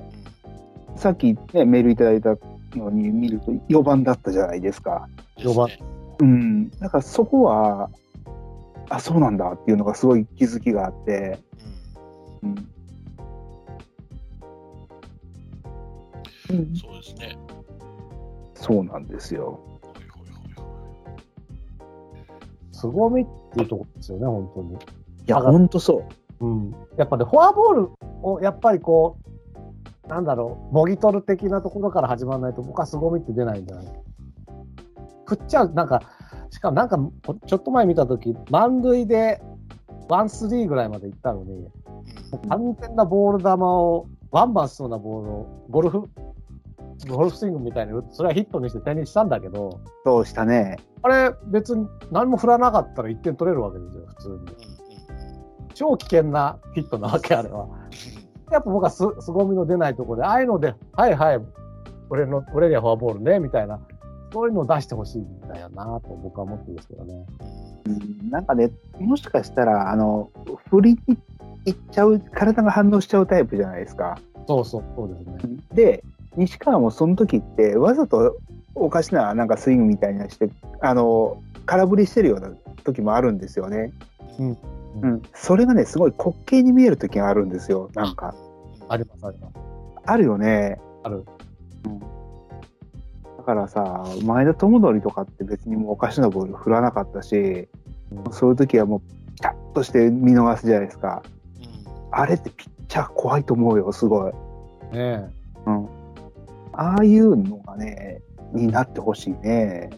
[0.95, 2.37] さっきね、メールいただいた
[2.75, 5.07] のに見ると4番だったじゃないですか。
[5.37, 5.69] ですね四番
[6.19, 6.69] うん。
[6.79, 7.89] だからそこは、
[8.89, 11.39] あ、そうなんだっていうのがすごい気づきがあって、
[12.41, 12.74] うん
[16.49, 16.55] うん。
[16.57, 17.37] うんそうですね。
[18.55, 19.59] そうなんですよ。
[19.81, 20.65] ほいほいほいほい
[22.71, 24.73] 凄みっていうところですよね、本当に。
[24.73, 24.77] い
[25.27, 26.03] や、だからほんとそ
[26.41, 26.45] う。
[26.45, 26.75] うん。
[26.97, 27.89] やっぱり、フォアボール
[28.23, 29.17] をやっぱりこ
[30.05, 33.85] う、なんだろう、もぎ取る的なところから始まらないと、僕は凄みって出ないんじゃない
[35.25, 36.01] 振っちゃう、なんか、
[36.51, 36.99] しかもなんか、
[37.47, 39.41] ちょっと前見たとき、満塁で、
[40.07, 41.71] ワンスリーぐらいまで行ったのに、うん
[42.49, 46.09] 完全なボール球を、ワンバンしそうなボールを、ゴルフ、
[47.07, 50.77] ゴルフスイングみたいに打って、それはヒットにして点にしたんだけど、そうしたね。
[51.01, 54.37] あれ、別に何も振らなかったら1点取れるわけですよ、普通に。
[55.73, 57.67] 超危険なヒットなわけ、あれは。
[58.51, 61.41] やっぱ僕はす凄みの出ないところで、ああいうので、はいはい、
[62.09, 63.79] 俺の俺にはフォアボールね、みたいな、
[64.31, 67.25] そういうのを出してほしいんだよなと僕は思ってるんですけどね。
[67.87, 70.29] うんなんかね、もしかしたら、あの、
[70.69, 71.17] 振りに
[71.65, 74.17] いっちゃう、体が反応しちゃうタイプじゃないですか。
[74.47, 75.57] そうそう、そうですね。
[75.73, 76.03] で、
[76.37, 78.37] 西川もその時って、わざと
[78.75, 80.49] おかしななんかスイングみたいなして、
[80.81, 82.49] あの、空振りしてるような
[82.83, 83.91] 時もあるんですよね。
[84.39, 84.57] うん
[85.01, 85.21] うん。
[85.33, 88.33] それがね、すごい滑稽に見える時があるんですよ、なんか。
[88.87, 89.53] あります、あります。
[90.05, 90.79] あるよね。
[91.03, 91.25] ある。
[93.37, 97.67] だからさ、前田智則とかって別にもうおかしなボール振らなかったし、
[98.11, 99.01] うんそういう時はもう
[99.35, 101.23] ピタッとして見逃すじゃないですか。
[101.59, 104.33] うんあれってピッチャー怖いと思うよ、すごい。
[104.95, 105.29] ね
[105.65, 105.89] うん。
[106.81, 108.21] ああいうのがね、
[108.53, 109.89] になってほしいね。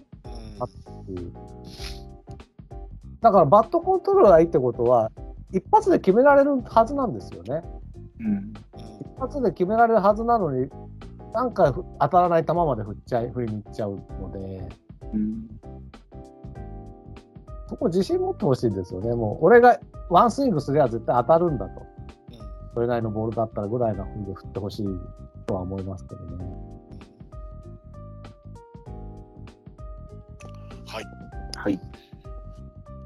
[1.08, 1.34] うん
[3.22, 5.12] だからバットコントロールがいいってことは、
[5.52, 7.64] 一発で決められるはずなんですよね。
[8.20, 8.54] うん。
[9.02, 10.70] 一発で決められるはずなのに、
[11.34, 14.70] なんかふ当たらない球まで振っちゃい、振りに行っちゃうので、
[15.14, 15.48] うん。
[17.68, 19.14] そこ自信持ってほしいですよね。
[19.14, 19.80] もう、俺が
[20.10, 21.82] ワンスイングすれば絶対当たるんだと。
[22.76, 24.88] それなりのボールだったらぐらいな風で振ってほしい
[25.48, 26.46] とは思いますけどね。
[30.86, 31.06] はい。
[31.56, 31.80] はい。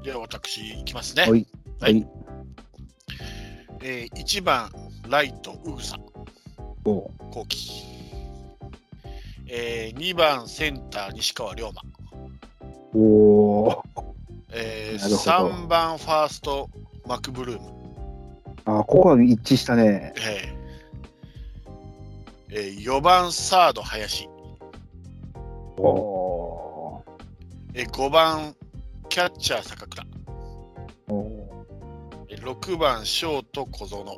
[0.04, 1.22] では私、いきますね。
[1.22, 1.46] はい。
[1.80, 2.06] はい。
[3.80, 4.70] えー、1番、
[5.08, 5.96] ライト、ウグサ、
[6.84, 7.84] お後期。
[9.48, 11.70] えー、2番、センター、西川龍馬。
[12.94, 13.84] おお
[14.54, 16.68] えー、なるほど3番ファースト
[17.06, 17.70] マクブルーム、
[18.66, 20.12] あここは一致したね。
[20.18, 20.61] えー
[22.54, 24.28] えー、4番サード林、
[25.78, 27.02] お
[27.72, 28.54] えー、5番
[29.08, 31.12] キャッチャー坂倉、ー。
[31.14, 31.64] お
[32.28, 34.10] えー6番ショート小園、ー。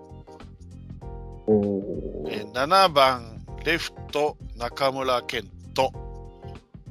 [1.47, 5.93] おえーー7番レフト中村健人、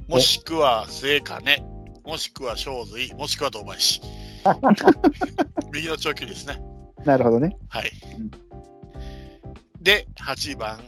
[0.08, 1.62] もしくは末金、
[2.06, 4.00] もしくは正髄、もしくは堂林。
[5.74, 6.58] 右の長距離ですね。
[7.04, 7.54] なるほどね。
[7.68, 7.92] はい。
[8.18, 8.30] うん。
[9.82, 10.80] で、8番、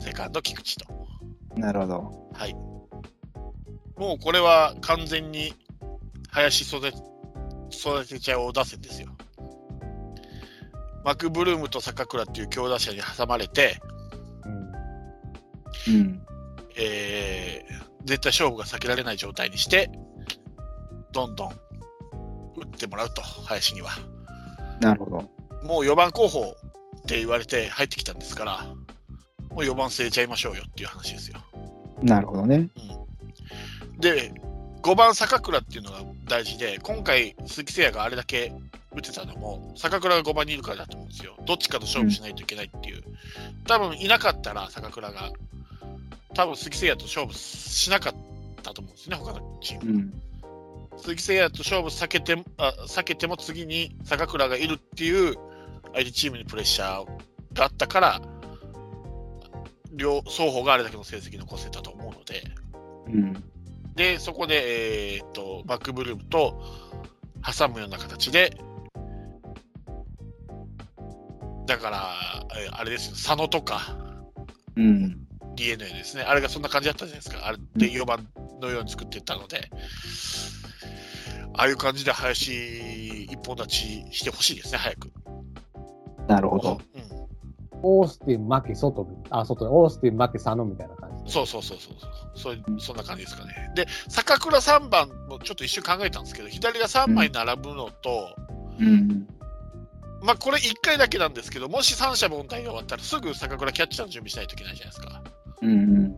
[0.00, 0.86] セカンド、菊池と。
[1.56, 2.30] なるほど。
[2.32, 2.54] はい。
[3.96, 5.54] もうこれは完全に
[6.30, 6.96] 林育て
[7.72, 9.08] 育てちゃおう打線ですよ。
[11.04, 13.80] マクブルームと坂倉っていう強打者に挟まれて、
[15.86, 16.22] うんうん。
[16.76, 19.90] えー絶対勝負が避けられない状態にして、
[21.12, 21.54] どんどん打
[22.64, 23.90] ってもらうと、林には。
[24.80, 25.16] なるほど。
[25.62, 28.66] もう4番候補って言われて入ってきたんですから、
[29.50, 31.38] もう4番据えちゃいましょうよっていう話ですよ。
[32.02, 32.68] なるほどね。
[33.98, 34.32] で、
[34.82, 38.52] 5番坂倉っていうのが大事で、今回、鈴木誠也があれだけ
[38.92, 41.36] 打てたのも、坂倉が5番にいるからだと思うんですよ。
[41.46, 43.02] どっちかと勝負しないといけないっていう。
[43.66, 45.32] 多分いなかったら、坂倉が、
[46.34, 48.14] 多分鈴木誠也と勝負しなかっ
[48.62, 49.92] たと思うんですね、他のチーム。
[49.92, 50.22] うん。
[51.00, 55.34] 鈴木誠也と勝負避けてもあ避けても次に坂倉がいるっていう
[55.94, 57.06] 相手チームにプレッシャー
[57.54, 58.22] があったから
[59.92, 62.42] 両双方があれだけの成績残せたと思うので
[63.06, 63.44] うん。
[63.94, 66.62] でそこで、えーっとバックブルームと
[67.58, 68.56] 挟むような形で
[71.66, 72.14] だから、
[72.56, 73.96] えーあれですよ佐野とか
[74.76, 75.16] うん。
[75.56, 78.26] DNA ですねあれがそんな感じだったじゃないですかあれで4番
[78.60, 79.70] のように作っていったので、
[81.54, 85.10] ああいう感じで林一本立ちしてほしいですね早く。
[86.28, 86.80] なるほど。
[87.82, 91.32] うんオースティン、マキ、外み、あ、外で、オースティン、マキ、佐野みたいな感じ。
[91.32, 93.72] そうそうそうそうそうそうそんな感じですかね。
[93.74, 98.36] で、坂倉3番もちょっと一瞬考えたんですけど、左が3枚並ぶのと、
[98.78, 99.26] うん。
[100.22, 105.22] まあこれ1回だけなんですけど、もし三者凡退が終わったらすぐ坂倉キャッチャーの準備しないといけないじゃないですか。
[105.62, 105.70] うん。
[105.70, 106.16] うん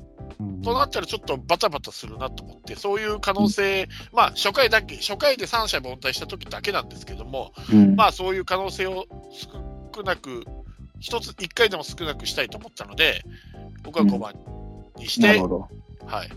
[0.63, 7.97] となったらちょっとバタバタするなと思って、そういう可能性、まあ初回だけ、初回で三者凡退した時だけなんですけども、うん。
[7.97, 9.07] まあそういう可能性を
[9.93, 10.45] 少なく、
[11.03, 13.25] 一つ、一回でも少なくしたいと思ったので、
[13.83, 14.35] 僕は5番
[14.97, 15.69] にして、なるほど。
[16.07, 16.31] はい。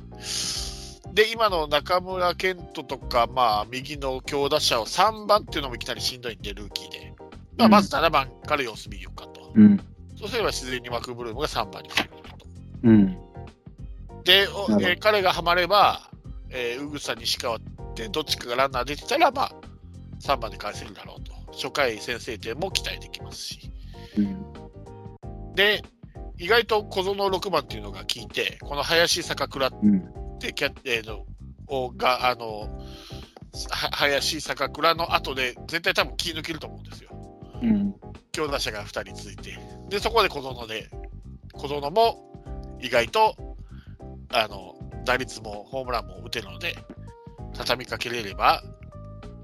[1.14, 7.14] で、今の中村健人とか、まあ、右の強打者を3番っていうのもいきなりしんどいんで、ルーキーで。
[7.58, 9.52] まあ、うんまず7番から様子見ようかと。
[9.54, 9.78] うん。
[10.18, 12.26] そうすれば自然にマクブルームが3番に来ると。
[12.84, 13.18] うん。
[14.24, 16.10] で、えー彼がハマれば、
[16.50, 17.60] えー、宇草、西川っ
[17.94, 19.52] てどっちかがランナー出てたら、まあ、
[20.22, 21.34] 3番で返せるだろうと。
[21.52, 23.72] 初回先制点も期待できますし。
[24.18, 25.54] うん。
[25.56, 25.82] で、
[26.38, 30.04] 意外と小園6番っていうのが効いて、この林坂倉っうん。
[30.40, 31.26] てキャッえーの
[31.68, 32.70] をが、あの、
[33.70, 37.10] は林坂倉の後で絶対多分気抜けると思うんですよ。
[37.62, 37.96] うん。
[38.32, 39.58] 強打者が2人続いて。
[39.90, 40.90] で、そこで小園で、
[41.54, 42.34] 小園も
[42.82, 43.36] 意外と、
[44.34, 44.76] あの、
[45.06, 46.76] 打率もホームランも打てるので、
[47.54, 48.62] 畳みかけれれば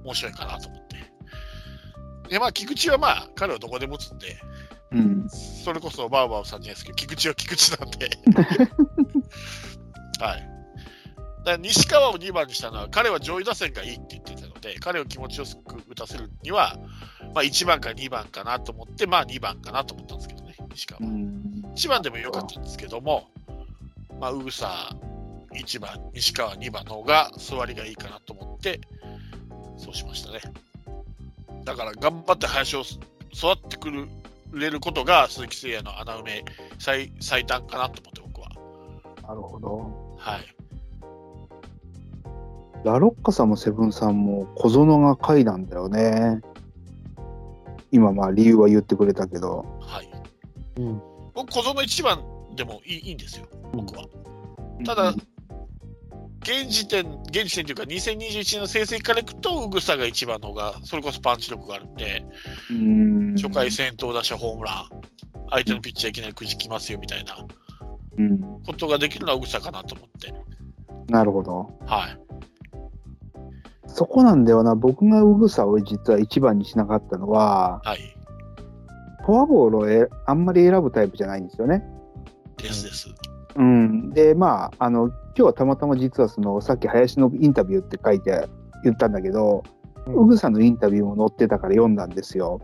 [0.04, 0.81] 面白いかなと思
[2.32, 4.38] で、まあ、菊池はまあ、彼はどこでも打つんで、
[4.94, 5.30] うん。
[5.30, 8.10] それこそバウバウさんじゃないですけど、菊池は菊池なんで。
[10.24, 10.50] はい。
[11.44, 16.78] だ西川を2番にしたのは、彼は上位打線がいいって言ってたので、彼を気持ちよく打たせるには、
[17.36, 21.10] まあ、1番か2番かなと思って、まあ2番かなと思ったんですけどね、西川うは。
[21.10, 21.74] ん。
[21.76, 23.30] 1番でもよかったんですけども、
[24.22, 24.96] まあ、ウグサ
[25.54, 28.80] 1番、西川2番の方が座りがいいかなと思って、
[29.78, 30.40] そうしましたね。
[31.64, 33.90] だから頑張って林を育ってく
[34.54, 36.46] れることが鈴木誠也の穴埋め
[36.80, 38.50] 最最短かなと思って僕は。
[39.28, 40.18] なるほど。
[40.18, 40.56] はい。
[42.84, 46.42] ラロッカさんもセブンさんも小園が下位なんだよね。
[47.92, 49.66] 今まあ理由は言ってくれたけど。
[49.82, 50.10] はい。
[50.78, 51.02] うん。
[51.34, 52.24] 僕、小園1番
[52.56, 54.06] でもいいいいんですよ、僕は。
[54.86, 55.14] ただ
[56.42, 62.26] 現時点、現時点というか、2021年の成績からいくと、ウグサが1番の方が、それこそパンチ力があるんで、
[62.72, 63.36] うん。
[63.36, 64.90] 初回先頭打者ホームラン、
[65.52, 67.46] 相手のピッチャーいきなりくじきますよみたいな
[68.18, 68.40] うん。
[68.66, 70.34] ことができるのはウグサかなと思って。
[71.12, 71.70] なるほど。
[71.86, 72.18] はい。
[73.86, 74.74] そこなんだよな。
[74.74, 78.00] 僕がウグサを実は一番にしなかったのは、はい。
[79.26, 81.84] フォアボールをえあんまり選ぶタイプじゃないんですよね。
[82.58, 83.10] ですです。
[83.10, 83.31] うん。
[84.14, 88.48] で、まあ、あの、今日はたまたま実はその、さっき林のインタビューって書いて
[88.84, 89.64] 言ったんだけど、
[90.08, 92.60] うんうぐさのインタビューも載ってたから読んだんですよ。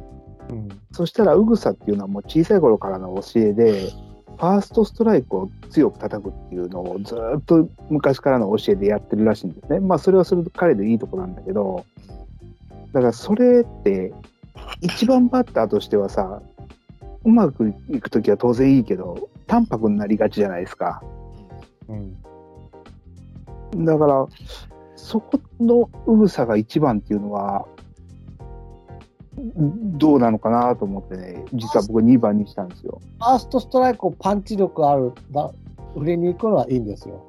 [0.49, 3.91] うんそしたら、うぐさっていうのはもう小さい頃からの教えで、
[4.37, 9.79] ファーストストライクを強く叩くっていうのをずーっと昔からの教えでやってるらしいんですね。
[9.79, 11.85] まあ、それはそれで彼でいいとこなんだけど、
[12.93, 14.13] だからそれって、
[14.81, 16.41] 一番バッターとしてはさ、
[17.27, 21.03] うまくいくときは当然いいけど、淡白になりがちじゃないですか。
[21.89, 22.17] うん
[23.75, 24.25] だから、
[24.95, 27.67] そこのうぐさが一番っていうのは、
[29.35, 33.01] どうなのかなと思ってね、実は僕2番にしたんですよ。
[33.19, 35.51] ファーストストライクをパンチ力あるだ
[35.95, 37.21] 売りに行くのはいいんですよ。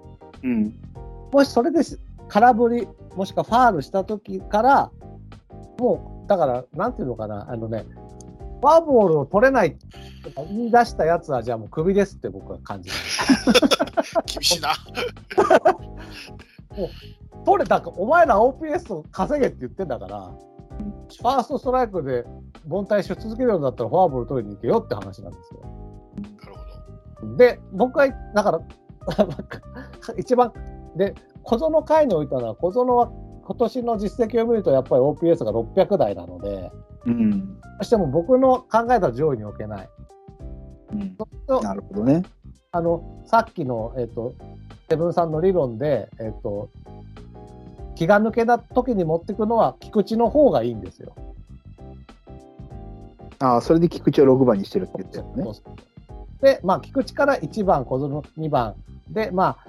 [0.45, 0.73] うん。
[1.33, 1.99] もしそれでし
[2.29, 4.91] 空振り、もしくはファールした時から、
[5.79, 7.85] もう、だから、なんていうのかな、あのね、
[8.61, 9.77] フォアボールを取れない
[10.25, 12.97] とか言い出したやつは、じゃあもうクビですって僕は感じる。
[14.27, 14.71] 厳しいな。
[17.45, 20.31] 取れたか、お前ら OPS を稼げって言ってんだから、
[21.21, 22.25] ファーストストライクで
[22.69, 25.61] 凡退し続けるようだったらフォアボール取りに行けよって話なんですよ。
[26.41, 26.55] なる
[27.21, 27.37] ほど。
[27.37, 28.61] で、僕は、だから、
[30.19, 30.53] 一番、
[30.97, 33.11] で、小園会においたのは、小園は
[33.45, 36.71] 今年の実績を見ると、やっぱり OPS が600台なので、
[37.09, 37.31] うん。
[37.31, 39.89] どうしても僕の考えた上位に置けない。
[40.93, 41.17] うん、
[41.47, 42.23] となるほどね。
[42.73, 44.35] あの、さっきの、えっ、と、
[44.89, 46.71] セブンさんの理論で、えっ、と、
[47.95, 51.15] 気が抜けた時に持っていくのは菊池の方がいいんですよ。
[53.41, 55.45] ああ、それで菊池を6番にしてるって言ったよね
[56.41, 58.75] で、まあ、菊池から1番、小園2番
[59.11, 59.69] で、まあ、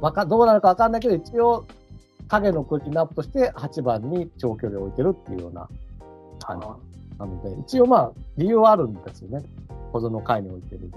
[0.00, 1.64] わかどうなるか分かんないけど、一応、
[2.28, 5.68] 影のクリーンアップとして8番に長距離を置いてるっていうような
[6.44, 6.66] 感じ
[7.18, 9.44] なので、一応まあ、理由はあるんですよね。
[9.92, 10.90] 小園回に置いてる。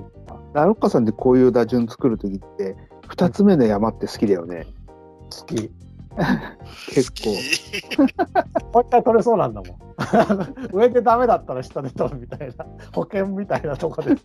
[0.53, 2.75] ラロッカさんでこういう打順作るときって、
[3.09, 4.65] 2つ目の山って好きだよね。
[5.29, 5.71] 好き。
[6.93, 7.29] 結構。
[8.73, 9.77] もう一回取れそうなんだもん。
[10.73, 14.15] 上でダメだったら下で取るみたいな、保険みたいなとこで。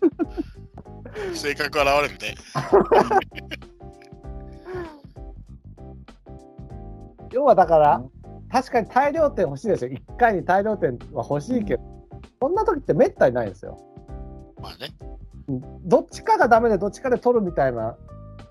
[1.33, 2.35] 性格現れるね。
[7.31, 8.03] 要はだから、
[8.53, 9.91] 確かに大量点欲しいですよ。
[9.91, 11.81] 1回に大量点は欲しいけど、
[12.39, 13.79] そんな時ってめったにないですよ。
[14.61, 14.93] まあね。
[15.85, 17.97] どっちかがダメでどっちかで取るみたいな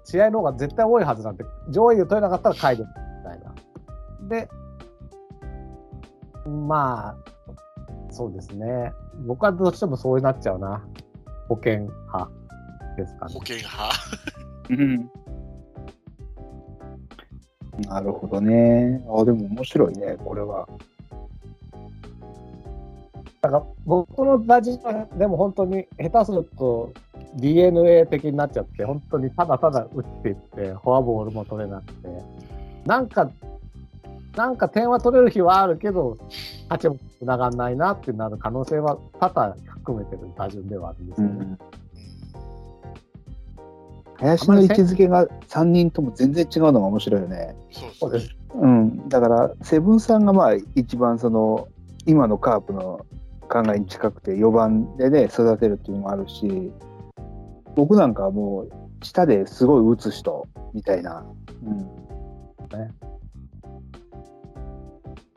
[0.02, 3.54] 試合の方が絶対多いはずなんで、上位で取れなかったら帰るみたいな。
[4.28, 4.48] で、
[6.50, 7.16] まあ、
[8.10, 8.92] そうですね。
[9.24, 10.84] 僕はどうしてもそうなっちゃうな。
[11.48, 12.28] 保険派
[12.96, 13.40] ですかね保。
[13.40, 13.94] 険派？
[14.70, 15.10] うん。
[17.88, 19.04] なるほどね。
[19.08, 20.68] あでも面白いね、これは。
[23.40, 26.92] だから僕の打順はでも本当に下手すると
[27.36, 32.08] DNA 的になっちゃって、本当にただただ打っていって、フォアボールも取れなくて、
[32.86, 33.30] なんか、
[34.36, 36.16] なんか点は取れる日はあるけど、
[36.68, 41.34] 勝ちもつながんないなってなる可能性は多々含めてる打順ではあるんですよね。
[41.38, 41.58] うん。
[44.22, 47.56] 林の位置づけが3人とも全然違うのが面白いよね。
[47.98, 48.36] そうですね。
[48.54, 49.08] うん。
[49.08, 51.68] だから、セブンさんがまあ一番その、
[52.06, 53.04] 今のカープの
[53.48, 56.72] 考えに近くて4番でね、育てるっていうのもあるし、
[57.74, 58.70] 僕なんかはもう、
[59.02, 61.24] 下ですごい打つ人みたいな。
[61.66, 61.88] うん。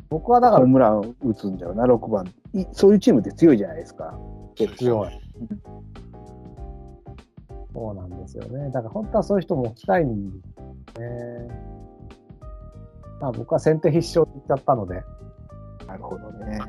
[0.09, 2.25] 僕はだからホームラン打つんだよな、6番。
[2.53, 4.17] いそういうチームって強いじゃないですか。
[4.77, 5.09] 強い。
[7.75, 8.71] そうなんですよね。
[8.71, 10.37] だから本当はそういう人も置きたいんで
[10.95, 11.47] すね。
[13.19, 15.03] まあ僕は先手必勝って言っちゃったので、
[15.85, 16.59] なるほどね。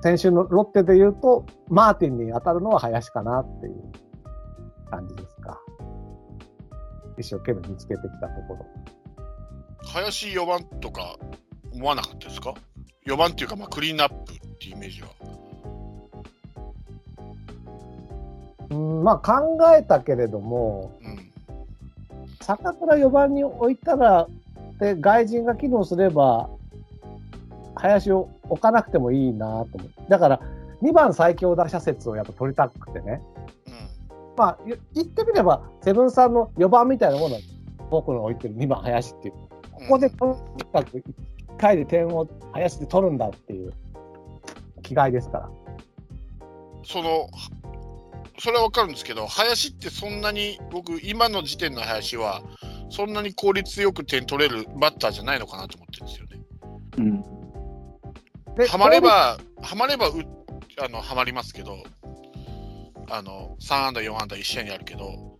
[0.00, 3.82] 先週のロッテで言うと、マーティンに当たるのは林かなっていう
[4.90, 5.60] 感じですか。
[7.18, 8.66] 一生懸命見つけてきたところ。
[9.88, 11.16] 林4番とか
[11.72, 12.54] 思わなかったですか
[13.06, 15.08] ?4 番っていうか、まあ、クリーンアップっていうイメージは。
[18.70, 21.30] うん、まあ考えたけれども、うん。
[22.40, 24.26] 坂倉4番に置いたら、
[24.78, 26.48] で、外人が機能すれば、
[27.76, 29.90] 林を置かなくてもいいなと思う。
[30.08, 30.40] だから、
[30.82, 33.22] 2番最強打者説をやっぱ取りたくてね。
[33.66, 33.72] うん。
[34.36, 37.36] まあ、言言ってみれば、セブンさんの4番みたいなもの
[37.90, 39.34] 僕の置いてる2番林っていう。
[39.72, 40.26] ここでと
[40.56, 41.02] にかく1
[41.58, 43.72] 回で点を林で取るんだっていう
[44.82, 45.50] 気概ですから。
[46.82, 47.28] その、
[48.38, 52.42] それはわかるんですけど、林ってそんなに、僕、今の時点の林は、
[52.90, 56.40] そんなに効率よく点取れるバッターじゃないのかなと思ってるんですよね。
[56.98, 58.54] うん。
[58.56, 60.12] ではまれば、はまればう
[60.82, 61.82] あの、はまりますけど、
[63.08, 65.38] あの、3安打、4安打、1試合にあるけど、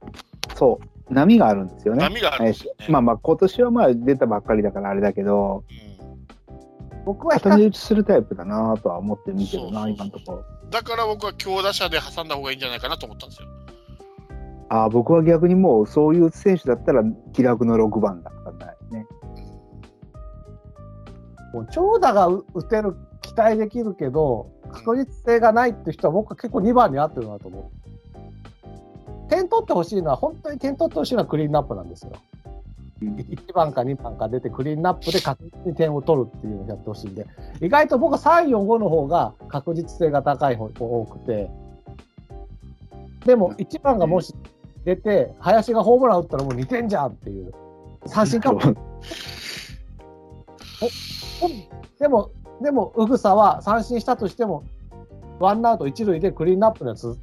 [0.57, 1.13] そう。
[1.13, 2.01] 波があるんですよね。
[2.01, 2.87] 波があるんですよね。
[2.89, 5.95] まあまあ、今年はまあ出たばっかりだからあれだけど、うん
[7.05, 10.45] 僕はたり打ちするタイプだなとは思って見てるな、今のところ。
[10.75, 13.49] だから僕は強打者で挟んだ方がいいんじゃないかなと思ったんですよ。
[14.71, 19.07] ああ、僕は逆にもうそういう選手だったら気楽の6番だったんだよね。
[21.53, 29.31] もう長打が打打てる、期待できるけど、確実性がないって人は僕は結構2番に合ってるなと思う。
[29.31, 32.11] 点取ってほしいのは、本当に点取ってほしいのはクリーンナップなんですよ。
[33.05, 37.27] 1番か2番か出てクリーンナップで確実に点を取るっていうのをやってほしいんで、
[37.61, 41.51] 意外と僕は3、4、5の方が確実性が高い方多くて、
[43.25, 44.35] でも1番がもし
[44.85, 47.53] 出て、林がホームラン打ったらもう2点じゃんっていう、
[48.07, 48.61] 三振かも。
[51.99, 52.31] でも、
[52.63, 54.65] でも、うぐさは三振したとしても、
[55.41, 57.19] ワンアウト一塁でクリーンナップには続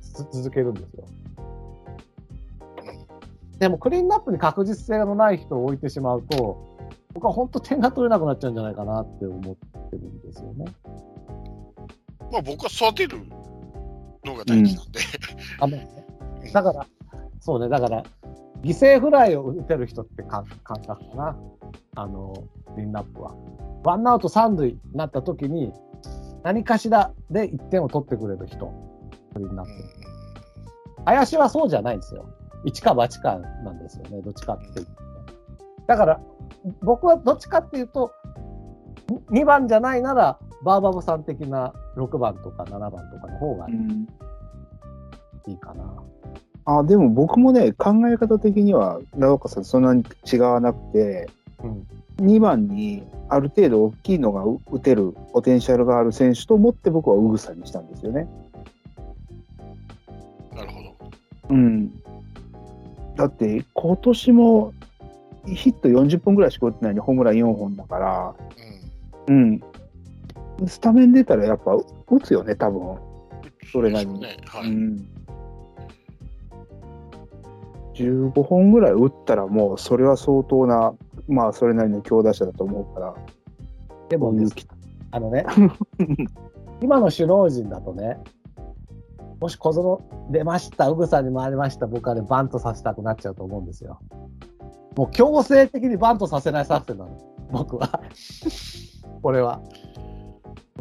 [0.49, 1.05] けるんですよ。
[3.61, 6.79] でも、クリーンナップに確実性のない人を置いてしまうと、
[7.13, 10.65] 僕は本当点が取れなくなっちゃうんじゃないかなって思ってるんですよね。
[12.31, 13.19] まあ僕は育てる
[14.25, 14.99] のが大事なんで。
[15.59, 15.77] あの
[16.51, 16.87] だから、
[17.39, 18.03] そうね、だから、
[18.63, 21.37] 犠牲フライを打てる人ってか感覚かな。
[21.97, 22.33] あの、
[22.73, 23.35] クリーンナップは。
[23.83, 25.71] ワンアウト三塁になった時に、
[26.41, 28.73] 何かしらで1点を取ってくれる人、
[29.33, 29.71] クリーンナップ。
[31.05, 32.25] 林はそうじゃないんですよ。
[32.65, 34.87] 一か八かなんですよね、どっちかっていうとね。
[35.87, 36.19] だから、
[36.81, 38.11] 僕はどっちかっていうと、
[39.31, 44.07] 2番じゃないなら、バーバブさん的な6番とか7番とかの方がうん
[45.47, 45.83] いいかな。
[46.65, 51.29] あでも僕もね、考え方的には、長岡さん、そんなに違わなくて、
[51.63, 51.87] うん。
[52.17, 58.27] 2番にある程度大きいのが打てるポテンシャルがある選手と思って僕はウグサにしたんですよね。
[60.53, 60.95] なるほど。
[61.49, 61.91] うん。
[63.15, 64.73] だって、今年も
[65.47, 68.35] ヒット40本ぐらいしか打ってないのにホームラン4本だから、
[69.27, 69.61] うん。
[70.59, 70.67] うん。
[70.67, 71.85] スタメン出たらやっぱ打
[72.21, 72.97] つよね、多分。
[73.71, 74.37] それなりにね。
[74.45, 74.67] はい。
[74.67, 75.07] うん。
[77.93, 80.93] 15本ぐらい打ったらもうそれは相当な、
[81.27, 83.15] まあそれなりの強打者だと思うから。
[84.09, 84.55] でもです、
[85.11, 85.45] あのね、
[86.81, 88.17] 今の首脳陣だとね、
[89.41, 89.99] もし小園
[90.29, 93.99] 出ました、ウグさんに回りました、僕はね、バントさせたくなっちゃうと思うんですよ。
[94.95, 97.17] もう強制的にバントさせない作戦なの、
[97.51, 98.01] 僕は。
[99.23, 99.59] これは。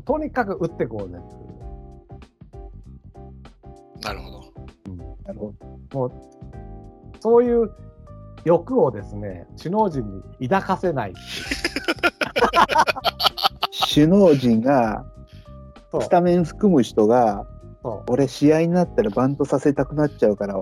[0.05, 1.21] とにかく打ってこうね。
[4.03, 4.53] なるほど。
[5.25, 5.55] なるほ
[5.95, 6.13] もう、
[7.21, 7.71] そういう
[8.45, 10.05] 欲をですね、首脳陣
[10.39, 11.15] に抱かせない。
[13.95, 15.07] 首脳陣が、
[15.99, 17.47] スタメン含む人が、
[18.09, 20.57] 俺試合になったらバントさせたくなっちゃうから、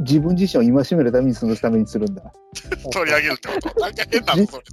[0.00, 2.22] 自分自身を戒めるためにそのスタメンにするんだ。
[2.92, 3.80] 取り上げるってこと？
[3.80, 4.64] なんか変なのそれ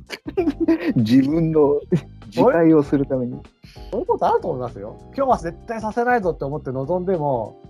[0.84, 0.94] って。
[1.00, 1.80] 自分の
[2.28, 3.42] 自戒をするために。
[3.92, 4.98] そういうことあると思いますよ。
[5.16, 7.62] 今日は絶対させないぞって思って臨んでも、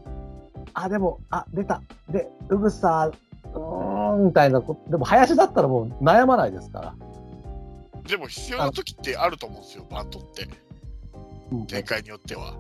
[0.74, 1.82] あ、でも、あ、出た。
[2.10, 3.12] で、うぐさ、
[3.54, 4.92] うーん、みたいなこと。
[4.92, 6.96] でも、林だったらもう悩まないですから。
[8.08, 10.48] でも必要な時ってあると思うんですよ、バントって。
[11.52, 12.56] うん展開によっては。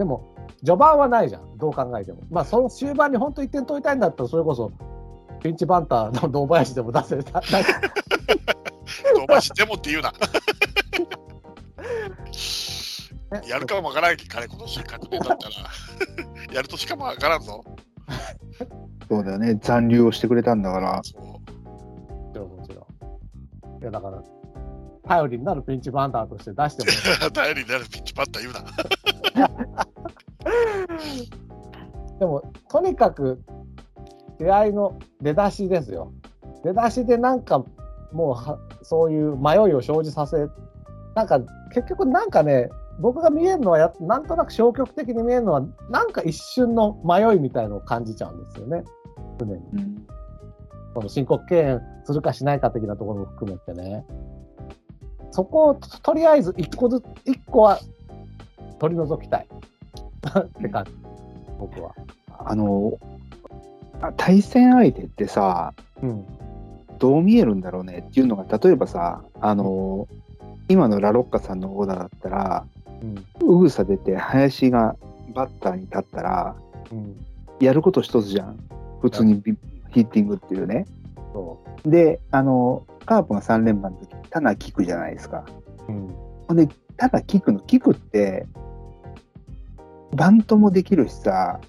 [0.00, 1.58] でも、序盤はないじゃん。
[1.58, 2.22] どう考えても。
[2.30, 4.72] まあ、その終盤に本当1点取りたいんだったら、それこそ、
[5.42, 7.40] ピンチバンターの堂林でも出せた。
[7.40, 7.64] 出せ
[9.22, 10.10] お前してもって言うな。
[13.46, 15.54] やるかもわからんけど、彼、今年確定だったら。
[16.50, 17.62] やるとしかもわからんぞ。
[19.06, 19.56] そうだよね。
[19.60, 21.02] 残留をしてくれたんだから。
[21.04, 21.12] そ
[22.40, 22.86] うもちろ
[23.76, 23.82] ん。
[23.82, 24.22] いや、だから、
[25.06, 28.60] 頼りになるピンチバンターとして出しても 頼りになるピッチバッター言うな。
[32.18, 33.40] でも、とにかく、
[34.38, 36.12] 試合の出だしですよ。
[36.64, 37.64] 出だしでなんか、
[38.12, 40.48] もうは、そういう迷いを生じさせ、
[41.14, 41.40] なんか、
[41.72, 42.70] 結局なんかね、
[43.00, 48.84] 僕が見えるのはや、なんとなく消極的に見えるのは、なんか一瞬の迷いみたいのを感じちゃうんですよね。
[49.38, 49.54] 常に。
[49.54, 50.06] うん
[50.94, 54.04] その申告敬遠するかしないか的なところも含めてね。
[55.30, 57.78] そこをととりあえず一個ずつ、一個は
[58.80, 59.46] 取り除きたい。
[60.38, 60.90] って感じ。
[61.58, 61.94] 僕は。
[62.38, 62.98] あの、
[64.00, 66.26] あ対戦相手ってさ、うん。
[66.98, 70.08] どう見えるんだろうねっていうのが、例えばさ、あの、
[70.68, 72.66] 今のラロッカさんのオーダーだったら、
[73.02, 73.24] うん。
[73.40, 74.96] うぐさ出て、林が
[75.34, 76.56] バッターに立ったら、
[76.90, 77.16] うん。
[77.60, 78.58] やること一つじゃん。
[79.00, 79.56] 普通にビ
[79.90, 80.86] ヒッティングっていうね。
[81.32, 85.44] そで、あの、カープが3連覇の時、タナキクじゃないですか。
[85.88, 85.92] う。
[85.92, 86.14] うん。
[86.48, 88.46] ほんで、ただキクの、キクって、
[90.16, 91.60] バントもできるしさ、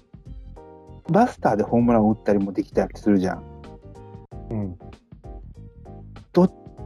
[1.10, 3.44] バスターでホームラン打ったりもできたりするじゃん。
[4.50, 4.78] うん。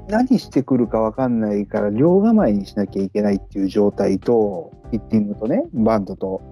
[0.09, 6.43] 何してくるか分かんないから、両構えにしなきゃいけないっていう状態と、ヒッティングとね、バントと、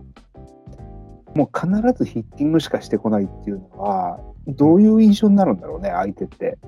[1.34, 4.18] もう必ずヒッティングしかしてこないっていうのは、
[4.48, 6.58] どういう印象になるんだろうね、相手って。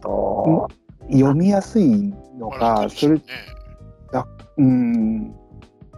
[0.00, 0.68] と、
[1.10, 3.22] 読みやすいのか、それょうね、
[4.58, 5.34] うん、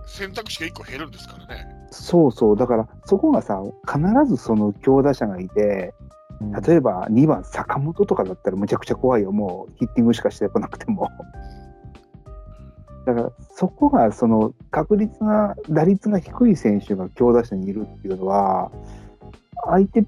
[0.08, 1.66] 選択肢が1個減るんですからね。
[1.90, 5.94] そうそう、だからそこがさ、必ずその強打者がいて、
[6.66, 11.08] 例えば2番坂本とかだったらむちゃくちゃ怖いよ、もうヒッティングしかしてこなくても。
[13.06, 18.70] だからそこがその確率が、打率が低い選手が強打者にいるっていうのは、
[19.64, 20.04] 相手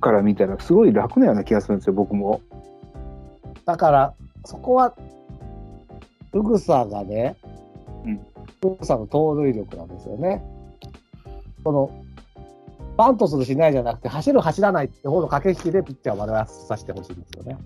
[0.00, 2.40] から見たらすごい楽なような気がするんですよ、僕も。
[3.64, 4.94] だから、そこは、
[6.32, 7.36] うぐさがね、
[8.04, 8.20] うん
[8.60, 10.42] の盗塁力なんですよね。
[11.62, 11.90] その、
[12.96, 17.58] バントするしないじゃなくて、走る走らないって方の駆け引きでピッチャーを笑わさせてほしいんですよね。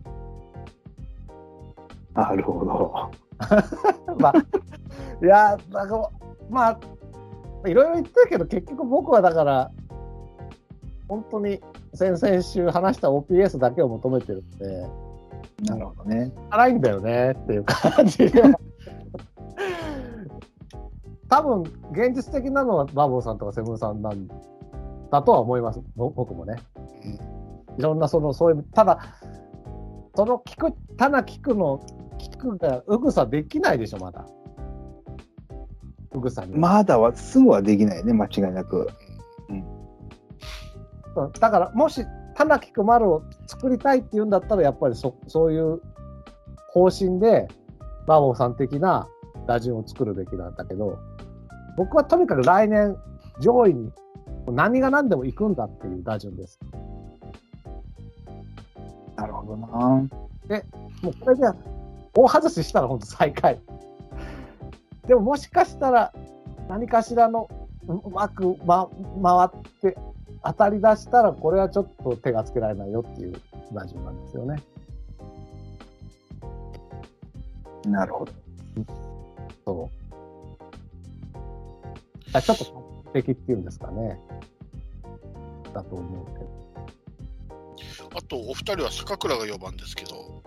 [2.15, 3.11] なるほど。
[4.19, 4.35] まあ、
[5.25, 6.11] いや、なんか、
[6.51, 6.69] ま
[7.65, 9.71] あ、いろいろ言ってるけど、結局僕はだから、
[11.09, 11.61] 本当に
[11.95, 14.87] 先々週話した OPS だけを求めてるんで、
[15.63, 16.33] なるほどね。
[16.51, 18.31] 辛いんだよねっていう感じ
[21.33, 24.29] 多分現実的なのはバーボーさんとかセブンさんなん
[25.11, 25.81] だとは思います。
[25.97, 26.57] ぼ僕もね。
[27.79, 28.99] いろんなそのそういうただ
[30.15, 31.81] その聞くただ聞くの
[32.19, 34.27] 聞くがうぐさできないでしょまだ。
[36.13, 38.91] うぐさに、まだはすぐはできないね、間違いなく。
[39.49, 39.65] うん。
[41.41, 42.05] だからもし
[42.35, 45.81] 玉木く丸を作りたいって言うんだったらやっぱりそそういう
[46.75, 47.49] 方針で
[48.07, 49.09] バーボーさん的な
[49.47, 50.99] 打順を作るべきなんだけど
[51.77, 52.97] 僕はとにかく来年
[53.41, 53.93] 上位に
[54.47, 56.59] 何が何でも行くんだっていう打順です。
[59.17, 59.67] なるほどな。
[59.67, 60.09] も
[61.11, 61.47] うこれで
[62.15, 63.61] 大外ししたら本当最下位。
[65.07, 66.13] でももしかしたら
[66.69, 67.49] 何かしらの
[67.87, 68.89] ううまく、ま、
[69.23, 69.51] 回っ
[69.81, 69.99] て
[70.45, 73.35] 当たり出したらこれはちょっと手がつけられないよっていう
[73.73, 74.63] 打順なんですよね。
[77.87, 78.33] なるほど。
[79.65, 80.02] そう。
[82.33, 82.83] あちょっと完
[83.15, 84.19] 璧っていうんですかね。
[85.73, 86.53] だと思うけど。
[88.17, 90.43] あと、お二人は坂倉が4番ですけど、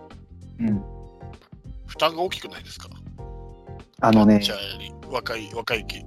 [0.60, 0.84] うん。
[1.86, 2.90] 負担が大きくないですか？
[4.02, 4.41] あのね
[5.10, 6.06] 若い、若い気。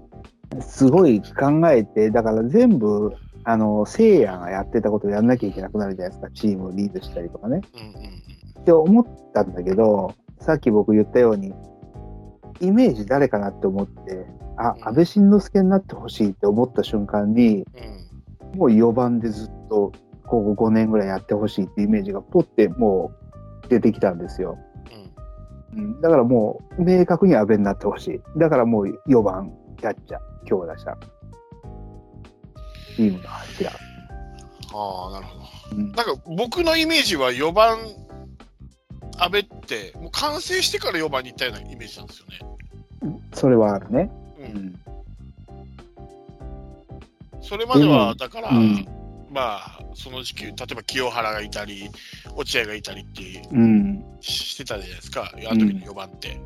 [0.61, 3.15] すごい考えて、だから全部、
[3.45, 6.31] あの、聖夜がやってたことをやんなきゃいけなくなるじゃないですか。
[6.33, 7.61] チームをリードしたりとかね。
[7.75, 7.89] うんうんう
[8.61, 8.61] ん。
[8.61, 11.53] って思ったんだけど、さっき僕言ったように、
[12.61, 14.27] イメージ誰かなって思って、
[14.59, 18.09] あ、安倍晋之助になってほしいって思った瞬間に、うん
[18.55, 19.93] もう4番でずっと、
[20.25, 23.13] ここ5年ぐらいやってほしいってイメージがポっても
[23.65, 24.59] う出てきたんですよ。
[25.75, 28.39] うんうん、だからもう明確に安倍になってほしい。
[28.39, 30.97] だからもう4番キャッチャー、強打者。
[32.97, 33.71] チームの柱。
[33.71, 33.75] あ
[35.09, 35.45] あ、なるほど。
[35.77, 37.79] うんなんか僕のイメージは4番、
[39.19, 43.21] 阿部って、もう完成してから4番に行ったようなイメージなんですよね。
[43.33, 44.11] それはあるね。
[44.53, 44.81] う、うんん。
[47.41, 48.87] それまでは、だから、うん
[49.31, 51.91] まあ、その時期、例えば清原がいたり、
[52.35, 54.05] 落合がいたりってうん。
[54.21, 56.41] ししてたじゃないですか、あの時の4番って。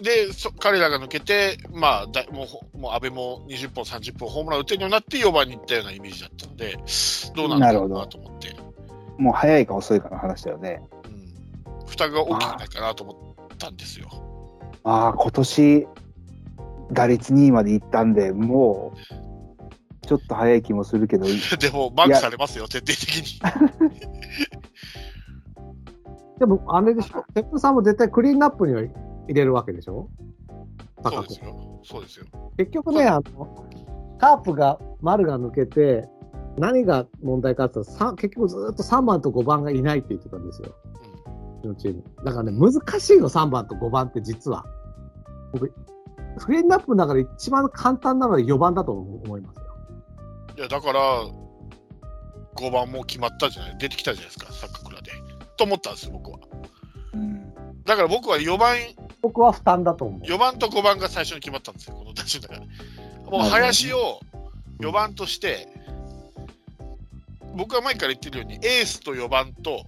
[0.00, 6.76] でそ、彼らが抜けて、まあ、だもうほ、もう安倍も20本、30本ホームラン打てるようになって4番に行ったようなイメージだったので、
[7.36, 8.56] どうなんだろうなと思って、
[9.18, 10.82] もう早いか遅いかの話だよね。
[11.04, 14.08] うん、負担が大きくないかなと思ったんですよ。
[14.84, 15.86] ああ、今年、
[16.92, 21.26] 打率2位まで行ったんで、もう、ちょっと早い気もするけど、
[21.60, 23.40] でも、マークされますよ、徹底的に。
[26.38, 28.90] でも、あれでしょ、テップさんも絶対クリーンナップには入
[29.28, 30.08] れるわけでしょ？
[31.04, 31.80] そうですよ。
[31.84, 32.26] そうですよ。
[32.56, 33.22] 結局ね、あの、
[34.18, 36.08] カープが、丸が抜けて、
[36.58, 40.74] 何が問題かって言ったらさ結局ずっと3番と5番がいないって言ってたんですよ。
[41.11, 41.11] う
[41.62, 42.04] ちのチーム。
[42.24, 44.66] だからね、難しいの、3番と5番って実は。
[45.52, 45.72] 僕、
[46.38, 49.62] フレーンナップの中で一番簡単なのは4番だと思いますよ。
[50.58, 51.00] いや、だから、
[52.56, 55.12] 5番も決まったじゃない、出てきたじゃないですか、坂倉で。
[55.56, 56.38] と思ったんですよ、僕は。
[57.14, 57.52] うん
[57.84, 58.76] だから僕は4番、
[59.22, 60.20] 僕は負担だと思う。
[60.20, 63.30] 4番と5番が最初に決まったんですよ、この打順の中で。
[63.30, 64.20] もう林を
[64.78, 65.68] 4番として、
[67.56, 69.84] 僕は前から言ってるように、エースと4番と、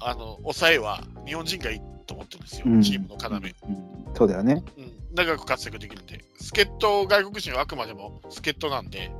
[0.00, 2.82] あの、抑えは日本人がいいと思ってるんですよ、うん。
[2.82, 3.28] チームの要。
[3.30, 4.14] うん。
[4.14, 4.64] そうだよね。
[4.76, 9.10] うん、長く活躍できるんで、助っ人、外国人はあくまでも助っ人なんで、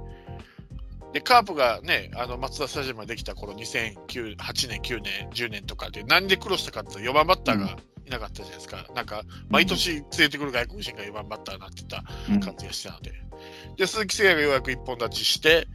[1.13, 3.97] で、カープがね、あの、松田スタジアムができた頃、2008
[4.69, 8.87] 年、9年、10年とかで、何で苦労したかっていうと、4番バッターがいなかったじゃないですか。
[8.95, 12.41] なんか、毎年連れてくる外国人が4番バッターになってたうん。
[12.41, 13.13] 感じがしたので。
[13.77, 15.67] で、鈴木誠也がようやく一本立ちして、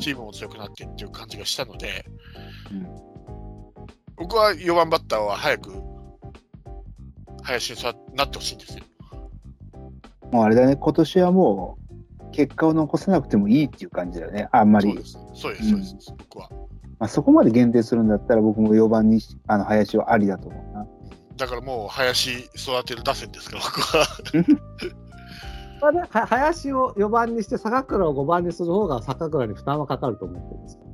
[0.00, 2.04] チームも強くなってっていう感じがしたので、
[2.72, 3.09] うん
[4.20, 5.72] 僕は4番バッターは早く、
[7.42, 8.84] 林に座なってほしいんですよ。
[10.30, 11.78] もうあれだね、今年はも
[12.20, 14.88] う、結果を残さなくてもいいっていう感じだよね、あんまり。
[14.88, 15.18] そうです。
[15.34, 16.50] そうです、そうです、僕は。
[16.98, 20.86] まあ、そこまで限定するんだったら、僕も4番にしあの林はありだと思うな。
[21.38, 24.06] だからもう、林育てる打線ですから、僕は。
[25.80, 30.89] まあね、は林を4番にして坂倉を5番にする方が坂倉に負担はかかると思ってるんですよ。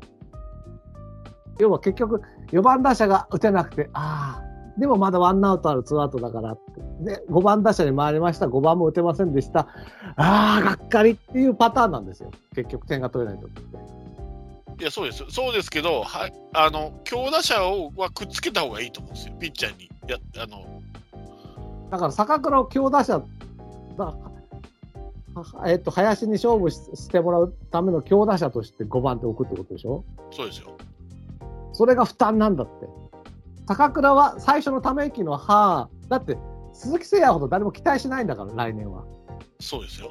[1.58, 6.56] 要は結局、4番打者が打てなくて、ああ、でもまだワンアウトあるツーアウトだから。
[7.00, 9.68] で、5番打者に回りました、5番も打てませんでした。
[10.16, 12.30] ああ、がっかりっていうパターンなんですよ。
[12.54, 13.62] 結局点が取れないとって。
[14.78, 15.24] いや、そうです。
[15.30, 19.90] そうですけど、はあの、強打者をはくっつけた方がいいと思うんですよ、ピッチャーに。
[20.06, 20.64] やあの
[21.90, 23.22] だから坂倉を強打者
[23.96, 24.14] だ、は
[25.66, 30.04] えっと、林に勝負ししてもらうための強打者として5番って置くってことでしょ？
[30.30, 30.76] そうですよ。
[31.76, 32.88] それが負担なんだって。
[33.66, 36.38] 高倉は最初のため息のはだって
[36.72, 39.04] 鈴木誠也ほど誰も期待しないんだから、来年は。
[39.60, 40.10] そうですよ。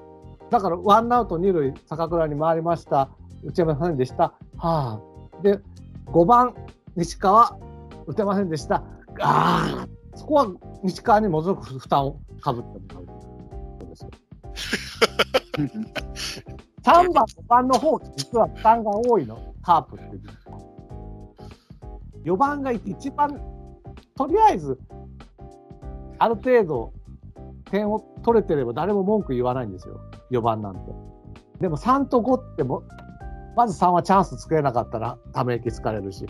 [0.52, 3.10] だからワンアウト二塁、坂倉に回りました、
[3.44, 5.00] 打ちませんでした、はあ。
[5.42, 5.60] で、
[6.06, 6.54] 5番、
[6.96, 7.58] 西川、
[8.06, 8.84] 打てませんでした、
[9.22, 10.48] ああ、そこは
[10.84, 13.20] 西川にものすごく負担をかぶってもらう。
[13.80, 14.12] そうですよ
[16.84, 20.06] 3番、5番の方が実は負担が多いの、カープって。
[22.26, 23.40] 4番が一番、
[24.18, 24.80] とりあえず、
[26.18, 26.94] ある程度、
[27.72, 30.00] 点を取れてれば誰も文句言わないんですよ、
[30.32, 30.80] 4番なんて。
[31.60, 32.84] でも3と5っても、
[33.56, 36.26] まず3はチャンス作れなかったらため息つかれるし、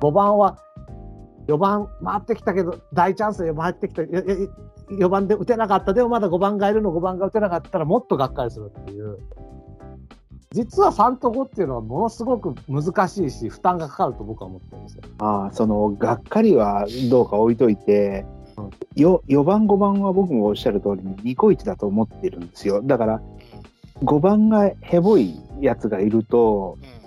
[0.00, 0.58] 5番は
[1.46, 9.18] 4番回ってきたけど、大チャンスで回ってきた、4番で打てなかった、でもまだ5番がいるの、5番が打てなかったらもっとがっかりするっていう。
[10.52, 15.02] 実は3と5っていうのはものすごく難しいし、負担がかかると僕は思ってるんですよ。
[15.18, 18.26] ああ、その、がっかりはどうか置いといて、
[18.96, 22.82] よ4番、5番は僕もおっしゃる通りにニコイチだと思ってるんですよ。
[22.82, 23.22] だから、
[24.02, 27.00] 5番がヘボいやつがいると、うん。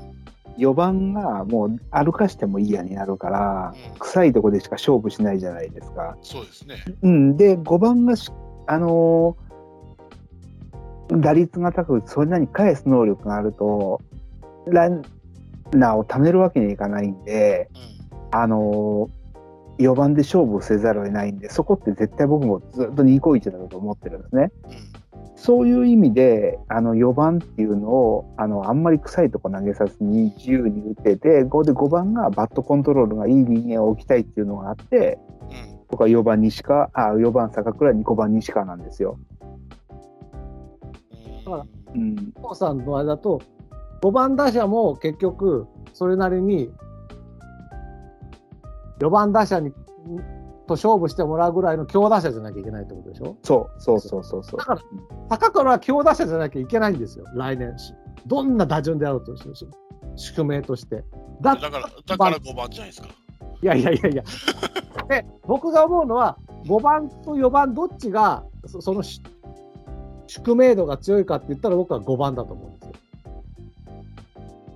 [0.56, 4.00] 4番がもう歩かしてもいいやになるから、うん。
[4.00, 6.16] 臭いとこでしか勝負しないじゃないですか。
[6.22, 6.76] そうですね。
[7.02, 8.32] うん、で、5番がし、
[8.68, 9.53] あのー
[11.22, 14.02] 打率が高く、それなりに返す能力があると、
[14.68, 15.04] ラン
[15.72, 18.40] ナーを貯めるわけにはいかないんで、うん。
[18.40, 24.52] あのー、4番で勝負せざるを得ないんで、そこって絶対僕もずっと2個1だと思ってるんですね。
[24.66, 24.94] うん。
[25.36, 35.80] そういう意味で、あの4番っていうのを、あの、あんまり臭いとこ投げさずに自由に打てて、5で5番がバットコントロールがいい人間を置きたいっていうのがあって、うん。
[35.90, 39.20] 僕は4番西川、あ、4番坂倉に5番西川なんですよ。
[41.58, 42.34] だからうん。
[42.42, 43.42] 王さんのあれだと、
[44.02, 46.72] 5番打者も結局、それなりに、
[49.00, 49.72] 4番打者に
[50.68, 53.38] と勝負してもらうぐらいの強打者じゃなきゃいけないってことでしょ？
[53.44, 54.66] そう、そうそうそうそうだ。
[54.66, 54.82] から
[55.30, 57.76] 高倉は強打者じゃなきゃいけないんですよ、来年。
[58.26, 59.44] どんな打順であろうとし
[60.16, 61.04] 宿命として。
[61.42, 63.10] だだから、だから5番じゃないですか。
[63.62, 64.24] いやいやいやいや。
[65.10, 69.22] で、僕が思うのは、5番と4番どっちが、そそのし
[70.34, 72.94] 宿命度が強いかって言ったら僕は5番だと思うんですよ。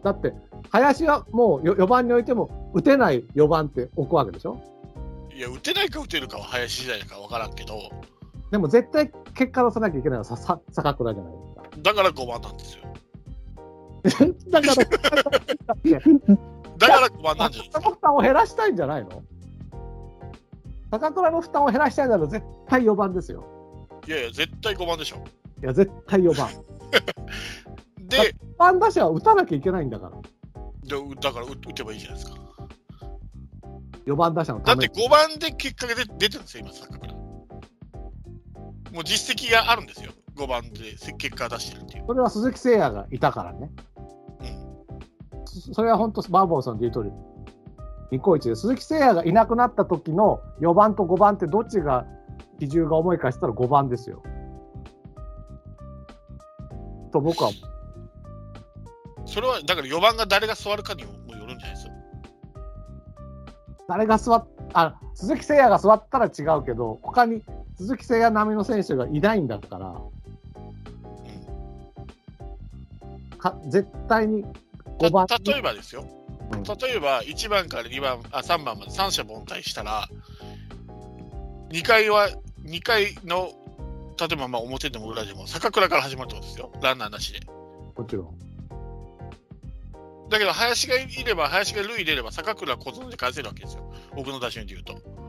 [0.04, 0.32] だって、
[0.70, 4.62] 林はもうよ4番においても打てない4番って置くわけでしょ？
[5.34, 7.74] いや、打てないか打てるかは林時代か分からんけど、
[8.52, 12.84] でも絶対結果出さなきゃいけないのはささ坂倉じゃないですだから5番なんですよ。
[12.84, 12.90] か。
[14.52, 14.76] だから、
[16.78, 17.90] だから5番なんじゃないです。
[17.90, 19.24] 負担を減らしたいんじゃないの？
[20.92, 23.44] 坂倉の負担を減らしたいなら絶対4番ですよ。
[24.08, 25.18] いやいや、絶対5番でしょ。
[25.62, 26.50] いや、絶対4番。
[28.08, 30.18] で、4番打者は打たなきゃいけないんだから。
[30.84, 32.38] でだから打打てばいいじゃないですか。
[34.06, 35.08] 4番打者のだってために。
[35.08, 37.14] 5番で結果が出出てるんですよ、今、坂倉。
[37.14, 40.12] もう実績があるんですよ。
[40.36, 42.06] 5番でせ結果出してるっていう。
[42.08, 43.72] それは鈴木誠也がいたからね。
[44.40, 44.44] う
[45.36, 45.46] ん。
[45.46, 47.12] そそれは本当、バーボンさんで言う通り、
[48.12, 52.06] ニコイチで、鈴木誠也がいなくなった時の4番と5番ってどっちが
[52.60, 54.24] 比重が重いかしたら5番ですよ。
[57.18, 57.52] と僕は、
[59.26, 61.92] それは、だから4番が誰が座るかにもよるんじゃないですか。
[63.88, 67.42] 誰が座っあ、鈴木誠也が座ったら違うけど、他に
[67.78, 69.96] 鈴木誠也並みの選手がいないんだから、
[73.32, 73.38] うん。
[73.38, 74.46] か絶対に
[75.00, 76.06] 5番た例えばですよ、
[76.52, 76.64] うん。
[76.64, 80.08] 例えば1番から2番、あ3番まで三者凡退したら、
[81.70, 82.30] 2回は、
[82.66, 83.52] 2回の、
[84.20, 87.40] 例えばまあ表でも裏でも、坂倉から始まるってことですよ、ランナーなしで。
[87.96, 88.48] もちろん。
[90.30, 95.28] だけど、林がいれば、林が塁入れれば、坂倉小園で返せるわけですよ、僕の打順で言うと。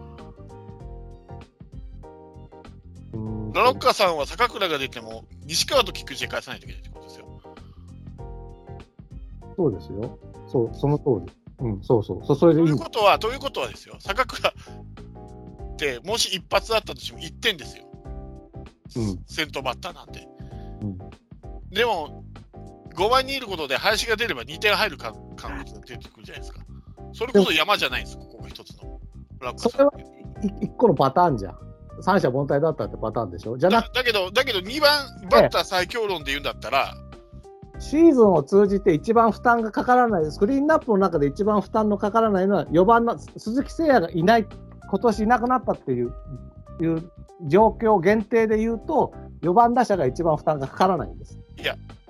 [3.55, 7.27] ラロッカさんは坂倉が出ても、西川と菊池で返さないといけないってことですよ。
[9.56, 10.19] そうですよ。
[10.47, 11.32] そう、その通り。
[11.60, 12.24] うん、そうそう。
[12.24, 17.85] そそれでといいいうことは、ということはですよ、坂倉って、もし一発あったとしても1点ですよ、
[18.97, 19.19] うん。
[19.27, 20.27] 先頭バッターなんで。
[20.82, 20.98] うん。
[21.70, 22.24] でも、
[22.94, 26.60] 5番にいることで林が出れば2点入るか感覚が出てくるじゃないですか。
[27.12, 29.01] それこそ山じゃないですか、ここが一つの。
[29.56, 29.93] それは
[30.43, 31.59] い一個のパターンじゃん。
[32.01, 33.59] 三者凡退だったってパターンでしょ？
[33.59, 36.94] じゃなだけど、だけど2番バッター最強論で言うんだったら、
[37.81, 44.47] シーズンを通じて一番負担がかからない、スクリーンナップの中で一番負担のかからないのは、4番の鈴木誠也がいない、
[44.89, 46.12] 今年いなくなったっていう
[46.81, 47.10] いう
[47.47, 51.39] 状況限定で言うと、4番打者が一番負担がかからないんです。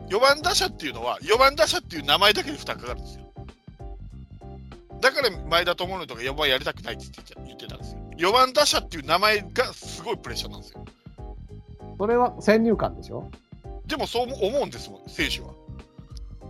[0.08, 3.24] 4番打者っていうのは、4番打者っていう名前だけで負担かかるんですよ。
[5.00, 7.98] だから前田智則とか4番やりたくないって言ってた言ってたんですよ。
[8.16, 10.84] 4番打者っていう名前がすごいプレッシャーなんですよ。
[11.98, 13.30] それは先入観でしょ？
[13.86, 15.50] でもそう思うんですもん、選手は。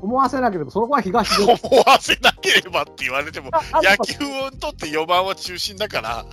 [0.00, 1.52] 思わせなければ、そこは東で。
[1.62, 3.50] 思わせなければって言われても、
[3.82, 6.24] 野球にとって4番は中心だから、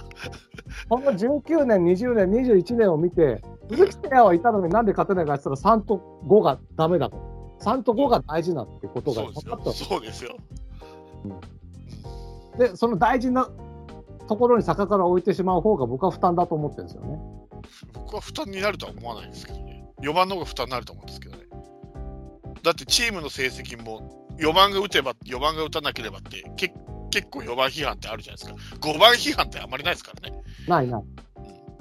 [0.90, 7.18] この19年、20年、21年を見て、鈴木誠也はいたのになんで勝てないかって言ったら3と5がダメだと。
[7.62, 9.72] 3と5が大事なってことが分かった。
[9.72, 10.36] そうですよ。
[12.58, 13.50] で、その大事な
[14.28, 17.20] ところに坂から置いてしまう方が僕は負担だと思ってるんですよね。
[17.94, 19.86] 僕は負担になるとは思わないですけどね。
[20.02, 21.45] 4番の方が負担になると思うんですけどね。
[22.66, 26.74] だってチームの成績も4番が打てば、4番が打たなければって、け
[27.12, 28.88] 結構4番批判ってあるじゃないですか。
[28.90, 30.42] 5番批判ってあんまりないですからね。
[30.68, 31.04] ないない。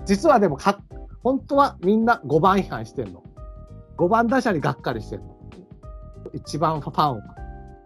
[0.04, 0.78] 実はでもか、
[1.22, 3.22] 本当はみんな5番違反してんの。
[3.96, 5.34] 5番打者にがっかりしてんの。
[6.34, 7.22] 一番ファンは、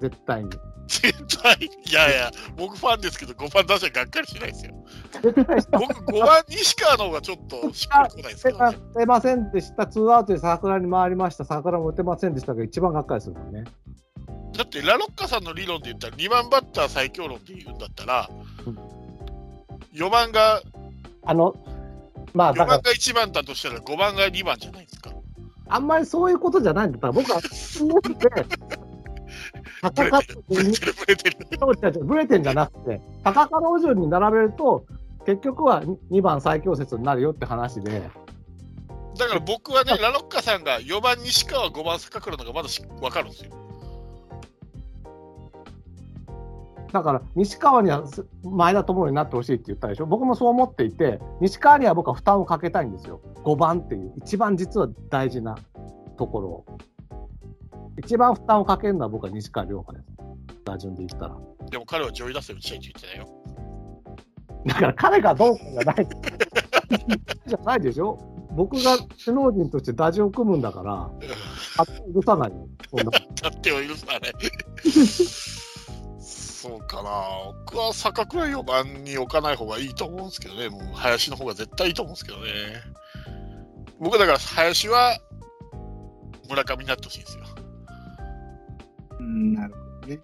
[0.01, 0.51] 絶対に。
[0.89, 4.73] 絶対、いやいや、僕ファンですけど、5番打者がっかりしないですよ。
[5.23, 8.79] 僕、5番西川の方がちょっとしっくりこないですけど、ね。
[8.95, 9.87] 打てませんでした。
[9.87, 11.45] ツーアウトで桜に回りました。
[11.45, 13.65] 桜も打てませんでしたが、一番がっかりするもんね。
[14.57, 18.29] だって、ラロッカさんの理論で言ったら、2番バッター最強論で言うんだったら
[18.67, 18.79] うん、
[19.95, 20.63] 4番が、
[21.25, 21.55] あの、
[22.35, 25.13] まあ、4だから、番が1番だとしたら、5番が2番じゃないですか。
[25.69, 27.41] あんまりそういうことじゃないんだったら、僕は、
[27.81, 28.47] 思って、
[29.83, 30.67] ブレ高てる、ブレ
[31.77, 34.85] てる、ブレてんじゃなくて、高からお順に並べると、
[35.25, 38.11] 結局は2番最強説になるよって話で、
[39.19, 43.51] だから僕はね、ラロッカさんが4番西川、5番坂倉のがまだし分かるんですよ。
[46.93, 55.59] だから西川にはす前田智則になってほしいって言ったでしょ、僕もそう思っていて、西川には僕は負担をかけたいんですよ、5番っていう、一番実は大事な
[56.17, 56.65] ところを。
[57.99, 60.05] 一番負担をかけるのは僕は西川亮太です、
[60.65, 61.37] 打順で言ったら。
[61.71, 63.29] でも彼は上位打線打ちたいって言ってたよ。
[64.67, 66.09] だから彼がどうかじゃない
[67.47, 68.19] じゃないでしょ
[68.53, 71.11] 僕が首脳陣として打順を組むんだから、
[71.77, 73.11] 勝手に許さないよ、そんな。
[73.11, 73.19] だ
[73.49, 74.21] ってを許さない。
[76.19, 77.11] そうかな。
[77.67, 80.69] 僕は坂倉4番に置かない方がいいと思うんですけどね。
[80.71, 82.45] もう林の方が絶対いいと思うんですけどね。
[84.01, 85.17] 僕だから林は
[86.49, 87.45] 村上になってほしいんですよ。
[89.21, 90.21] うん、なるほどね。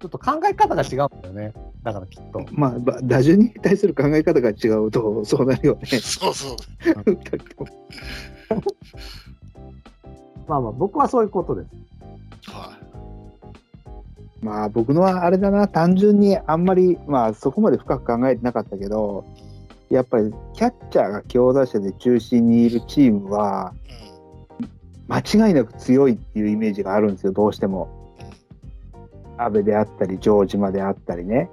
[0.00, 1.52] ちょっと考え方が違うんだよね。
[1.82, 2.46] だからきっと。
[2.52, 5.86] まあ、ば打順に対する考え方が違うと、そうなるよね。
[6.00, 6.56] そうそう。
[10.48, 11.68] まあまあ、僕はそういうことです。
[12.50, 12.78] は
[14.40, 19.26] まあ、僕のはあれだな、単純にあんまり、まあ、そこまで深く考えてなかったけど、
[19.90, 24.04] やっぱりキャッチャーが強打者で中心にいるチームは、い。
[24.04, 24.09] うん
[25.12, 28.14] 間違いなく強いっていうイメージがあるんですよ、どうしても。
[29.36, 31.50] 阿部であったり、城島であったりね、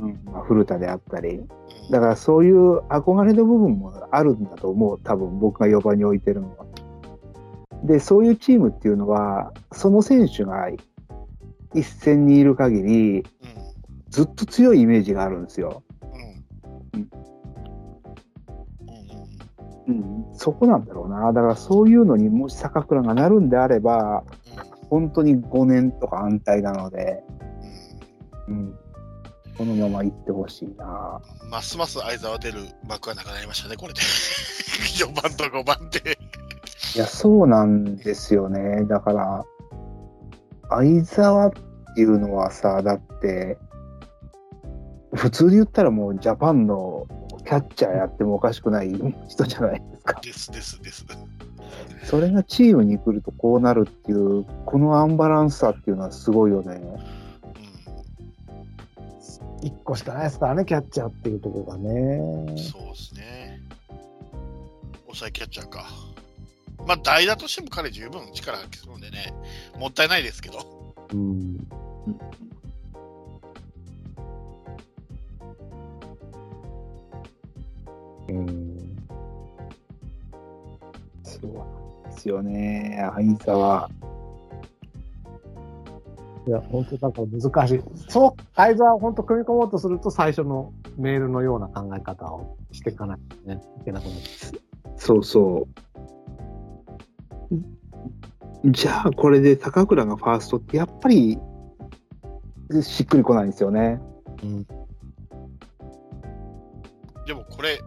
[0.00, 1.36] うんまあ、古田であったり。
[1.36, 1.48] うん
[1.90, 6.64] だからそういう憧れの部分もあるんだと思う、多分僕が4番に置いてるのは。
[7.82, 10.70] で、そういうチームっていうのは、その選手が
[11.74, 13.24] 一戦にいる限り、うん
[14.14, 15.82] ずっと強いイメージがあるんですよ。
[16.92, 17.10] うん
[19.86, 21.32] うんそこなんだろうな。
[21.32, 24.24] だからそういうのにもし坂倉がなるんであれば、
[24.90, 27.22] 本当に5年とか安泰なので、
[28.48, 28.78] うんうん、
[29.56, 31.20] このまま行ってほしいな。
[31.42, 32.58] うんますます相沢出る
[32.88, 34.00] 幕はなくなりましたね、これで。
[34.98, 36.18] 4番と5番で。
[36.96, 38.84] いや、そうなんですよね。
[38.84, 39.44] だから、
[40.70, 41.52] 相沢っ
[41.94, 43.58] ていうのはさ、だって、
[45.14, 47.06] 普通で言ったらもうジャパンの
[47.44, 48.90] キャッチャーやってもおかしくない
[49.28, 50.20] 人じゃないですか。
[50.20, 51.06] ですですです。
[52.04, 56.80] それがチームに来るとこうなるっていう、このアンバランスさっていうのはすごいよね。
[59.62, 62.18] う一個しかないですからね、キャッチャーっていうところがね
[62.52, 62.58] ん、。
[62.58, 63.60] そうですね。
[65.06, 65.86] 抑えキャッチャーか。
[66.86, 69.32] まあ、代打としても彼十分力発揮するんでね、
[69.78, 70.94] もったいないですけど。
[71.12, 71.20] うん。
[71.20, 72.43] うん。
[81.22, 83.90] そうなんですよね、相沢。
[86.46, 87.80] いや、本当だから難しい。
[88.08, 89.70] そう、相沢を本当組み込もう。
[89.70, 94.16] とすると、最初のメールのような考え方をしていかないとね、いけなくなる。
[94.96, 95.24] そう。
[95.24, 95.68] そう。
[98.70, 101.38] じゃあ、これで高倉がファーストって、やっぱり、
[102.82, 104.02] しっくりこないんですよね。
[104.42, 104.46] う。
[104.46, 104.66] ん。
[107.26, 107.80] でもこれ、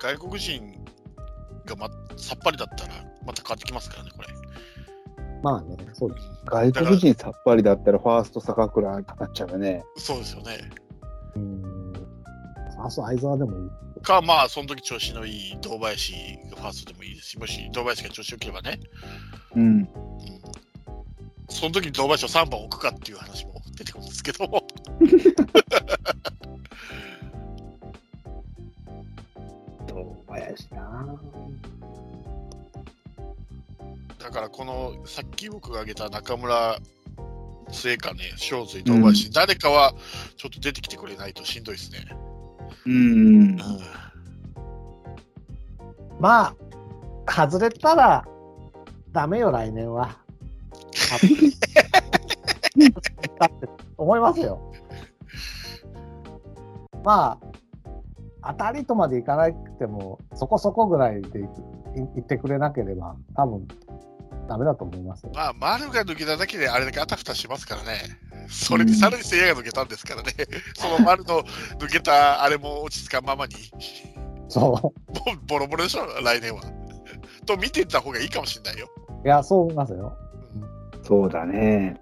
[0.00, 0.84] 外国人
[1.66, 2.94] が、ま、さっぱりだったら、
[3.24, 4.28] また変わってきますからね、これ。
[5.42, 6.26] まあね、そうです。
[6.46, 9.84] 外国人さっぱりだったら、ファースト坂倉になっちゃうよね。
[9.96, 10.70] そうですよね。
[11.36, 11.92] うん。
[11.92, 13.70] ファースト相沢でもいい。
[14.02, 16.14] か、まあ、その時調子のいい堂林
[16.50, 18.80] がファーストでもいいですし、もし堂林が調子良ければね、
[19.54, 19.62] うん。
[19.62, 19.88] うん、
[21.48, 24.66] その時に堂林を3番置くかっていう話も出てくるんですけども、
[30.50, 31.06] 堂林な
[34.18, 36.78] だからこのさっき僕が挙げた中村、
[37.70, 39.94] 末金、正髄、堂林、誰かは
[40.36, 42.06] ちょっと出てきてくれないとしんどいですね。
[42.86, 43.56] うん。
[46.18, 46.54] ま
[47.26, 48.24] あ、外れたら、
[49.12, 50.18] ダメよ、来年は。
[53.96, 54.60] 思いますよ。
[57.02, 57.49] まあ、
[58.42, 61.46] 当たりとまでいかなくても、そこそこぐらいでいい
[61.94, 63.66] 言ってくれなければ、多分
[64.48, 65.32] ダメだと思いますよ。
[65.34, 68.00] まあ、丸が抜けただけであれだけあたふたしますからね。
[68.48, 70.32] それにさらに聖夜が抜けたんですからね。
[70.74, 71.42] その丸の
[71.78, 73.54] 抜けたあれも落ち着かんままに、
[74.48, 76.62] そもうボロボロでしょ、来年は。
[77.46, 78.88] と見ていった方がいいかもしれないよ。
[79.24, 79.26] う。
[79.26, 80.16] いや、そう思いますよ。
[81.02, 82.00] そうだね。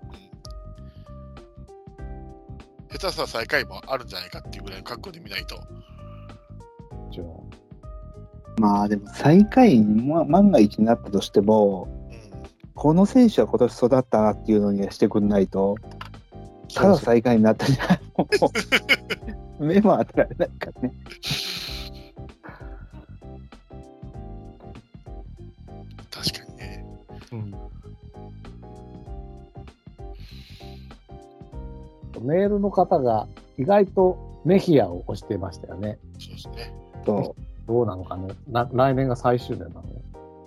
[2.90, 5.60] 下手したら最下位もあるんじゃないかっていうぐらいの覚悟で見ないと。
[7.18, 7.44] 一応
[8.58, 11.98] まあでも最下位にま万が一になったとしても、うん
[12.78, 15.74] この選手は今年育ったなっていうのにはしてくんないと、
[16.72, 18.00] ただ最下位になったじゃない。
[18.16, 18.28] も
[19.58, 20.94] う目も当てられないからね。
[26.08, 26.86] 確かにね。
[27.32, 27.54] うん
[32.22, 33.26] メールの方が
[33.56, 35.98] 意外とメヒアを押してましたよね。
[36.20, 36.87] そうですね。
[37.04, 38.28] そどうなのかね。
[38.48, 39.82] な来年が最終年なの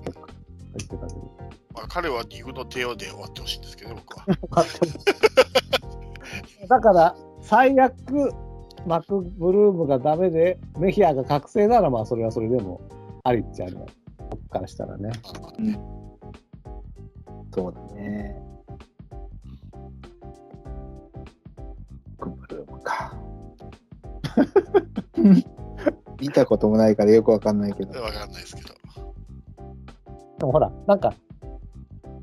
[0.06, 0.28] 結構
[0.76, 1.32] 言ってたけど。
[1.74, 4.26] まあ、彼は2軍の帝王で終わってほしいんですけどね、僕は。
[6.68, 8.34] だから、最悪、
[8.86, 12.82] マクブルームがダメで、メヒアが覚醒なら、まあ、それはそれでも
[13.24, 13.82] ありっちゃありだ。
[14.30, 15.12] 僕からしたらね。
[15.60, 15.62] う。
[15.62, 15.80] うん。
[17.54, 18.42] そうだね。
[22.18, 23.14] クブルームか。
[26.22, 28.00] 見たこともないからよくわかんないけど。
[28.02, 28.70] わかんないですけど。
[30.40, 31.14] でもほら、なんか、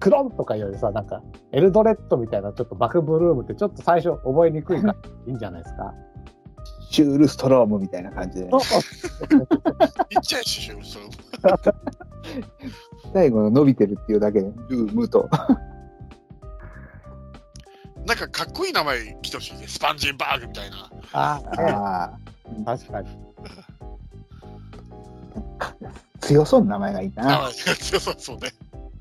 [0.00, 1.22] クロンとかよりさ、なんか、
[1.52, 4.96] エルドレッドみたいな、ちょっとバクブルームって、ちょっと最初覚えにくいから
[5.26, 5.92] いいんじゃないですか？
[6.90, 8.46] シュールストロームみたいな感じで。
[8.46, 8.50] いっ
[10.22, 11.04] ちゃいし、それ
[13.12, 15.28] 最後の伸びてるっていうだけで、ルームと。
[18.06, 19.66] なんかかっこいい名前来てほしいね。
[19.66, 20.90] スパンジンバーグみたいな。
[21.12, 23.08] ああ、ね、ああ、確かに。
[26.20, 27.46] 強そうな名前がいいあな。
[27.46, 28.52] あ、そうそうそうね。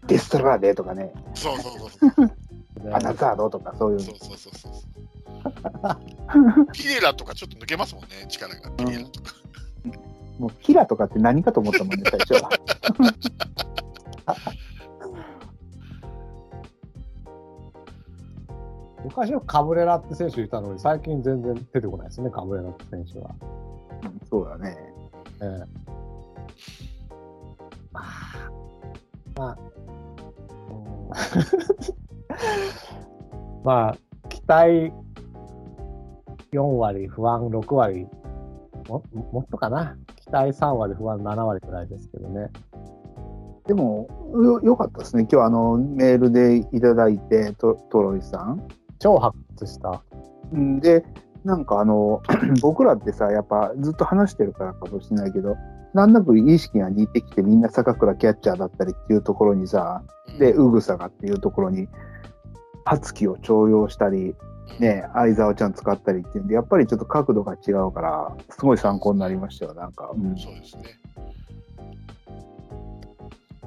[0.07, 2.31] デストラーデとかね、そうそうそうそう。
[2.93, 4.15] アナザードとかそういうのそう。
[4.19, 4.73] そうそうそう。
[6.73, 8.71] ピレラとかちょっと抜けますもんね、力が。
[8.71, 9.33] ピレラとか。
[10.39, 12.49] もうキラとかって何かと思ったもんね、 最初は。
[19.03, 23.31] 昔はカブレラって選手いたのに、最近全然出てこないですね、カブレラって選手は。
[24.29, 24.77] そうだね。
[25.41, 25.86] ええま
[29.37, 29.57] まあ、
[30.69, 30.73] う
[33.61, 33.97] んまあ、
[34.29, 34.93] 期待
[36.51, 38.07] 4割、不安6割、
[38.87, 39.97] ももっとかな。
[40.15, 42.49] 期待3割、不安7割くらいですけどね。
[43.65, 45.27] でも、よよかったですね。
[45.29, 48.65] 今日あのメールでいただいて、トトロイさん。
[48.99, 50.01] 超発掘した。
[50.53, 51.05] うんで、
[51.43, 52.21] なんかあの、
[52.61, 55.55] 僕らってさ、やっぱずっと話してるからかもしれないけど、
[55.97, 60.03] なんなく意識が似てきてみんな坂倉キャッチャーだったりっていうところにさ、
[60.37, 61.87] で、うぐさがっていうところに、
[62.85, 64.35] 初期を重用したり、
[64.79, 70.11] ね、相沢ちゃん使ったりっていうんで、やっぱりちょっと角度が違うから、すごい参考になりましたよ、なんか。
[70.13, 70.83] うんそうですね。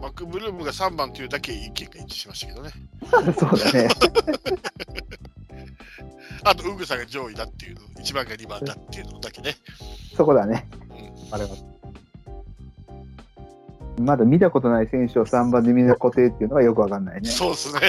[0.01, 2.71] マクブルームが3番というだけ意見が一致しましたけどね。
[3.37, 3.89] そうだね。
[6.45, 9.57] あと、ウグさんが上位だっていうの、1番が2番だっていうのだけね。
[10.17, 10.69] そこだね。
[11.33, 11.51] あれは。
[14.01, 17.29] まだ見たことない選手を3番でみんな固定っていうのがよくわかんないね。
[17.29, 17.81] そうですね。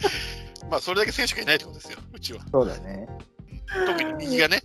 [0.70, 2.40] まあ、それだけ選手がいないってことですよ、うちは。
[2.52, 3.08] そうだね。
[3.86, 4.62] 特に右がね。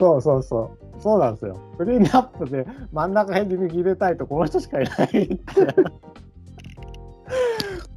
[0.00, 0.84] そうそうそう。
[1.00, 1.60] そうなんですよ。
[1.76, 5.44] クリーンアップで真ん中辺に右入れたいとこの人しかいないって。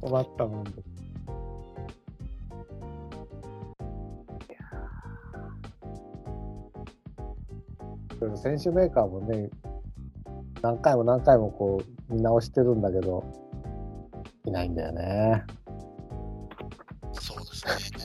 [0.00, 0.72] 困ったもんで。
[8.36, 9.48] 選手メーカーもね、
[10.62, 13.24] 何回も何回もこう見直してるんだけど、
[14.44, 15.44] いないんだよね。
[17.12, 17.98] そうですね。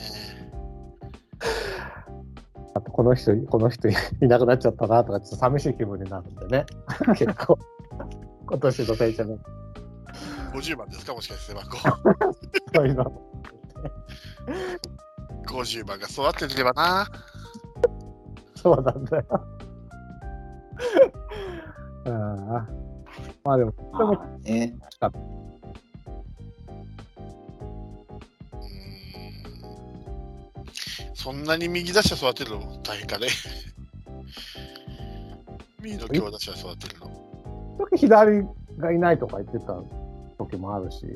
[2.74, 6.66] あとこの人、この人 いなくなっちゃったなとか、ちょっと寂しい気分になるんでね。
[7.16, 7.58] 結構、
[8.46, 9.50] 今年の選手メーカ
[10.58, 11.76] 50番ですか、もしかして、番号。
[11.76, 12.34] ー
[12.74, 13.12] そういうの。
[15.46, 17.06] 50番が育ててればな。
[18.54, 19.24] そうなんだよ。
[22.06, 22.68] ああ
[23.44, 24.76] まあでも、でもね。
[24.80, 25.14] うーん
[31.14, 32.78] そんなに右打者育てるの？
[32.82, 33.28] 大変かね。
[35.80, 37.10] 右の強打者育てるの。
[37.78, 38.42] 時左
[38.78, 39.80] がいないとか言ってた
[40.38, 41.06] 時もあるし、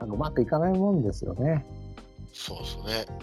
[0.00, 1.64] なんかうまくいかないもんですよね。
[2.32, 2.76] そうです
[3.08, 3.20] ね。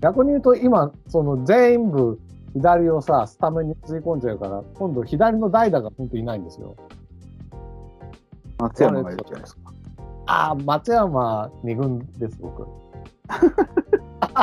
[0.00, 2.18] 逆に言うと今、その全部
[2.54, 6.76] 左をさ、スタメンに吸い込んじゃうから、今度左の代打が本当いないんですよ。
[8.58, 9.72] 松山がいるじゃないですか。
[10.26, 12.62] ああ、松山二軍です、僕。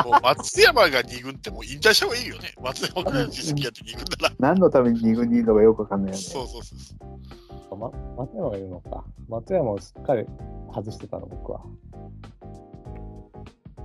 [0.04, 2.52] もう松山が2軍ってもう引退した方がいいよね。
[2.60, 4.34] 松山が実績やって2軍なら。
[4.38, 6.22] 何のために2軍にいるのかよくわかんないよね。
[6.22, 6.74] そうそうそ
[7.74, 7.76] う。
[7.76, 9.04] ま、松山がいるのか。
[9.28, 10.26] 松山をしっかり
[10.72, 11.60] 外してたの、僕は。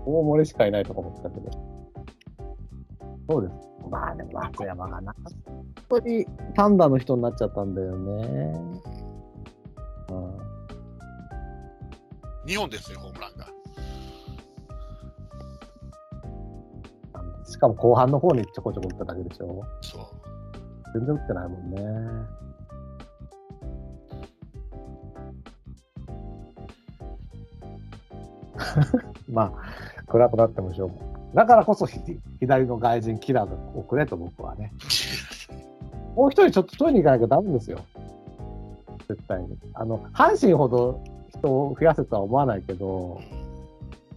[0.05, 1.51] 大森しかいないとか思ってたけど。
[3.29, 3.74] そうです。
[3.89, 6.25] まあでも松山がな、本当に
[6.55, 8.23] 単打の人になっちゃったんだよね。
[10.09, 10.37] うん、
[12.45, 13.47] 2本ですよ、ホームランが。
[17.45, 19.63] しかも後半の方にちょこちょこ打っただけでしょ。
[19.81, 20.05] そう。
[20.93, 21.81] 全然打ってないもんね。
[29.29, 29.51] まあ、
[30.07, 31.14] 暗くなってもしょうがない。
[31.35, 31.99] だからこそひ
[32.39, 34.71] 左の外人キラーをくれと僕はね。
[36.15, 37.79] もう一人ちょっと取りに行かなきゃダメですよ。
[39.07, 39.57] 絶対に。
[39.73, 41.01] あの、阪神ほど
[41.37, 43.19] 人を増やせとは思わないけど、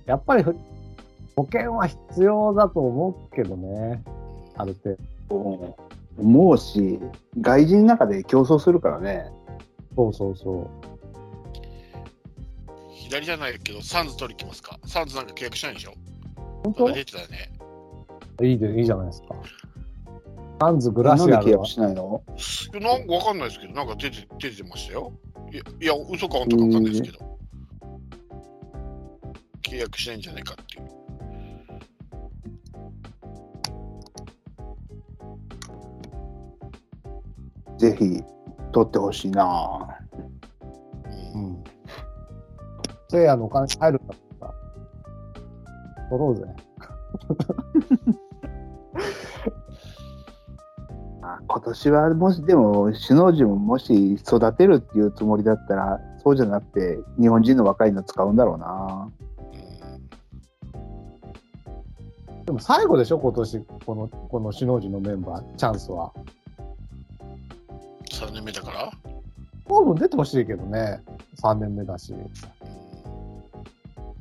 [0.07, 0.55] やっぱりふ
[1.37, 4.03] 保険は必要だと思うけどね。
[4.57, 4.97] ある程
[5.29, 5.77] 度。
[6.21, 6.99] 思うし、
[7.41, 9.31] 外人の中で競争するからね。
[9.97, 10.67] そうそうそう。
[12.93, 14.79] 左じゃないけど、サンズ取りに来ますか？
[14.87, 15.93] サンズなんか契約しないでしょ？
[16.69, 16.89] 本当？
[16.89, 17.51] それ出てたよね。
[18.43, 19.29] いいでいいじゃないですか。
[20.61, 22.23] ハンズ・グラなんで契約シアルはしないの？
[22.81, 25.13] なんかわかんないですけど、なんか出て出てましたよ。
[25.51, 27.39] いや、いや嘘か本当かわかんないですけど。
[29.63, 30.89] 契約しないんじゃないかっていう。
[37.79, 38.23] ぜひ、
[38.73, 40.01] 取ってほしいな
[41.35, 41.65] うんうん。
[43.09, 44.28] せいやのお金入るんだったら、
[46.09, 46.45] 取ろうぜ。
[51.23, 59.09] あ今年はもし、でも、首脳陣ももし育てるっていうつもりだったら、そうじゃなくて、日本人の若いの使うんだろうな。
[62.47, 66.13] でも最後でしょ、今年、この、この首脳陣のメンバー、チャンスは。
[68.11, 68.91] 3年目だから？
[69.67, 71.03] 多分出てほしいけどね、
[71.43, 72.15] 3年目だし。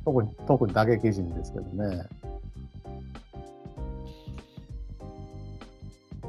[0.08, 2.06] 特に、特に打撃陣ですけどね。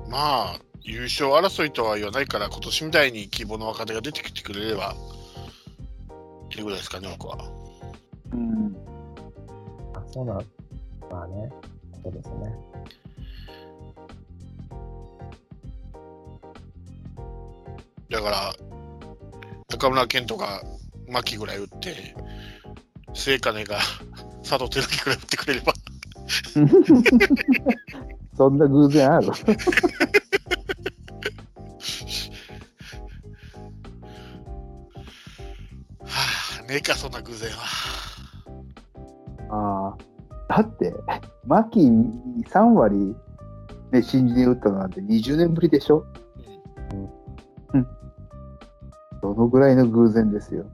[0.10, 7.38] まあ、優勝争いとは言わないから、今年みたいに希望の若手が出てきてくれれば、っていうぐらいですかね、僕は。
[8.34, 8.76] うん。
[9.94, 10.38] あ、そうなん、
[11.10, 11.50] まあね、
[12.04, 12.54] そうですね。
[18.10, 18.54] だから、
[19.70, 20.62] 中村健人が
[21.08, 22.16] 牧ぐらい打って、
[23.14, 23.78] 末金が
[24.44, 25.74] 佐藤輝明ぐらい打ってくれれば、
[28.38, 29.28] そんな偶然ある
[36.02, 37.66] はあ、ねえか、そんな偶然は。
[39.52, 39.96] あ
[40.50, 40.56] あ。
[40.56, 40.94] だって、
[41.46, 43.16] 牧3割、
[43.92, 46.06] ね、新人で打ったのなんて20年ぶりでしょ？
[47.74, 47.88] うん
[49.22, 50.66] どのぐらいの偶然ですよ。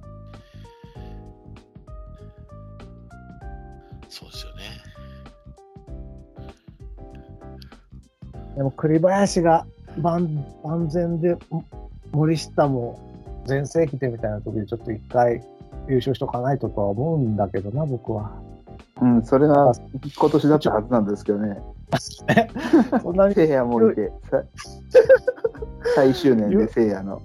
[8.56, 9.66] でも栗林が
[10.02, 11.66] 万万全で、も
[12.12, 13.00] 森下も
[13.46, 15.44] 全盛期でみたいな時にちょっと一回
[15.88, 18.32] 優勝しとかないととは思うんだけどな、僕は。
[19.02, 19.74] うん、それが
[20.18, 21.62] 今年だったはずなんですけどね。
[23.02, 24.44] そんなに 聖夜もいて、さ
[25.96, 27.22] 最終年で聖夜の。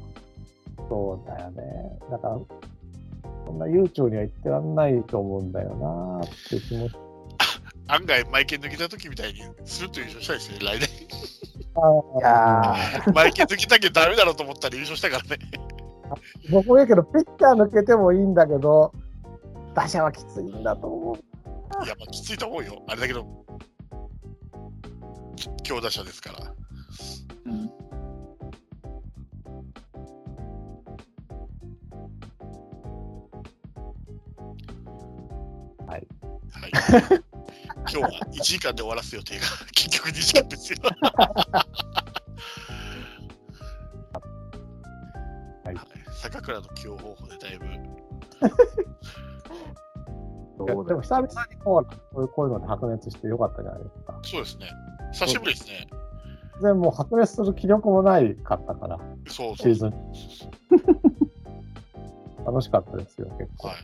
[0.89, 1.99] そうだよね。
[2.11, 2.39] だから、
[3.47, 7.10] そんな悠長には言ってらんないと思うんだよなって気持ち。
[7.91, 10.89] 案外、マイケン抜けた時みたいに、スルッと優勝したいですね、来年。
[10.89, 15.39] いやー、マイケン抜けたけどダメだろうと思ったら優勝したからね。
[16.51, 18.93] 僕も言うけど、ピッチャー抜けてもいいんだけど、
[19.75, 21.85] 打者はきついんだと思う。
[21.85, 22.83] いや、まあ、きついと思うよ。
[22.87, 23.27] あれだけど、
[25.37, 26.55] き強打者ですから。
[27.47, 27.71] うん
[35.87, 36.07] はい。
[36.53, 37.25] はい。
[37.81, 39.45] 今日は1時間で終わらす予定が
[39.75, 40.79] 結局2時間ですよ。
[45.65, 45.77] はい
[46.21, 47.65] 坂倉の起用方法でだいぶ、
[50.67, 51.35] でも久々に
[51.65, 51.85] こう
[52.15, 54.21] こういうこういうので白熱してよかったじゃないですか。
[54.23, 54.71] そうですね。
[55.13, 55.89] 久しぶりですね。
[56.55, 58.99] 全然もう白熱する気力もないかったから、
[59.29, 59.95] そうそうシーズン。
[62.45, 63.69] 楽しかったですよ、結構。
[63.69, 63.77] はい。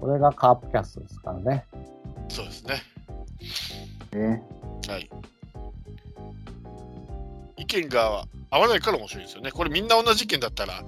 [0.00, 1.66] これがカープキャストですからね。
[2.28, 2.82] そうですね。
[4.12, 4.42] ね。
[4.88, 5.10] はい。
[7.58, 9.52] 意見が合わないから面白いですよね。
[9.52, 10.82] これみんな同じ意見だったら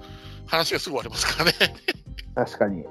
[0.47, 1.57] 話がすぐ終わりますからね。
[2.33, 2.83] 確かに。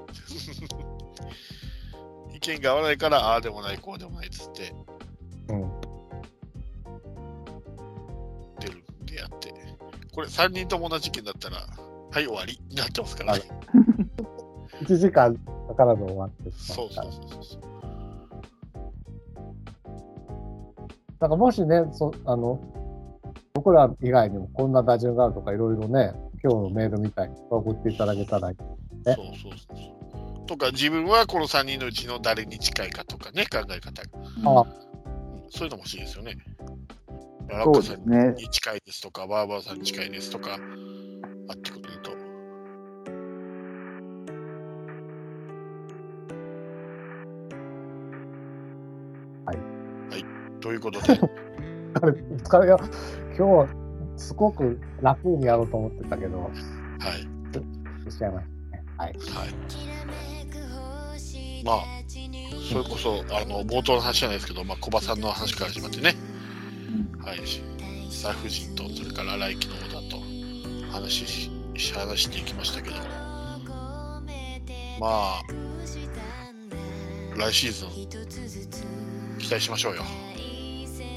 [2.33, 4.73] 意見が合わないからああでもないこうでもないっつって
[5.49, 5.71] うん。
[8.59, 9.53] 出るんでやって。
[10.13, 11.65] これ3人とも同じ意見だったらは
[12.19, 13.41] い終わりになってますからね。
[14.81, 15.39] 1時間だ
[15.75, 17.61] からで終わってしまそうったそうそうそうそう。
[21.19, 22.59] だからもしね、そあの、
[23.53, 26.13] 僕ら以外にもこんな打順があるとかいろいろね、
[26.43, 28.57] 今日のメールみたいに送っていただけたらいい。
[29.07, 30.45] えそうそうそうそう。
[30.47, 34.01] とか自分はこの3人のうちの誰に近いかとかね考え方
[34.45, 36.35] あうんそういうのも欲しいですよね。
[37.47, 38.33] ラそうッカさん。
[38.35, 40.57] に近いですとか、バーバーさんに近いですとか、
[41.49, 41.83] あってくる
[50.63, 51.07] ということで、
[51.97, 52.87] 疲れが、今
[53.35, 53.67] 日は
[54.15, 56.51] すごく楽にやろうと思ってたけど、はい。
[58.09, 58.83] しちゃいましたね。
[58.97, 59.13] はい。
[59.13, 59.49] はい。
[61.65, 61.83] まあ、
[62.69, 66.15] それこそ、あの、冒頭の話じゃないですけど、まあ、小葉さんの話から始まってね、
[67.19, 67.39] はい。
[68.09, 70.21] スタッフ陣と、それから来季の小田と
[70.93, 72.95] 話し、し話していきましたけど、
[75.01, 75.43] まあ、
[77.35, 77.89] 来シーズン、
[79.39, 80.03] 期待しましょうよ。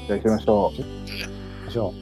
[0.07, 0.81] じゃあ行きましょう。
[0.81, 1.93] 行きましょ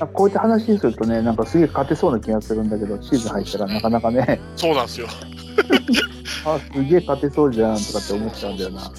[0.00, 5.06] あこういった話にするとね、なんかすげえ勝てそうな気がするんだけど、シーズン入ったらなかなかね、そうなんですよ。
[6.46, 8.92] あ、すげえ勝てそうじゃんとかって思っちゃうんだよな。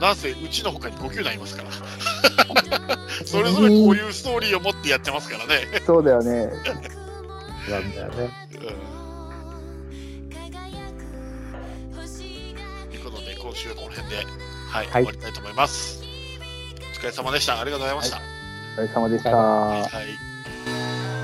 [0.00, 1.70] なんせ、うちの他に5球団いますから。
[3.24, 5.82] それぞれこういうストーリーを持ってやってますからね。
[5.86, 6.30] そうだよね。
[6.30, 7.70] う。
[7.70, 8.30] なんだよね。
[8.54, 8.98] うん
[12.90, 14.16] ということで、今週はこの辺で、
[14.68, 16.07] はい、はい終わりたいと思います。
[16.98, 17.60] お疲れ様でした。
[17.60, 18.20] ありがとうございました。
[18.76, 19.36] お疲れ様でした。
[19.36, 21.17] はい